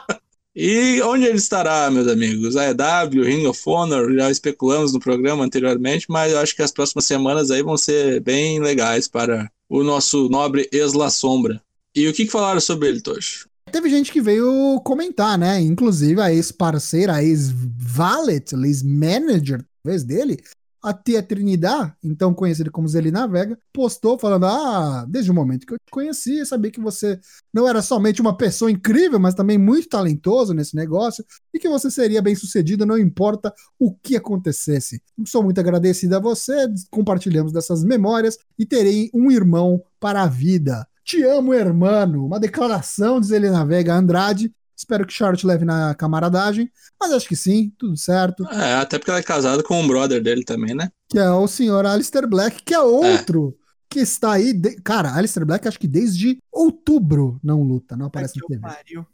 e 0.54 1.00
onde 1.02 1.24
ele 1.24 1.38
estará, 1.38 1.90
meus 1.90 2.06
amigos? 2.06 2.56
A 2.56 2.70
EW, 2.70 3.24
Ring 3.24 3.46
of 3.46 3.60
Honor, 3.66 4.12
já 4.14 4.30
especulamos 4.30 4.92
no 4.92 5.00
programa 5.00 5.44
anteriormente, 5.44 6.06
mas 6.08 6.32
eu 6.32 6.38
acho 6.38 6.54
que 6.54 6.62
as 6.62 6.72
próximas 6.72 7.06
semanas 7.06 7.50
aí 7.50 7.62
vão 7.62 7.76
ser 7.76 8.20
bem 8.20 8.60
legais 8.60 9.08
para 9.08 9.50
o 9.68 9.82
nosso 9.82 10.28
nobre 10.28 10.68
Esla 10.72 11.10
Sombra. 11.10 11.62
E 11.94 12.06
o 12.06 12.12
que, 12.12 12.26
que 12.26 12.30
falaram 12.30 12.60
sobre 12.60 12.88
ele, 12.88 13.00
Tocho? 13.00 13.48
Teve 13.72 13.90
gente 13.90 14.12
que 14.12 14.20
veio 14.20 14.80
comentar, 14.84 15.36
né? 15.36 15.60
Inclusive 15.60 16.20
a 16.20 16.32
ex-parceira, 16.32 17.14
a 17.14 17.24
ex-valet, 17.24 18.52
ex-manager, 18.52 19.64
talvez 19.82 20.04
dele, 20.04 20.38
a 20.82 20.92
Tia 20.92 21.22
Trinidad, 21.22 21.92
então 22.02 22.32
conhecida 22.32 22.70
como 22.70 22.88
Zelina 22.88 23.26
Vega, 23.26 23.58
postou 23.72 24.18
falando: 24.18 24.46
Ah, 24.46 25.04
desde 25.08 25.30
o 25.30 25.34
momento 25.34 25.66
que 25.66 25.74
eu 25.74 25.78
te 25.78 25.90
conheci, 25.90 26.44
sabia 26.46 26.70
que 26.70 26.80
você 26.80 27.18
não 27.52 27.68
era 27.68 27.82
somente 27.82 28.20
uma 28.20 28.36
pessoa 28.36 28.70
incrível, 28.70 29.18
mas 29.18 29.34
também 29.34 29.58
muito 29.58 29.88
talentoso 29.88 30.54
nesse 30.54 30.76
negócio 30.76 31.24
e 31.52 31.58
que 31.58 31.68
você 31.68 31.90
seria 31.90 32.22
bem 32.22 32.34
sucedida, 32.34 32.86
não 32.86 32.98
importa 32.98 33.52
o 33.78 33.94
que 33.94 34.16
acontecesse. 34.16 35.02
Sou 35.26 35.42
muito 35.42 35.58
agradecida 35.58 36.18
a 36.18 36.20
você, 36.20 36.66
compartilhamos 36.90 37.52
dessas 37.52 37.84
memórias 37.84 38.38
e 38.58 38.64
terei 38.64 39.10
um 39.12 39.30
irmão 39.30 39.82
para 39.98 40.22
a 40.22 40.26
vida. 40.26 40.86
Te 41.04 41.22
amo, 41.22 41.54
hermano. 41.54 42.26
Uma 42.26 42.40
declaração, 42.40 43.20
diz 43.20 43.30
ele 43.30 43.48
navega 43.48 43.94
Andrade. 43.94 44.52
Espero 44.76 45.06
que 45.06 45.12
Charlotte 45.12 45.46
leve 45.46 45.64
na 45.64 45.94
camaradagem, 45.94 46.70
mas 47.00 47.12
acho 47.12 47.26
que 47.26 47.34
sim, 47.34 47.72
tudo 47.78 47.96
certo. 47.96 48.46
É, 48.50 48.74
até 48.74 48.98
porque 48.98 49.10
ela 49.10 49.20
é 49.20 49.22
casada 49.22 49.62
com 49.62 49.80
um 49.80 49.88
brother 49.88 50.22
dele 50.22 50.44
também, 50.44 50.74
né? 50.74 50.90
Que 51.08 51.18
é 51.18 51.30
o 51.30 51.48
senhor 51.48 51.86
Alistair 51.86 52.28
Black, 52.28 52.62
que 52.62 52.74
é 52.74 52.80
outro 52.80 53.56
é. 53.58 53.64
que 53.88 54.00
está 54.00 54.32
aí. 54.32 54.52
De... 54.52 54.76
Cara, 54.82 55.14
Alistair 55.14 55.46
Black 55.46 55.66
acho 55.66 55.78
que 55.78 55.88
desde 55.88 56.38
outubro 56.52 57.40
não 57.42 57.62
luta, 57.62 57.96
não 57.96 58.06
aparece 58.06 58.38
no 58.38 58.46
TV. 58.46 58.60
Pariu. 58.60 59.06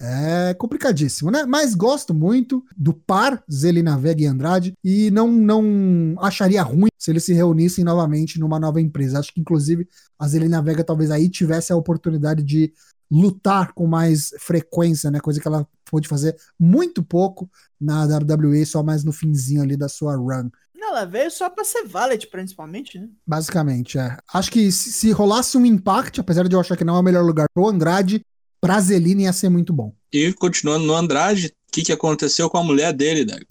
É 0.00 0.52
complicadíssimo, 0.54 1.30
né? 1.30 1.44
Mas 1.46 1.74
gosto 1.74 2.12
muito 2.12 2.64
do 2.76 2.92
par 2.92 3.42
Zelina 3.50 3.96
Vega 3.96 4.22
e 4.22 4.26
Andrade 4.26 4.74
e 4.82 5.10
não, 5.12 5.30
não 5.30 6.16
acharia 6.18 6.62
ruim 6.62 6.88
se 6.98 7.12
eles 7.12 7.24
se 7.24 7.32
reunissem 7.32 7.84
novamente 7.84 8.40
numa 8.40 8.58
nova 8.58 8.80
empresa. 8.80 9.20
Acho 9.20 9.32
que, 9.32 9.40
inclusive, 9.40 9.88
a 10.18 10.26
Zelina 10.26 10.60
Vega 10.60 10.82
talvez 10.82 11.10
aí 11.12 11.28
tivesse 11.28 11.72
a 11.72 11.76
oportunidade 11.76 12.42
de 12.42 12.72
lutar 13.14 13.72
com 13.72 13.86
mais 13.86 14.34
frequência, 14.40 15.10
né? 15.10 15.20
Coisa 15.20 15.40
que 15.40 15.46
ela 15.46 15.66
pôde 15.84 16.08
fazer 16.08 16.36
muito 16.58 17.02
pouco 17.02 17.48
na 17.80 18.04
WWE, 18.04 18.66
só 18.66 18.82
mais 18.82 19.04
no 19.04 19.12
finzinho 19.12 19.62
ali 19.62 19.76
da 19.76 19.88
sua 19.88 20.16
run. 20.16 20.50
Ela 20.76 21.06
veio 21.06 21.30
só 21.30 21.48
pra 21.48 21.64
ser 21.64 21.84
valet, 21.86 22.26
principalmente, 22.28 22.98
né? 22.98 23.08
Basicamente, 23.26 23.98
é. 23.98 24.16
Acho 24.32 24.50
que 24.50 24.70
se, 24.70 24.92
se 24.92 25.10
rolasse 25.12 25.56
um 25.56 25.64
impact, 25.64 26.20
apesar 26.20 26.46
de 26.46 26.54
eu 26.54 26.60
achar 26.60 26.76
que 26.76 26.84
não 26.84 26.96
é 26.96 27.00
o 27.00 27.02
melhor 27.02 27.24
lugar 27.24 27.46
pro 27.52 27.66
Andrade, 27.66 28.24
pra 28.60 28.80
Zelina 28.80 29.22
ia 29.22 29.32
ser 29.32 29.48
muito 29.48 29.72
bom. 29.72 29.92
E 30.12 30.32
continuando 30.34 30.84
no 30.84 30.94
Andrade, 30.94 31.48
o 31.48 31.72
que, 31.72 31.82
que 31.82 31.92
aconteceu 31.92 32.48
com 32.50 32.58
a 32.58 32.62
mulher 32.62 32.92
dele, 32.92 33.24
Dag? 33.24 33.44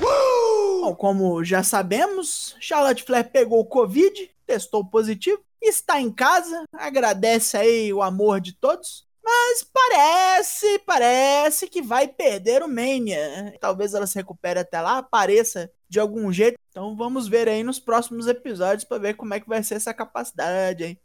Bom, 0.00 0.94
como 0.96 1.44
já 1.44 1.62
sabemos, 1.62 2.56
Charlotte 2.60 3.04
Flair 3.04 3.30
pegou 3.30 3.60
o 3.60 3.66
Covid, 3.66 4.30
testou 4.46 4.84
positivo, 4.84 5.38
está 5.60 6.00
em 6.00 6.10
casa, 6.10 6.64
agradece 6.72 7.56
aí 7.56 7.92
o 7.92 8.02
amor 8.02 8.40
de 8.40 8.52
todos, 8.52 9.06
mas 9.22 9.62
parece, 9.62 10.78
parece 10.86 11.68
que 11.68 11.82
vai 11.82 12.08
perder 12.08 12.62
o 12.62 12.68
Mania. 12.68 13.54
Talvez 13.60 13.92
ela 13.92 14.06
se 14.06 14.14
recupere 14.14 14.60
até 14.60 14.80
lá, 14.80 14.98
apareça 14.98 15.70
de 15.88 16.00
algum 16.00 16.32
jeito. 16.32 16.58
Então 16.70 16.96
vamos 16.96 17.28
ver 17.28 17.48
aí 17.48 17.62
nos 17.62 17.78
próximos 17.78 18.26
episódios 18.26 18.84
para 18.84 18.98
ver 18.98 19.14
como 19.14 19.34
é 19.34 19.40
que 19.40 19.48
vai 19.48 19.62
ser 19.62 19.74
essa 19.74 19.92
capacidade, 19.92 20.84
hein? 20.84 21.00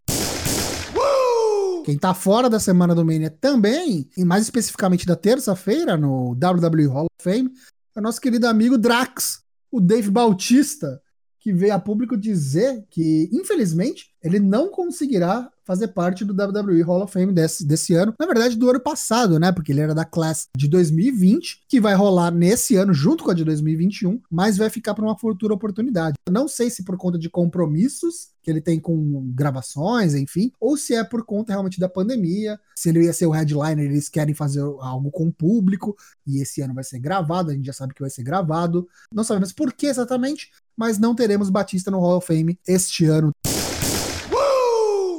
Quem 1.84 1.98
tá 1.98 2.14
fora 2.14 2.50
da 2.50 2.62
semana 2.62 2.96
do 2.96 3.04
Mania 3.04 3.30
também, 3.30 4.10
e 4.16 4.24
mais 4.24 4.44
especificamente 4.44 5.06
da 5.06 5.18
terça-feira, 5.18 5.98
no 5.98 6.32
WWE 6.32 6.88
Hall 6.88 7.08
of 7.08 7.22
Fame, 7.22 7.52
é 7.94 8.00
o 8.00 8.02
nosso 8.02 8.22
querido 8.22 8.48
amigo 8.48 8.78
Drax, 8.78 9.44
o 9.70 9.82
Dave 9.82 10.10
Bautista, 10.10 11.02
que 11.44 11.52
veio 11.52 11.74
a 11.74 11.80
público 11.80 12.16
dizer 12.16 12.86
que, 12.90 13.30
infelizmente, 13.34 14.14
ele 14.24 14.40
não 14.40 14.70
conseguirá 14.70 15.52
fazer 15.66 15.90
parte 15.90 16.24
do 16.24 16.34
WWE 16.34 16.82
Hall 16.82 17.04
of 17.04 17.12
Fame 17.12 17.34
desse, 17.34 17.66
desse 17.66 17.94
ano. 17.94 18.14
Na 18.18 18.26
verdade, 18.26 18.58
do 18.58 18.70
ano 18.70 18.80
passado, 18.80 19.40
né? 19.40 19.52
Porque 19.52 19.72
ele 19.72 19.82
era 19.82 19.94
da 19.94 20.06
classe 20.06 20.48
de 20.56 20.70
2020, 20.70 21.64
que 21.68 21.82
vai 21.82 21.96
rolar 21.96 22.32
nesse 22.32 22.76
ano 22.76 22.94
junto 22.94 23.24
com 23.24 23.32
a 23.32 23.34
de 23.34 23.44
2021, 23.44 24.22
mas 24.32 24.58
vai 24.58 24.70
ficar 24.70 24.94
para 24.94 25.04
uma 25.04 25.18
futura 25.18 25.54
oportunidade. 25.54 26.16
não 26.30 26.48
sei 26.48 26.70
se 26.70 26.84
por 26.84 26.98
conta 26.98 27.18
de 27.18 27.30
compromissos 27.30 28.32
que 28.42 28.52
ele 28.52 28.60
tem 28.60 28.78
com 28.78 29.32
gravações, 29.34 30.14
enfim, 30.14 30.52
ou 30.60 30.76
se 30.76 30.94
é 30.94 31.04
por 31.04 31.26
conta 31.26 31.54
realmente 31.54 31.80
da 31.80 31.88
pandemia, 31.88 32.60
se 32.76 32.90
ele 32.90 33.06
ia 33.06 33.14
ser 33.14 33.26
o 33.26 33.32
headliner, 33.32 33.86
eles 33.86 34.10
querem 34.10 34.36
fazer 34.36 34.60
algo 34.60 35.10
com 35.12 35.28
o 35.28 35.34
público, 35.34 35.96
e 36.28 36.42
esse 36.42 36.62
ano 36.62 36.74
vai 36.74 36.84
ser 36.84 37.00
gravado, 37.00 37.52
a 37.52 37.54
gente 37.54 37.66
já 37.66 37.72
sabe 37.72 37.94
que 37.94 38.02
vai 38.02 38.10
ser 38.10 38.22
gravado. 38.22 38.86
Não 39.14 39.24
sabemos 39.24 39.54
por 39.54 39.72
que 39.72 39.88
exatamente, 39.88 40.52
mas 40.76 40.98
não 40.98 41.16
teremos 41.16 41.50
Batista 41.50 41.90
no 41.90 42.00
Hall 42.00 42.18
of 42.18 42.28
Fame 42.28 42.58
este 42.68 43.06
ano. 43.06 43.32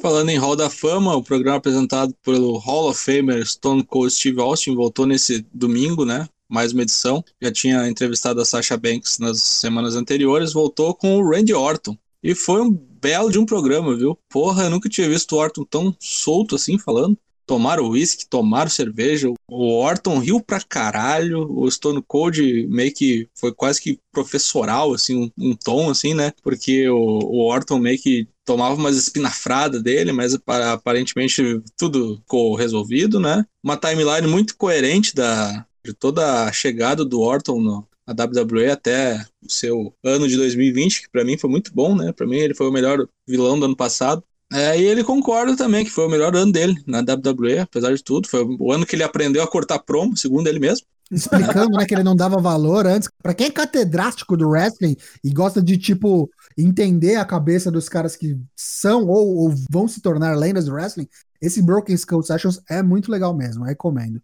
Falando 0.02 0.28
em 0.28 0.36
Hall 0.36 0.54
da 0.54 0.68
Fama, 0.68 1.16
o 1.16 1.22
programa 1.22 1.56
apresentado 1.56 2.14
pelo 2.22 2.58
Hall 2.58 2.90
of 2.90 3.00
Famer 3.00 3.46
Stone 3.46 3.82
Cold 3.84 4.12
Steve 4.12 4.40
Austin 4.40 4.74
voltou 4.74 5.06
nesse 5.06 5.46
domingo, 5.52 6.04
né? 6.04 6.28
Mais 6.46 6.72
uma 6.72 6.82
edição. 6.82 7.24
Já 7.40 7.50
tinha 7.50 7.88
entrevistado 7.88 8.40
a 8.40 8.44
Sasha 8.44 8.76
Banks 8.76 9.18
nas 9.18 9.42
semanas 9.42 9.96
anteriores, 9.96 10.52
voltou 10.52 10.94
com 10.94 11.16
o 11.16 11.30
Randy 11.30 11.54
Orton. 11.54 11.96
E 12.22 12.34
foi 12.34 12.60
um 12.60 12.70
belo 12.70 13.30
de 13.30 13.38
um 13.38 13.46
programa, 13.46 13.96
viu? 13.96 14.18
Porra, 14.28 14.64
eu 14.64 14.70
nunca 14.70 14.88
tinha 14.88 15.08
visto 15.08 15.32
o 15.32 15.38
Orton 15.38 15.64
tão 15.64 15.96
solto 15.98 16.54
assim 16.56 16.78
falando 16.78 17.18
tomaram 17.46 17.88
uísque, 17.88 18.26
tomaram 18.28 18.70
cerveja. 18.70 19.32
O 19.48 19.78
Orton 19.78 20.18
riu 20.18 20.40
pra 20.40 20.60
caralho. 20.60 21.46
O 21.50 21.70
Stone 21.70 22.02
Cold 22.06 22.66
meio 22.68 22.92
que 22.92 23.28
foi 23.34 23.52
quase 23.52 23.80
que 23.80 23.98
professoral, 24.12 24.94
assim, 24.94 25.16
um, 25.16 25.50
um 25.50 25.54
tom, 25.54 25.90
assim, 25.90 26.14
né? 26.14 26.32
Porque 26.42 26.88
o, 26.88 26.96
o 26.96 27.44
Orton 27.46 27.78
meio 27.78 27.98
que 27.98 28.28
tomava 28.44 28.74
umas 28.74 28.96
espinafradas 28.96 29.82
dele, 29.82 30.12
mas 30.12 30.36
aparentemente 30.46 31.62
tudo 31.76 32.18
ficou 32.18 32.54
resolvido, 32.54 33.18
né? 33.18 33.44
Uma 33.62 33.76
timeline 33.76 34.26
muito 34.26 34.56
coerente 34.56 35.14
da, 35.14 35.66
de 35.84 35.92
toda 35.92 36.44
a 36.44 36.52
chegada 36.52 37.04
do 37.04 37.20
Orton 37.20 37.60
no, 37.60 37.88
na 38.06 38.24
WWE 38.24 38.70
até 38.70 39.24
o 39.42 39.50
seu 39.50 39.94
ano 40.02 40.28
de 40.28 40.36
2020, 40.36 41.02
que 41.02 41.10
para 41.10 41.24
mim 41.24 41.38
foi 41.38 41.50
muito 41.50 41.72
bom, 41.72 41.94
né? 41.96 42.12
Para 42.12 42.26
mim 42.26 42.36
ele 42.36 42.54
foi 42.54 42.68
o 42.68 42.72
melhor 42.72 43.06
vilão 43.26 43.58
do 43.58 43.64
ano 43.64 43.76
passado. 43.76 44.22
É, 44.54 44.78
e 44.78 44.84
ele 44.84 45.02
concorda 45.02 45.56
também 45.56 45.84
que 45.84 45.90
foi 45.90 46.06
o 46.06 46.08
melhor 46.08 46.32
ano 46.36 46.52
dele 46.52 46.80
na 46.86 47.00
WWE, 47.00 47.58
apesar 47.58 47.92
de 47.92 48.04
tudo. 48.04 48.28
Foi 48.28 48.44
o 48.44 48.70
ano 48.70 48.86
que 48.86 48.94
ele 48.94 49.02
aprendeu 49.02 49.42
a 49.42 49.50
cortar 49.50 49.80
promo, 49.80 50.16
segundo 50.16 50.46
ele 50.46 50.60
mesmo. 50.60 50.86
Explicando, 51.10 51.76
né, 51.76 51.84
que 51.84 51.92
ele 51.92 52.04
não 52.04 52.14
dava 52.14 52.40
valor 52.40 52.86
antes. 52.86 53.08
Para 53.20 53.34
quem 53.34 53.48
é 53.48 53.50
catedrático 53.50 54.36
do 54.36 54.48
wrestling 54.48 54.96
e 55.24 55.30
gosta 55.32 55.60
de, 55.60 55.76
tipo, 55.76 56.30
entender 56.56 57.16
a 57.16 57.24
cabeça 57.24 57.68
dos 57.68 57.88
caras 57.88 58.14
que 58.14 58.38
são 58.54 59.08
ou, 59.08 59.38
ou 59.38 59.54
vão 59.68 59.88
se 59.88 60.00
tornar 60.00 60.36
lendas 60.36 60.66
do 60.66 60.72
wrestling, 60.72 61.08
esse 61.42 61.60
Broken 61.60 61.96
Skull 61.96 62.22
Sessions 62.22 62.60
é 62.70 62.80
muito 62.80 63.10
legal 63.10 63.34
mesmo, 63.34 63.64
recomendo. 63.64 64.22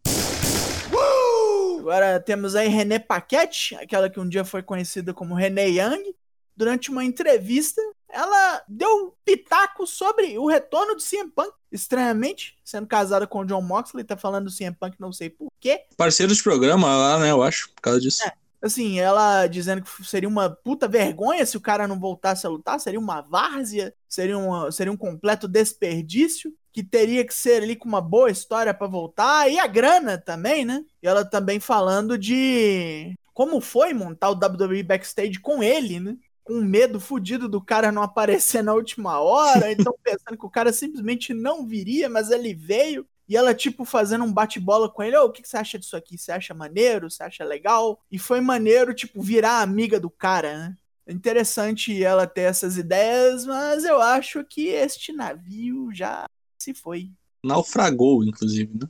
Agora 1.81 2.21
temos 2.21 2.55
aí 2.55 2.69
René 2.69 3.01
Paquette, 3.01 3.75
aquela 3.75 4.09
que 4.09 4.21
um 4.21 4.29
dia 4.29 4.45
foi 4.45 4.63
conhecida 4.63 5.13
como 5.13 5.35
René 5.35 5.69
Young. 5.71 6.15
Durante 6.57 6.89
uma 6.89 7.05
entrevista, 7.05 7.81
ela 8.13 8.63
deu 8.69 8.89
um 8.89 9.13
pitaco 9.25 9.87
sobre 9.87 10.39
o 10.39 10.47
retorno 10.47 10.95
do 10.95 11.03
CM 11.03 11.31
Punk. 11.31 11.53
Estranhamente, 11.71 12.57
sendo 12.65 12.87
casada 12.87 13.27
com 13.27 13.41
o 13.41 13.45
John 13.45 13.63
Moxley, 13.63 14.05
tá 14.05 14.17
falando 14.17 14.47
do 14.47 14.57
CM 14.57 14.75
Punk, 14.75 14.97
não 14.99 15.13
sei 15.13 15.31
porquê. 15.31 15.85
Parceiro 15.97 16.35
de 16.35 16.43
programa 16.43 16.97
lá, 16.97 17.19
né? 17.19 17.31
Eu 17.31 17.43
acho, 17.43 17.71
por 17.71 17.81
causa 17.81 18.01
disso. 18.01 18.27
É. 18.27 18.33
Assim, 18.63 19.01
ela 19.01 19.47
dizendo 19.47 19.83
que 19.83 20.05
seria 20.05 20.29
uma 20.29 20.51
puta 20.51 20.87
vergonha 20.87 21.47
se 21.47 21.57
o 21.57 21.61
cara 21.61 21.89
não 21.89 21.99
voltasse 21.99 22.47
a 22.47 22.51
lutar, 22.51 22.79
seria 22.79 23.01
uma 23.01 23.23
várzea, 23.23 23.95
seria, 24.07 24.37
uma, 24.37 24.71
seria 24.71 24.93
um 24.93 24.97
completo 24.97 25.49
desperdício, 25.49 26.53
que 26.73 26.85
teria 26.85 27.25
que 27.25 27.33
ser 27.33 27.63
ali 27.63 27.75
com 27.75 27.89
uma 27.89 28.03
boa 28.03 28.31
história 28.31 28.75
para 28.75 28.87
voltar, 28.87 29.51
e 29.51 29.59
a 29.59 29.67
grana 29.67 30.19
também, 30.19 30.65
né? 30.65 30.85
E 31.03 31.09
ela 31.09 31.25
também 31.25 31.59
falando 31.59 32.19
de 32.19 33.15
como 33.33 33.61
foi 33.61 33.95
montar 33.95 34.29
o 34.29 34.35
WWE 34.35 34.83
Backstage 34.83 35.41
com 35.41 35.63
ele, 35.63 35.99
né? 35.99 36.17
Com 36.43 36.61
medo 36.61 36.99
fudido 36.99 37.49
do 37.49 37.61
cara 37.61 37.93
não 37.93 38.03
aparecer 38.03 38.63
na 38.63 38.75
última 38.75 39.21
hora, 39.21 39.71
então 39.73 39.95
pensando 40.03 40.39
que 40.39 40.47
o 40.47 40.51
cara 40.51 40.73
simplesmente 40.73 41.33
não 41.35 41.67
viria, 41.67 42.09
mas 42.09 42.31
ele 42.31 42.55
veio. 42.55 43.07
E 43.29 43.37
ela, 43.37 43.55
tipo, 43.55 43.85
fazendo 43.85 44.25
um 44.25 44.33
bate-bola 44.33 44.89
com 44.89 45.05
ele. 45.05 45.17
Ô, 45.17 45.27
o 45.27 45.31
que, 45.31 45.41
que 45.41 45.49
você 45.49 45.57
acha 45.57 45.79
disso 45.79 45.97
aqui? 45.97 46.19
Você 46.19 46.33
acha 46.33 46.53
maneiro? 46.53 47.09
Você 47.09 47.23
acha 47.23 47.45
legal? 47.45 48.01
E 48.11 48.19
foi 48.19 48.41
maneiro, 48.41 48.93
tipo, 48.93 49.23
virar 49.23 49.61
amiga 49.61 50.01
do 50.01 50.11
cara, 50.11 50.59
né? 50.59 50.77
É 51.07 51.13
interessante 51.13 52.03
ela 52.03 52.27
ter 52.27 52.43
essas 52.43 52.77
ideias, 52.77 53.47
mas 53.47 53.85
eu 53.85 54.01
acho 54.01 54.45
que 54.45 54.67
este 54.67 55.13
navio 55.13 55.91
já 55.93 56.25
se 56.59 56.75
foi. 56.75 57.11
Naufragou, 57.45 58.25
inclusive, 58.25 58.73
né? 58.75 58.89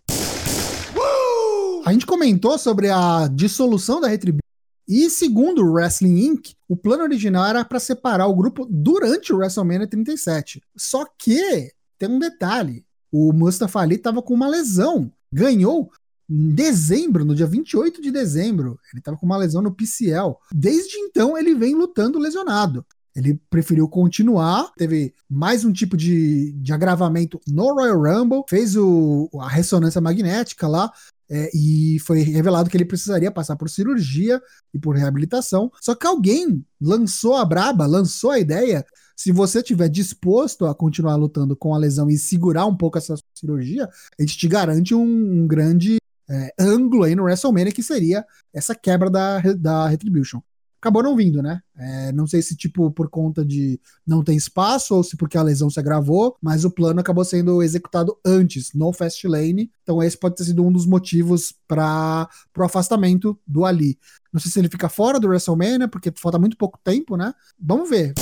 A 1.84 1.92
gente 1.92 2.04
comentou 2.06 2.58
sobre 2.58 2.90
a 2.90 3.26
dissolução 3.28 4.00
da 4.00 4.08
Retribution. 4.08 4.49
E 4.90 5.08
segundo 5.08 5.62
o 5.62 5.72
Wrestling 5.72 6.26
Inc., 6.26 6.54
o 6.68 6.76
plano 6.76 7.04
original 7.04 7.46
era 7.46 7.64
para 7.64 7.78
separar 7.78 8.26
o 8.26 8.34
grupo 8.34 8.66
durante 8.68 9.32
o 9.32 9.36
WrestleMania 9.36 9.86
37. 9.86 10.60
Só 10.76 11.06
que 11.16 11.70
tem 11.96 12.08
um 12.08 12.18
detalhe: 12.18 12.84
o 13.12 13.32
Mustafa 13.32 13.78
Ali 13.78 13.94
estava 13.94 14.20
com 14.20 14.34
uma 14.34 14.48
lesão. 14.48 15.12
Ganhou 15.32 15.92
em 16.28 16.50
dezembro, 16.52 17.24
no 17.24 17.36
dia 17.36 17.46
28 17.46 18.02
de 18.02 18.10
dezembro. 18.10 18.80
Ele 18.92 18.98
estava 18.98 19.16
com 19.16 19.26
uma 19.26 19.36
lesão 19.36 19.62
no 19.62 19.72
PCL. 19.72 20.34
Desde 20.52 20.96
então, 20.98 21.38
ele 21.38 21.54
vem 21.54 21.72
lutando 21.76 22.18
lesionado. 22.18 22.84
Ele 23.14 23.40
preferiu 23.48 23.88
continuar, 23.88 24.72
teve 24.76 25.14
mais 25.28 25.64
um 25.64 25.72
tipo 25.72 25.96
de, 25.96 26.52
de 26.52 26.72
agravamento 26.72 27.40
no 27.46 27.74
Royal 27.74 28.00
Rumble, 28.00 28.42
fez 28.48 28.76
o, 28.76 29.28
a 29.40 29.48
ressonância 29.48 30.00
magnética 30.00 30.68
lá, 30.68 30.92
é, 31.30 31.48
e 31.54 31.98
foi 32.00 32.20
revelado 32.22 32.68
que 32.68 32.76
ele 32.76 32.84
precisaria 32.84 33.30
passar 33.30 33.56
por 33.56 33.70
cirurgia 33.70 34.40
e 34.74 34.78
por 34.78 34.96
reabilitação. 34.96 35.70
Só 35.80 35.94
que 35.94 36.06
alguém 36.06 36.64
lançou 36.80 37.36
a 37.36 37.44
braba, 37.44 37.86
lançou 37.86 38.32
a 38.32 38.38
ideia 38.38 38.84
se 39.20 39.32
você 39.32 39.62
tiver 39.62 39.90
disposto 39.90 40.64
a 40.64 40.74
continuar 40.74 41.14
lutando 41.14 41.54
com 41.54 41.74
a 41.74 41.78
lesão 41.78 42.08
e 42.08 42.16
segurar 42.16 42.64
um 42.64 42.74
pouco 42.74 42.96
essa 42.96 43.14
cirurgia, 43.34 43.86
a 44.18 44.22
gente 44.22 44.38
te 44.38 44.48
garante 44.48 44.94
um, 44.94 45.02
um 45.02 45.46
grande 45.46 45.98
é, 46.26 46.54
ângulo 46.58 47.04
aí 47.04 47.14
no 47.14 47.24
WrestleMania 47.24 47.70
que 47.70 47.82
seria 47.82 48.24
essa 48.50 48.74
quebra 48.74 49.10
da, 49.10 49.38
da 49.58 49.88
Retribution. 49.88 50.40
Acabou 50.80 51.02
não 51.02 51.14
vindo, 51.14 51.42
né? 51.42 51.60
É, 51.76 52.10
não 52.12 52.26
sei 52.26 52.40
se, 52.40 52.56
tipo, 52.56 52.90
por 52.90 53.10
conta 53.10 53.44
de 53.44 53.78
não 54.06 54.24
ter 54.24 54.34
espaço 54.34 54.94
ou 54.94 55.04
se 55.04 55.14
porque 55.14 55.36
a 55.36 55.42
lesão 55.42 55.68
se 55.68 55.78
agravou, 55.78 56.36
mas 56.40 56.64
o 56.64 56.70
plano 56.70 57.00
acabou 57.00 57.22
sendo 57.22 57.62
executado 57.62 58.16
antes, 58.24 58.72
no 58.72 58.90
Fast 58.90 59.28
Lane. 59.28 59.70
Então, 59.82 60.02
esse 60.02 60.16
pode 60.16 60.36
ter 60.36 60.44
sido 60.44 60.64
um 60.64 60.72
dos 60.72 60.86
motivos 60.86 61.52
para 61.68 62.26
o 62.56 62.62
afastamento 62.62 63.38
do 63.46 63.66
Ali. 63.66 63.98
Não 64.32 64.40
sei 64.40 64.50
se 64.50 64.58
ele 64.58 64.70
fica 64.70 64.88
fora 64.88 65.20
do 65.20 65.28
WrestleMania, 65.28 65.86
porque 65.86 66.10
falta 66.16 66.38
muito 66.38 66.56
pouco 66.56 66.78
tempo, 66.82 67.14
né? 67.14 67.34
Vamos 67.58 67.90
ver. 67.90 68.14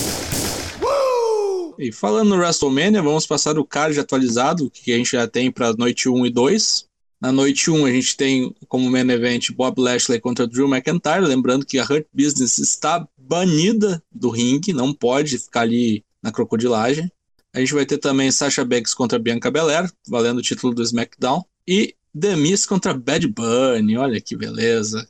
E 1.78 1.92
falando 1.92 2.30
no 2.30 2.38
WrestleMania, 2.38 3.00
vamos 3.00 3.24
passar 3.24 3.56
o 3.56 3.64
card 3.64 4.00
atualizado 4.00 4.68
que 4.68 4.92
a 4.92 4.96
gente 4.96 5.12
já 5.12 5.28
tem 5.28 5.48
para 5.48 5.72
noite 5.74 6.08
1 6.08 6.26
e 6.26 6.30
2. 6.30 6.87
Na 7.20 7.32
noite 7.32 7.70
1, 7.70 7.84
a 7.84 7.90
gente 7.90 8.16
tem 8.16 8.54
como 8.68 8.88
main 8.88 9.10
event 9.10 9.50
Bob 9.50 9.80
Lashley 9.80 10.20
contra 10.20 10.46
Drew 10.46 10.68
McIntyre. 10.68 11.26
Lembrando 11.26 11.66
que 11.66 11.78
a 11.78 11.82
Hurt 11.82 12.06
Business 12.12 12.58
está 12.58 13.06
banida 13.16 14.02
do 14.12 14.30
ringue, 14.30 14.72
não 14.72 14.94
pode 14.94 15.38
ficar 15.38 15.62
ali 15.62 16.04
na 16.22 16.30
crocodilagem. 16.30 17.10
A 17.52 17.60
gente 17.60 17.74
vai 17.74 17.84
ter 17.84 17.98
também 17.98 18.30
Sasha 18.30 18.64
Banks 18.64 18.94
contra 18.94 19.18
Bianca 19.18 19.50
Belair, 19.50 19.90
valendo 20.06 20.38
o 20.38 20.42
título 20.42 20.72
do 20.72 20.82
SmackDown. 20.82 21.42
E 21.66 21.94
The 22.18 22.36
Miz 22.36 22.64
contra 22.64 22.94
Bad 22.94 23.26
Bunny, 23.26 23.96
olha 23.96 24.20
que 24.20 24.36
beleza. 24.36 25.08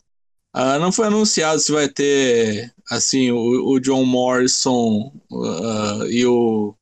Uh, 0.56 0.78
não 0.80 0.90
foi 0.90 1.06
anunciado 1.06 1.61
se 1.61 1.70
vai 1.70 1.88
ter 1.88 2.72
assim 2.90 3.30
o, 3.30 3.74
o 3.74 3.78
John 3.78 4.04
Morrison 4.04 5.12
uh, 5.30 6.06
e 6.09 6.24
o 6.26 6.74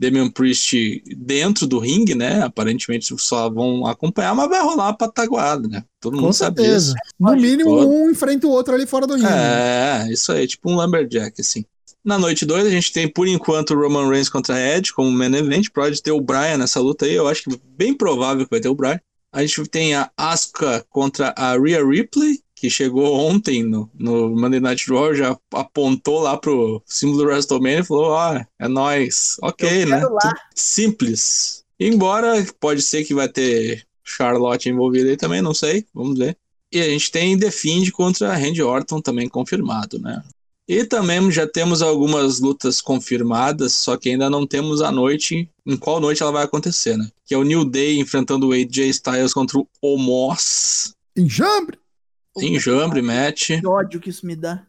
Damian 0.00 0.30
Priest 0.30 1.02
dentro 1.14 1.66
do 1.66 1.78
ringue, 1.78 2.14
né? 2.14 2.42
Aparentemente 2.42 3.14
só 3.18 3.50
vão 3.50 3.84
acompanhar, 3.84 4.34
mas 4.34 4.48
vai 4.48 4.62
rolar 4.62 4.86
uma 4.86 4.96
pataguada, 4.96 5.68
né? 5.68 5.84
Todo 6.00 6.16
Com 6.16 6.22
mundo 6.22 6.32
certeza. 6.32 6.94
sabe 6.94 7.00
disso. 7.02 7.14
No 7.20 7.36
mínimo, 7.36 7.70
Todo. 7.70 7.88
um 7.88 8.10
enfrenta 8.10 8.46
o 8.46 8.50
outro 8.50 8.74
ali 8.74 8.86
fora 8.86 9.06
do 9.06 9.14
ringue. 9.14 9.28
É, 9.28 10.08
isso 10.10 10.32
aí, 10.32 10.46
tipo 10.46 10.70
um 10.70 10.76
Lumberjack, 10.76 11.38
assim. 11.38 11.66
Na 12.02 12.18
noite 12.18 12.46
2, 12.46 12.66
a 12.66 12.70
gente 12.70 12.94
tem, 12.94 13.06
por 13.06 13.28
enquanto, 13.28 13.74
o 13.74 13.78
Roman 13.78 14.08
Reigns 14.08 14.30
contra 14.30 14.58
Edge 14.58 14.90
como 14.94 15.10
main 15.10 15.34
event. 15.34 15.66
Pode 15.68 16.02
ter 16.02 16.12
o 16.12 16.20
Brian 16.20 16.56
nessa 16.56 16.80
luta 16.80 17.04
aí. 17.04 17.14
Eu 17.14 17.28
acho 17.28 17.42
que 17.42 17.60
bem 17.76 17.92
provável 17.92 18.44
que 18.46 18.50
vai 18.50 18.60
ter 18.60 18.70
o 18.70 18.74
Brian. 18.74 18.98
A 19.30 19.42
gente 19.42 19.68
tem 19.68 19.94
a 19.94 20.10
Asuka 20.16 20.82
contra 20.88 21.34
a 21.36 21.58
Rhea 21.58 21.86
Ripley, 21.86 22.40
que 22.60 22.68
chegou 22.68 23.14
ontem 23.14 23.62
no, 23.62 23.90
no 23.98 24.28
Monday 24.36 24.60
Night 24.60 24.86
Raw, 24.92 25.14
já 25.14 25.34
apontou 25.54 26.20
lá 26.20 26.36
pro 26.36 26.82
símbolo 26.84 27.22
do 27.22 27.24
WrestleMania 27.24 27.80
e 27.80 27.84
falou: 27.84 28.10
Ó, 28.10 28.34
oh, 28.34 28.44
é 28.58 28.68
nóis. 28.68 29.38
Ok, 29.40 29.84
Eu 29.84 29.88
né? 29.88 30.04
lá. 30.04 30.34
Simples. 30.54 31.64
Embora 31.78 32.46
pode 32.60 32.82
ser 32.82 33.02
que 33.04 33.14
vai 33.14 33.28
ter 33.28 33.86
Charlotte 34.04 34.68
envolvida 34.68 35.08
aí 35.08 35.16
também, 35.16 35.40
não 35.40 35.54
sei. 35.54 35.86
Vamos 35.94 36.18
ver. 36.18 36.36
E 36.70 36.78
a 36.78 36.84
gente 36.84 37.10
tem 37.10 37.38
The 37.38 37.50
Fiend 37.50 37.90
contra 37.92 38.36
Randy 38.36 38.62
Orton 38.62 39.00
também 39.00 39.26
confirmado, 39.26 39.98
né? 39.98 40.22
E 40.68 40.84
também 40.84 41.32
já 41.32 41.46
temos 41.46 41.80
algumas 41.80 42.40
lutas 42.40 42.82
confirmadas, 42.82 43.72
só 43.72 43.96
que 43.96 44.10
ainda 44.10 44.28
não 44.28 44.46
temos 44.46 44.82
a 44.82 44.92
noite, 44.92 45.48
em 45.66 45.76
qual 45.76 45.98
noite 45.98 46.22
ela 46.22 46.30
vai 46.30 46.44
acontecer, 46.44 46.98
né? 46.98 47.08
Que 47.24 47.34
é 47.34 47.38
o 47.38 47.42
New 47.42 47.64
Day 47.64 47.98
enfrentando 47.98 48.48
o 48.48 48.52
AJ 48.52 48.90
Styles 48.90 49.32
contra 49.32 49.58
o 49.58 49.66
Omos. 49.82 50.94
Enjambre! 51.16 51.78
Enjambre, 52.36 53.02
match. 53.02 53.48
Que 53.48 53.66
ódio 53.66 54.00
que 54.00 54.10
isso 54.10 54.26
me 54.26 54.36
dá. 54.36 54.64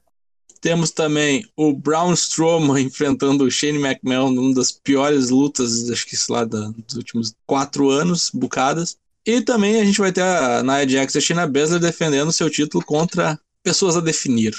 Temos 0.60 0.92
também 0.92 1.46
o 1.56 1.74
Braun 1.74 2.14
Strowman 2.14 2.82
enfrentando 2.82 3.44
o 3.44 3.52
Shane 3.52 3.80
McMahon 3.80 4.32
numa 4.32 4.54
das 4.54 4.72
piores 4.72 5.30
lutas, 5.30 5.90
acho 5.90 6.06
que 6.06 6.16
sei 6.16 6.36
lá, 6.36 6.44
dos 6.44 6.96
últimos 6.96 7.34
quatro 7.46 7.90
anos, 7.90 8.30
bucadas. 8.34 8.98
E 9.26 9.42
também 9.42 9.80
a 9.80 9.86
gente 9.86 10.00
vai 10.00 10.12
ter 10.12 10.22
a 10.22 10.64
Nia 10.64 10.88
Jax 10.88 11.14
e 11.14 11.18
a 11.18 11.22
Shayna 11.22 11.48
Baszler 11.48 11.80
defendendo 11.80 12.32
seu 12.32 12.50
título 12.50 12.84
contra 12.84 13.40
pessoas 13.64 13.96
a 13.96 14.02
definir. 14.02 14.56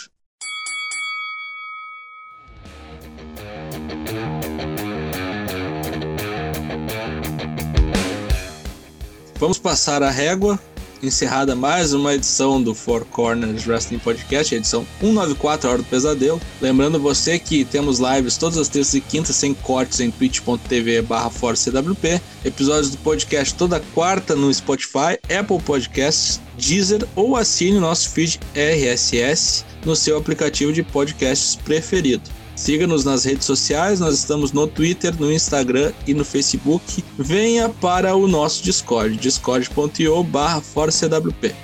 Vamos 9.42 9.58
passar 9.58 10.04
a 10.04 10.10
régua. 10.10 10.56
Encerrada 11.02 11.56
mais 11.56 11.92
uma 11.92 12.14
edição 12.14 12.62
do 12.62 12.76
Four 12.76 13.04
Corners 13.06 13.66
Wrestling 13.66 13.98
Podcast, 13.98 14.54
edição 14.54 14.86
194, 15.00 15.66
a 15.66 15.72
Hora 15.72 15.82
do 15.82 15.88
Pesadelo. 15.88 16.40
Lembrando 16.60 17.00
você 17.00 17.40
que 17.40 17.64
temos 17.64 17.98
lives 17.98 18.36
todas 18.36 18.56
as 18.56 18.68
terças 18.68 18.94
e 18.94 19.00
quintas 19.00 19.34
sem 19.34 19.52
cortes 19.52 19.98
em 19.98 20.12
twitch.tv 20.12 21.02
barra 21.02 21.28
ForceCWP. 21.28 22.22
Episódios 22.44 22.90
do 22.90 22.98
podcast 22.98 23.52
toda 23.54 23.82
quarta 23.92 24.36
no 24.36 24.54
Spotify, 24.54 25.18
Apple 25.24 25.60
Podcasts, 25.66 26.40
Deezer 26.56 27.04
ou 27.16 27.34
assine 27.36 27.78
o 27.78 27.80
nosso 27.80 28.08
feed 28.10 28.38
RSS 28.54 29.64
no 29.84 29.96
seu 29.96 30.16
aplicativo 30.16 30.72
de 30.72 30.84
podcasts 30.84 31.56
preferido. 31.56 32.30
Siga-nos 32.54 33.04
nas 33.04 33.24
redes 33.24 33.46
sociais, 33.46 33.98
nós 33.98 34.14
estamos 34.14 34.52
no 34.52 34.66
Twitter, 34.66 35.14
no 35.18 35.32
Instagram 35.32 35.92
e 36.06 36.12
no 36.12 36.24
Facebook. 36.24 37.02
Venha 37.18 37.68
para 37.68 38.14
o 38.14 38.28
nosso 38.28 38.62
Discord, 38.62 39.16
discord.io 39.16 40.22
barra 40.22 40.60
ForceWP. 40.60 41.54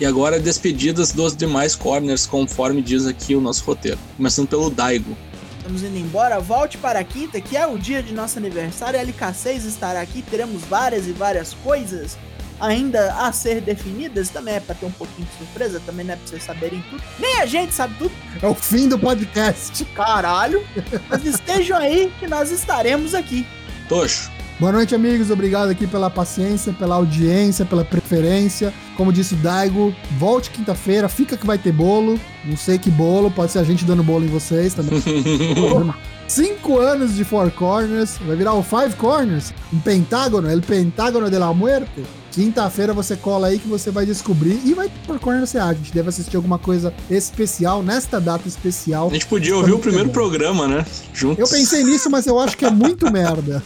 E 0.00 0.06
agora 0.06 0.38
despedidas 0.38 1.10
dos 1.10 1.36
demais 1.36 1.74
corners, 1.74 2.24
conforme 2.24 2.80
diz 2.80 3.04
aqui 3.04 3.34
o 3.34 3.40
nosso 3.40 3.64
roteiro. 3.64 3.98
Começando 4.16 4.48
pelo 4.48 4.70
Daigo. 4.70 5.16
Estamos 5.58 5.82
indo 5.82 5.98
embora. 5.98 6.38
Volte 6.38 6.78
para 6.78 7.00
a 7.00 7.04
quinta, 7.04 7.40
que 7.40 7.56
é 7.56 7.66
o 7.66 7.76
dia 7.76 8.00
de 8.00 8.14
nosso 8.14 8.38
aniversário. 8.38 8.98
A 8.98 9.04
LK6 9.04 9.66
estará 9.66 10.00
aqui. 10.00 10.22
Teremos 10.22 10.62
várias 10.62 11.06
e 11.08 11.12
várias 11.12 11.52
coisas 11.52 12.16
ainda 12.60 13.12
a 13.14 13.32
ser 13.32 13.60
definidas. 13.60 14.28
Também 14.28 14.54
é 14.54 14.60
para 14.60 14.74
ter 14.74 14.86
um 14.86 14.90
pouquinho 14.90 15.26
de 15.26 15.38
surpresa. 15.38 15.80
Também 15.84 16.06
não 16.06 16.14
é 16.14 16.16
para 16.16 16.26
vocês 16.26 16.42
saberem 16.42 16.82
tudo. 16.90 17.02
Nem 17.18 17.40
a 17.40 17.46
gente 17.46 17.74
sabe 17.74 17.94
tudo. 17.98 18.12
É 18.40 18.46
o 18.46 18.54
fim 18.54 18.88
do 18.88 18.98
podcast. 18.98 19.84
Caralho. 19.86 20.64
Mas 21.08 21.24
estejam 21.24 21.78
aí 21.78 22.12
que 22.18 22.26
nós 22.26 22.50
estaremos 22.50 23.14
aqui. 23.14 23.46
Tocho, 23.88 24.30
Boa 24.60 24.72
noite, 24.72 24.92
amigos. 24.92 25.30
Obrigado 25.30 25.70
aqui 25.70 25.86
pela 25.86 26.10
paciência, 26.10 26.72
pela 26.72 26.96
audiência, 26.96 27.64
pela 27.64 27.84
preferência. 27.84 28.74
Como 28.96 29.12
disse 29.12 29.34
o 29.34 29.36
Daigo, 29.36 29.94
volte 30.18 30.50
quinta-feira, 30.50 31.08
fica 31.08 31.36
que 31.36 31.46
vai 31.46 31.56
ter 31.56 31.70
bolo. 31.70 32.18
Não 32.44 32.56
sei 32.56 32.76
que 32.76 32.90
bolo, 32.90 33.30
pode 33.30 33.52
ser 33.52 33.60
a 33.60 33.64
gente 33.64 33.84
dando 33.84 34.02
bolo 34.02 34.24
em 34.24 34.28
vocês 34.28 34.74
também. 34.74 35.00
Cinco 36.28 36.78
anos 36.78 37.14
de 37.14 37.24
Four 37.24 37.50
Corners, 37.50 38.18
vai 38.26 38.36
virar 38.36 38.52
o 38.52 38.62
Five 38.62 38.94
Corners, 38.96 39.52
um 39.72 39.80
pentágono, 39.80 40.50
el 40.50 40.60
pentágono 40.60 41.30
de 41.30 41.38
la 41.38 41.52
muerte. 41.54 42.04
Quinta-feira 42.30 42.92
você 42.92 43.16
cola 43.16 43.48
aí 43.48 43.58
que 43.58 43.66
você 43.66 43.90
vai 43.90 44.04
descobrir 44.06 44.60
e 44.64 44.72
vai 44.74 44.88
por 45.06 45.18
Corner 45.18 45.48
CA. 45.50 45.64
A 45.64 45.74
gente 45.74 45.92
deve 45.92 46.10
assistir 46.10 46.36
alguma 46.36 46.58
coisa 46.58 46.92
especial 47.10 47.82
nesta 47.82 48.20
data 48.20 48.46
especial. 48.46 49.08
A 49.08 49.12
gente 49.12 49.26
podia 49.26 49.56
ouvir 49.56 49.72
o 49.72 49.78
primeiro 49.78 50.10
programa, 50.10 50.68
né? 50.68 50.84
Juntos. 51.14 51.38
Eu 51.38 51.48
pensei 51.58 51.82
nisso, 51.82 52.08
mas 52.10 52.26
eu 52.26 52.38
acho 52.38 52.56
que 52.56 52.64
é 52.64 52.70
muito 52.70 53.10
merda. 53.10 53.62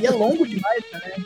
E 0.00 0.06
é 0.06 0.10
longo 0.10 0.44
demais, 0.46 0.82
né? 0.92 1.24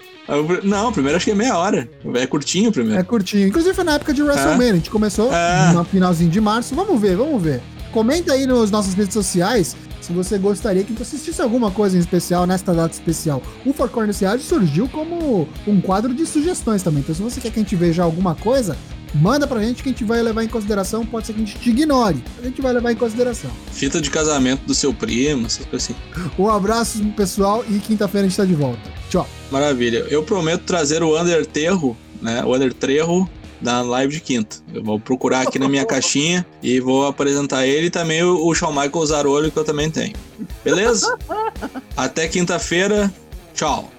Não, 0.65 0.89
o 0.91 0.93
primeiro 0.93 1.17
acho 1.17 1.25
que 1.25 1.31
é 1.33 1.35
meia 1.35 1.57
hora. 1.57 1.89
É 2.15 2.27
curtinho 2.27 2.69
o 2.71 2.73
primeiro. 2.73 3.01
É 3.01 3.05
curtinho. 3.05 3.47
Inclusive 3.49 3.75
foi 3.75 3.85
na 3.85 3.95
época 3.95 4.13
de 4.13 4.23
WrestleMania. 4.23 4.73
A 4.73 4.77
gente 4.77 4.91
começou 4.91 5.33
É. 5.33 5.73
no 5.73 5.85
finalzinho 5.85 6.31
de 6.31 6.41
março. 6.41 6.75
Vamos 6.75 7.01
ver, 7.01 7.17
vamos 7.17 7.41
ver. 7.43 7.63
Comenta 7.93 8.33
aí 8.33 8.47
nas 8.47 8.71
nossas 8.71 8.95
redes 8.95 9.15
sociais 9.15 9.77
se 10.01 10.13
você 10.13 10.39
gostaria 10.39 10.83
que 10.83 11.01
assistisse 11.01 11.43
alguma 11.43 11.71
coisa 11.71 11.97
em 11.97 12.01
especial 12.01 12.47
nesta 12.47 12.73
data 12.73 12.95
especial. 12.95 13.43
O 13.65 13.73
Four 13.73 13.89
Corners 13.91 14.17
Seage 14.17 14.43
surgiu 14.43 14.89
como 14.89 15.49
um 15.67 15.81
quadro 15.81 16.15
de 16.15 16.27
sugestões 16.27 16.83
também. 16.83 17.01
Então, 17.01 17.15
se 17.15 17.23
você 17.23 17.41
quer 17.41 17.51
que 17.51 17.61
a 17.61 17.63
gente 17.63 17.77
veja 17.77 18.03
alguma 18.03 18.35
coisa, 18.35 18.77
manda 19.15 19.47
pra 19.47 19.61
gente 19.61 19.83
que 19.83 19.89
a 19.89 19.93
gente 19.93 20.05
vai 20.05 20.23
levar 20.23 20.43
em 20.43 20.49
consideração. 20.49 21.05
Pode 21.05 21.27
ser 21.27 21.35
que 21.35 21.43
a 21.43 21.45
gente 21.45 21.59
te 21.59 21.71
ignore, 21.71 22.23
a 22.39 22.47
gente 22.47 22.63
vai 22.63 22.73
levar 22.73 22.93
em 22.93 22.97
consideração. 22.97 23.51
Fita 23.73 24.01
de 24.01 24.11
casamento 24.11 24.65
do 24.65 24.75
seu 24.75 24.93
primo, 24.93 25.47
essas 25.47 25.67
coisas 25.67 25.91
assim. 25.91 26.33
Um 26.39 26.49
abraço, 26.49 27.05
pessoal, 27.17 27.65
e 27.69 27.79
quinta-feira 27.79 28.27
a 28.27 28.29
gente 28.29 28.37
tá 28.37 28.45
de 28.45 28.55
volta. 28.55 28.81
Tchau. 29.11 29.29
Maravilha. 29.51 30.07
Eu 30.09 30.23
prometo 30.23 30.63
trazer 30.63 31.03
o 31.03 31.21
Underterro, 31.21 31.97
né? 32.23 32.43
O 32.45 32.55
Underterro 32.55 33.29
da 33.61 33.83
live 33.83 34.15
de 34.15 34.21
quinta. 34.21 34.57
Eu 34.73 34.83
vou 34.83 34.99
procurar 34.99 35.43
aqui 35.43 35.59
na 35.59 35.69
minha 35.69 35.85
caixinha 35.87 36.47
e 36.63 36.81
vou 36.81 37.07
apresentar 37.07 37.67
ele 37.67 37.87
e 37.87 37.91
também 37.91 38.23
o, 38.23 38.47
o 38.47 38.55
Shawn 38.55 38.73
Michaels 38.73 39.09
Zarolho 39.09 39.51
que 39.51 39.59
eu 39.59 39.65
também 39.65 39.91
tenho. 39.91 40.15
Beleza? 40.65 41.17
Até 41.97 42.29
quinta-feira. 42.29 43.13
Tchau. 43.55 43.91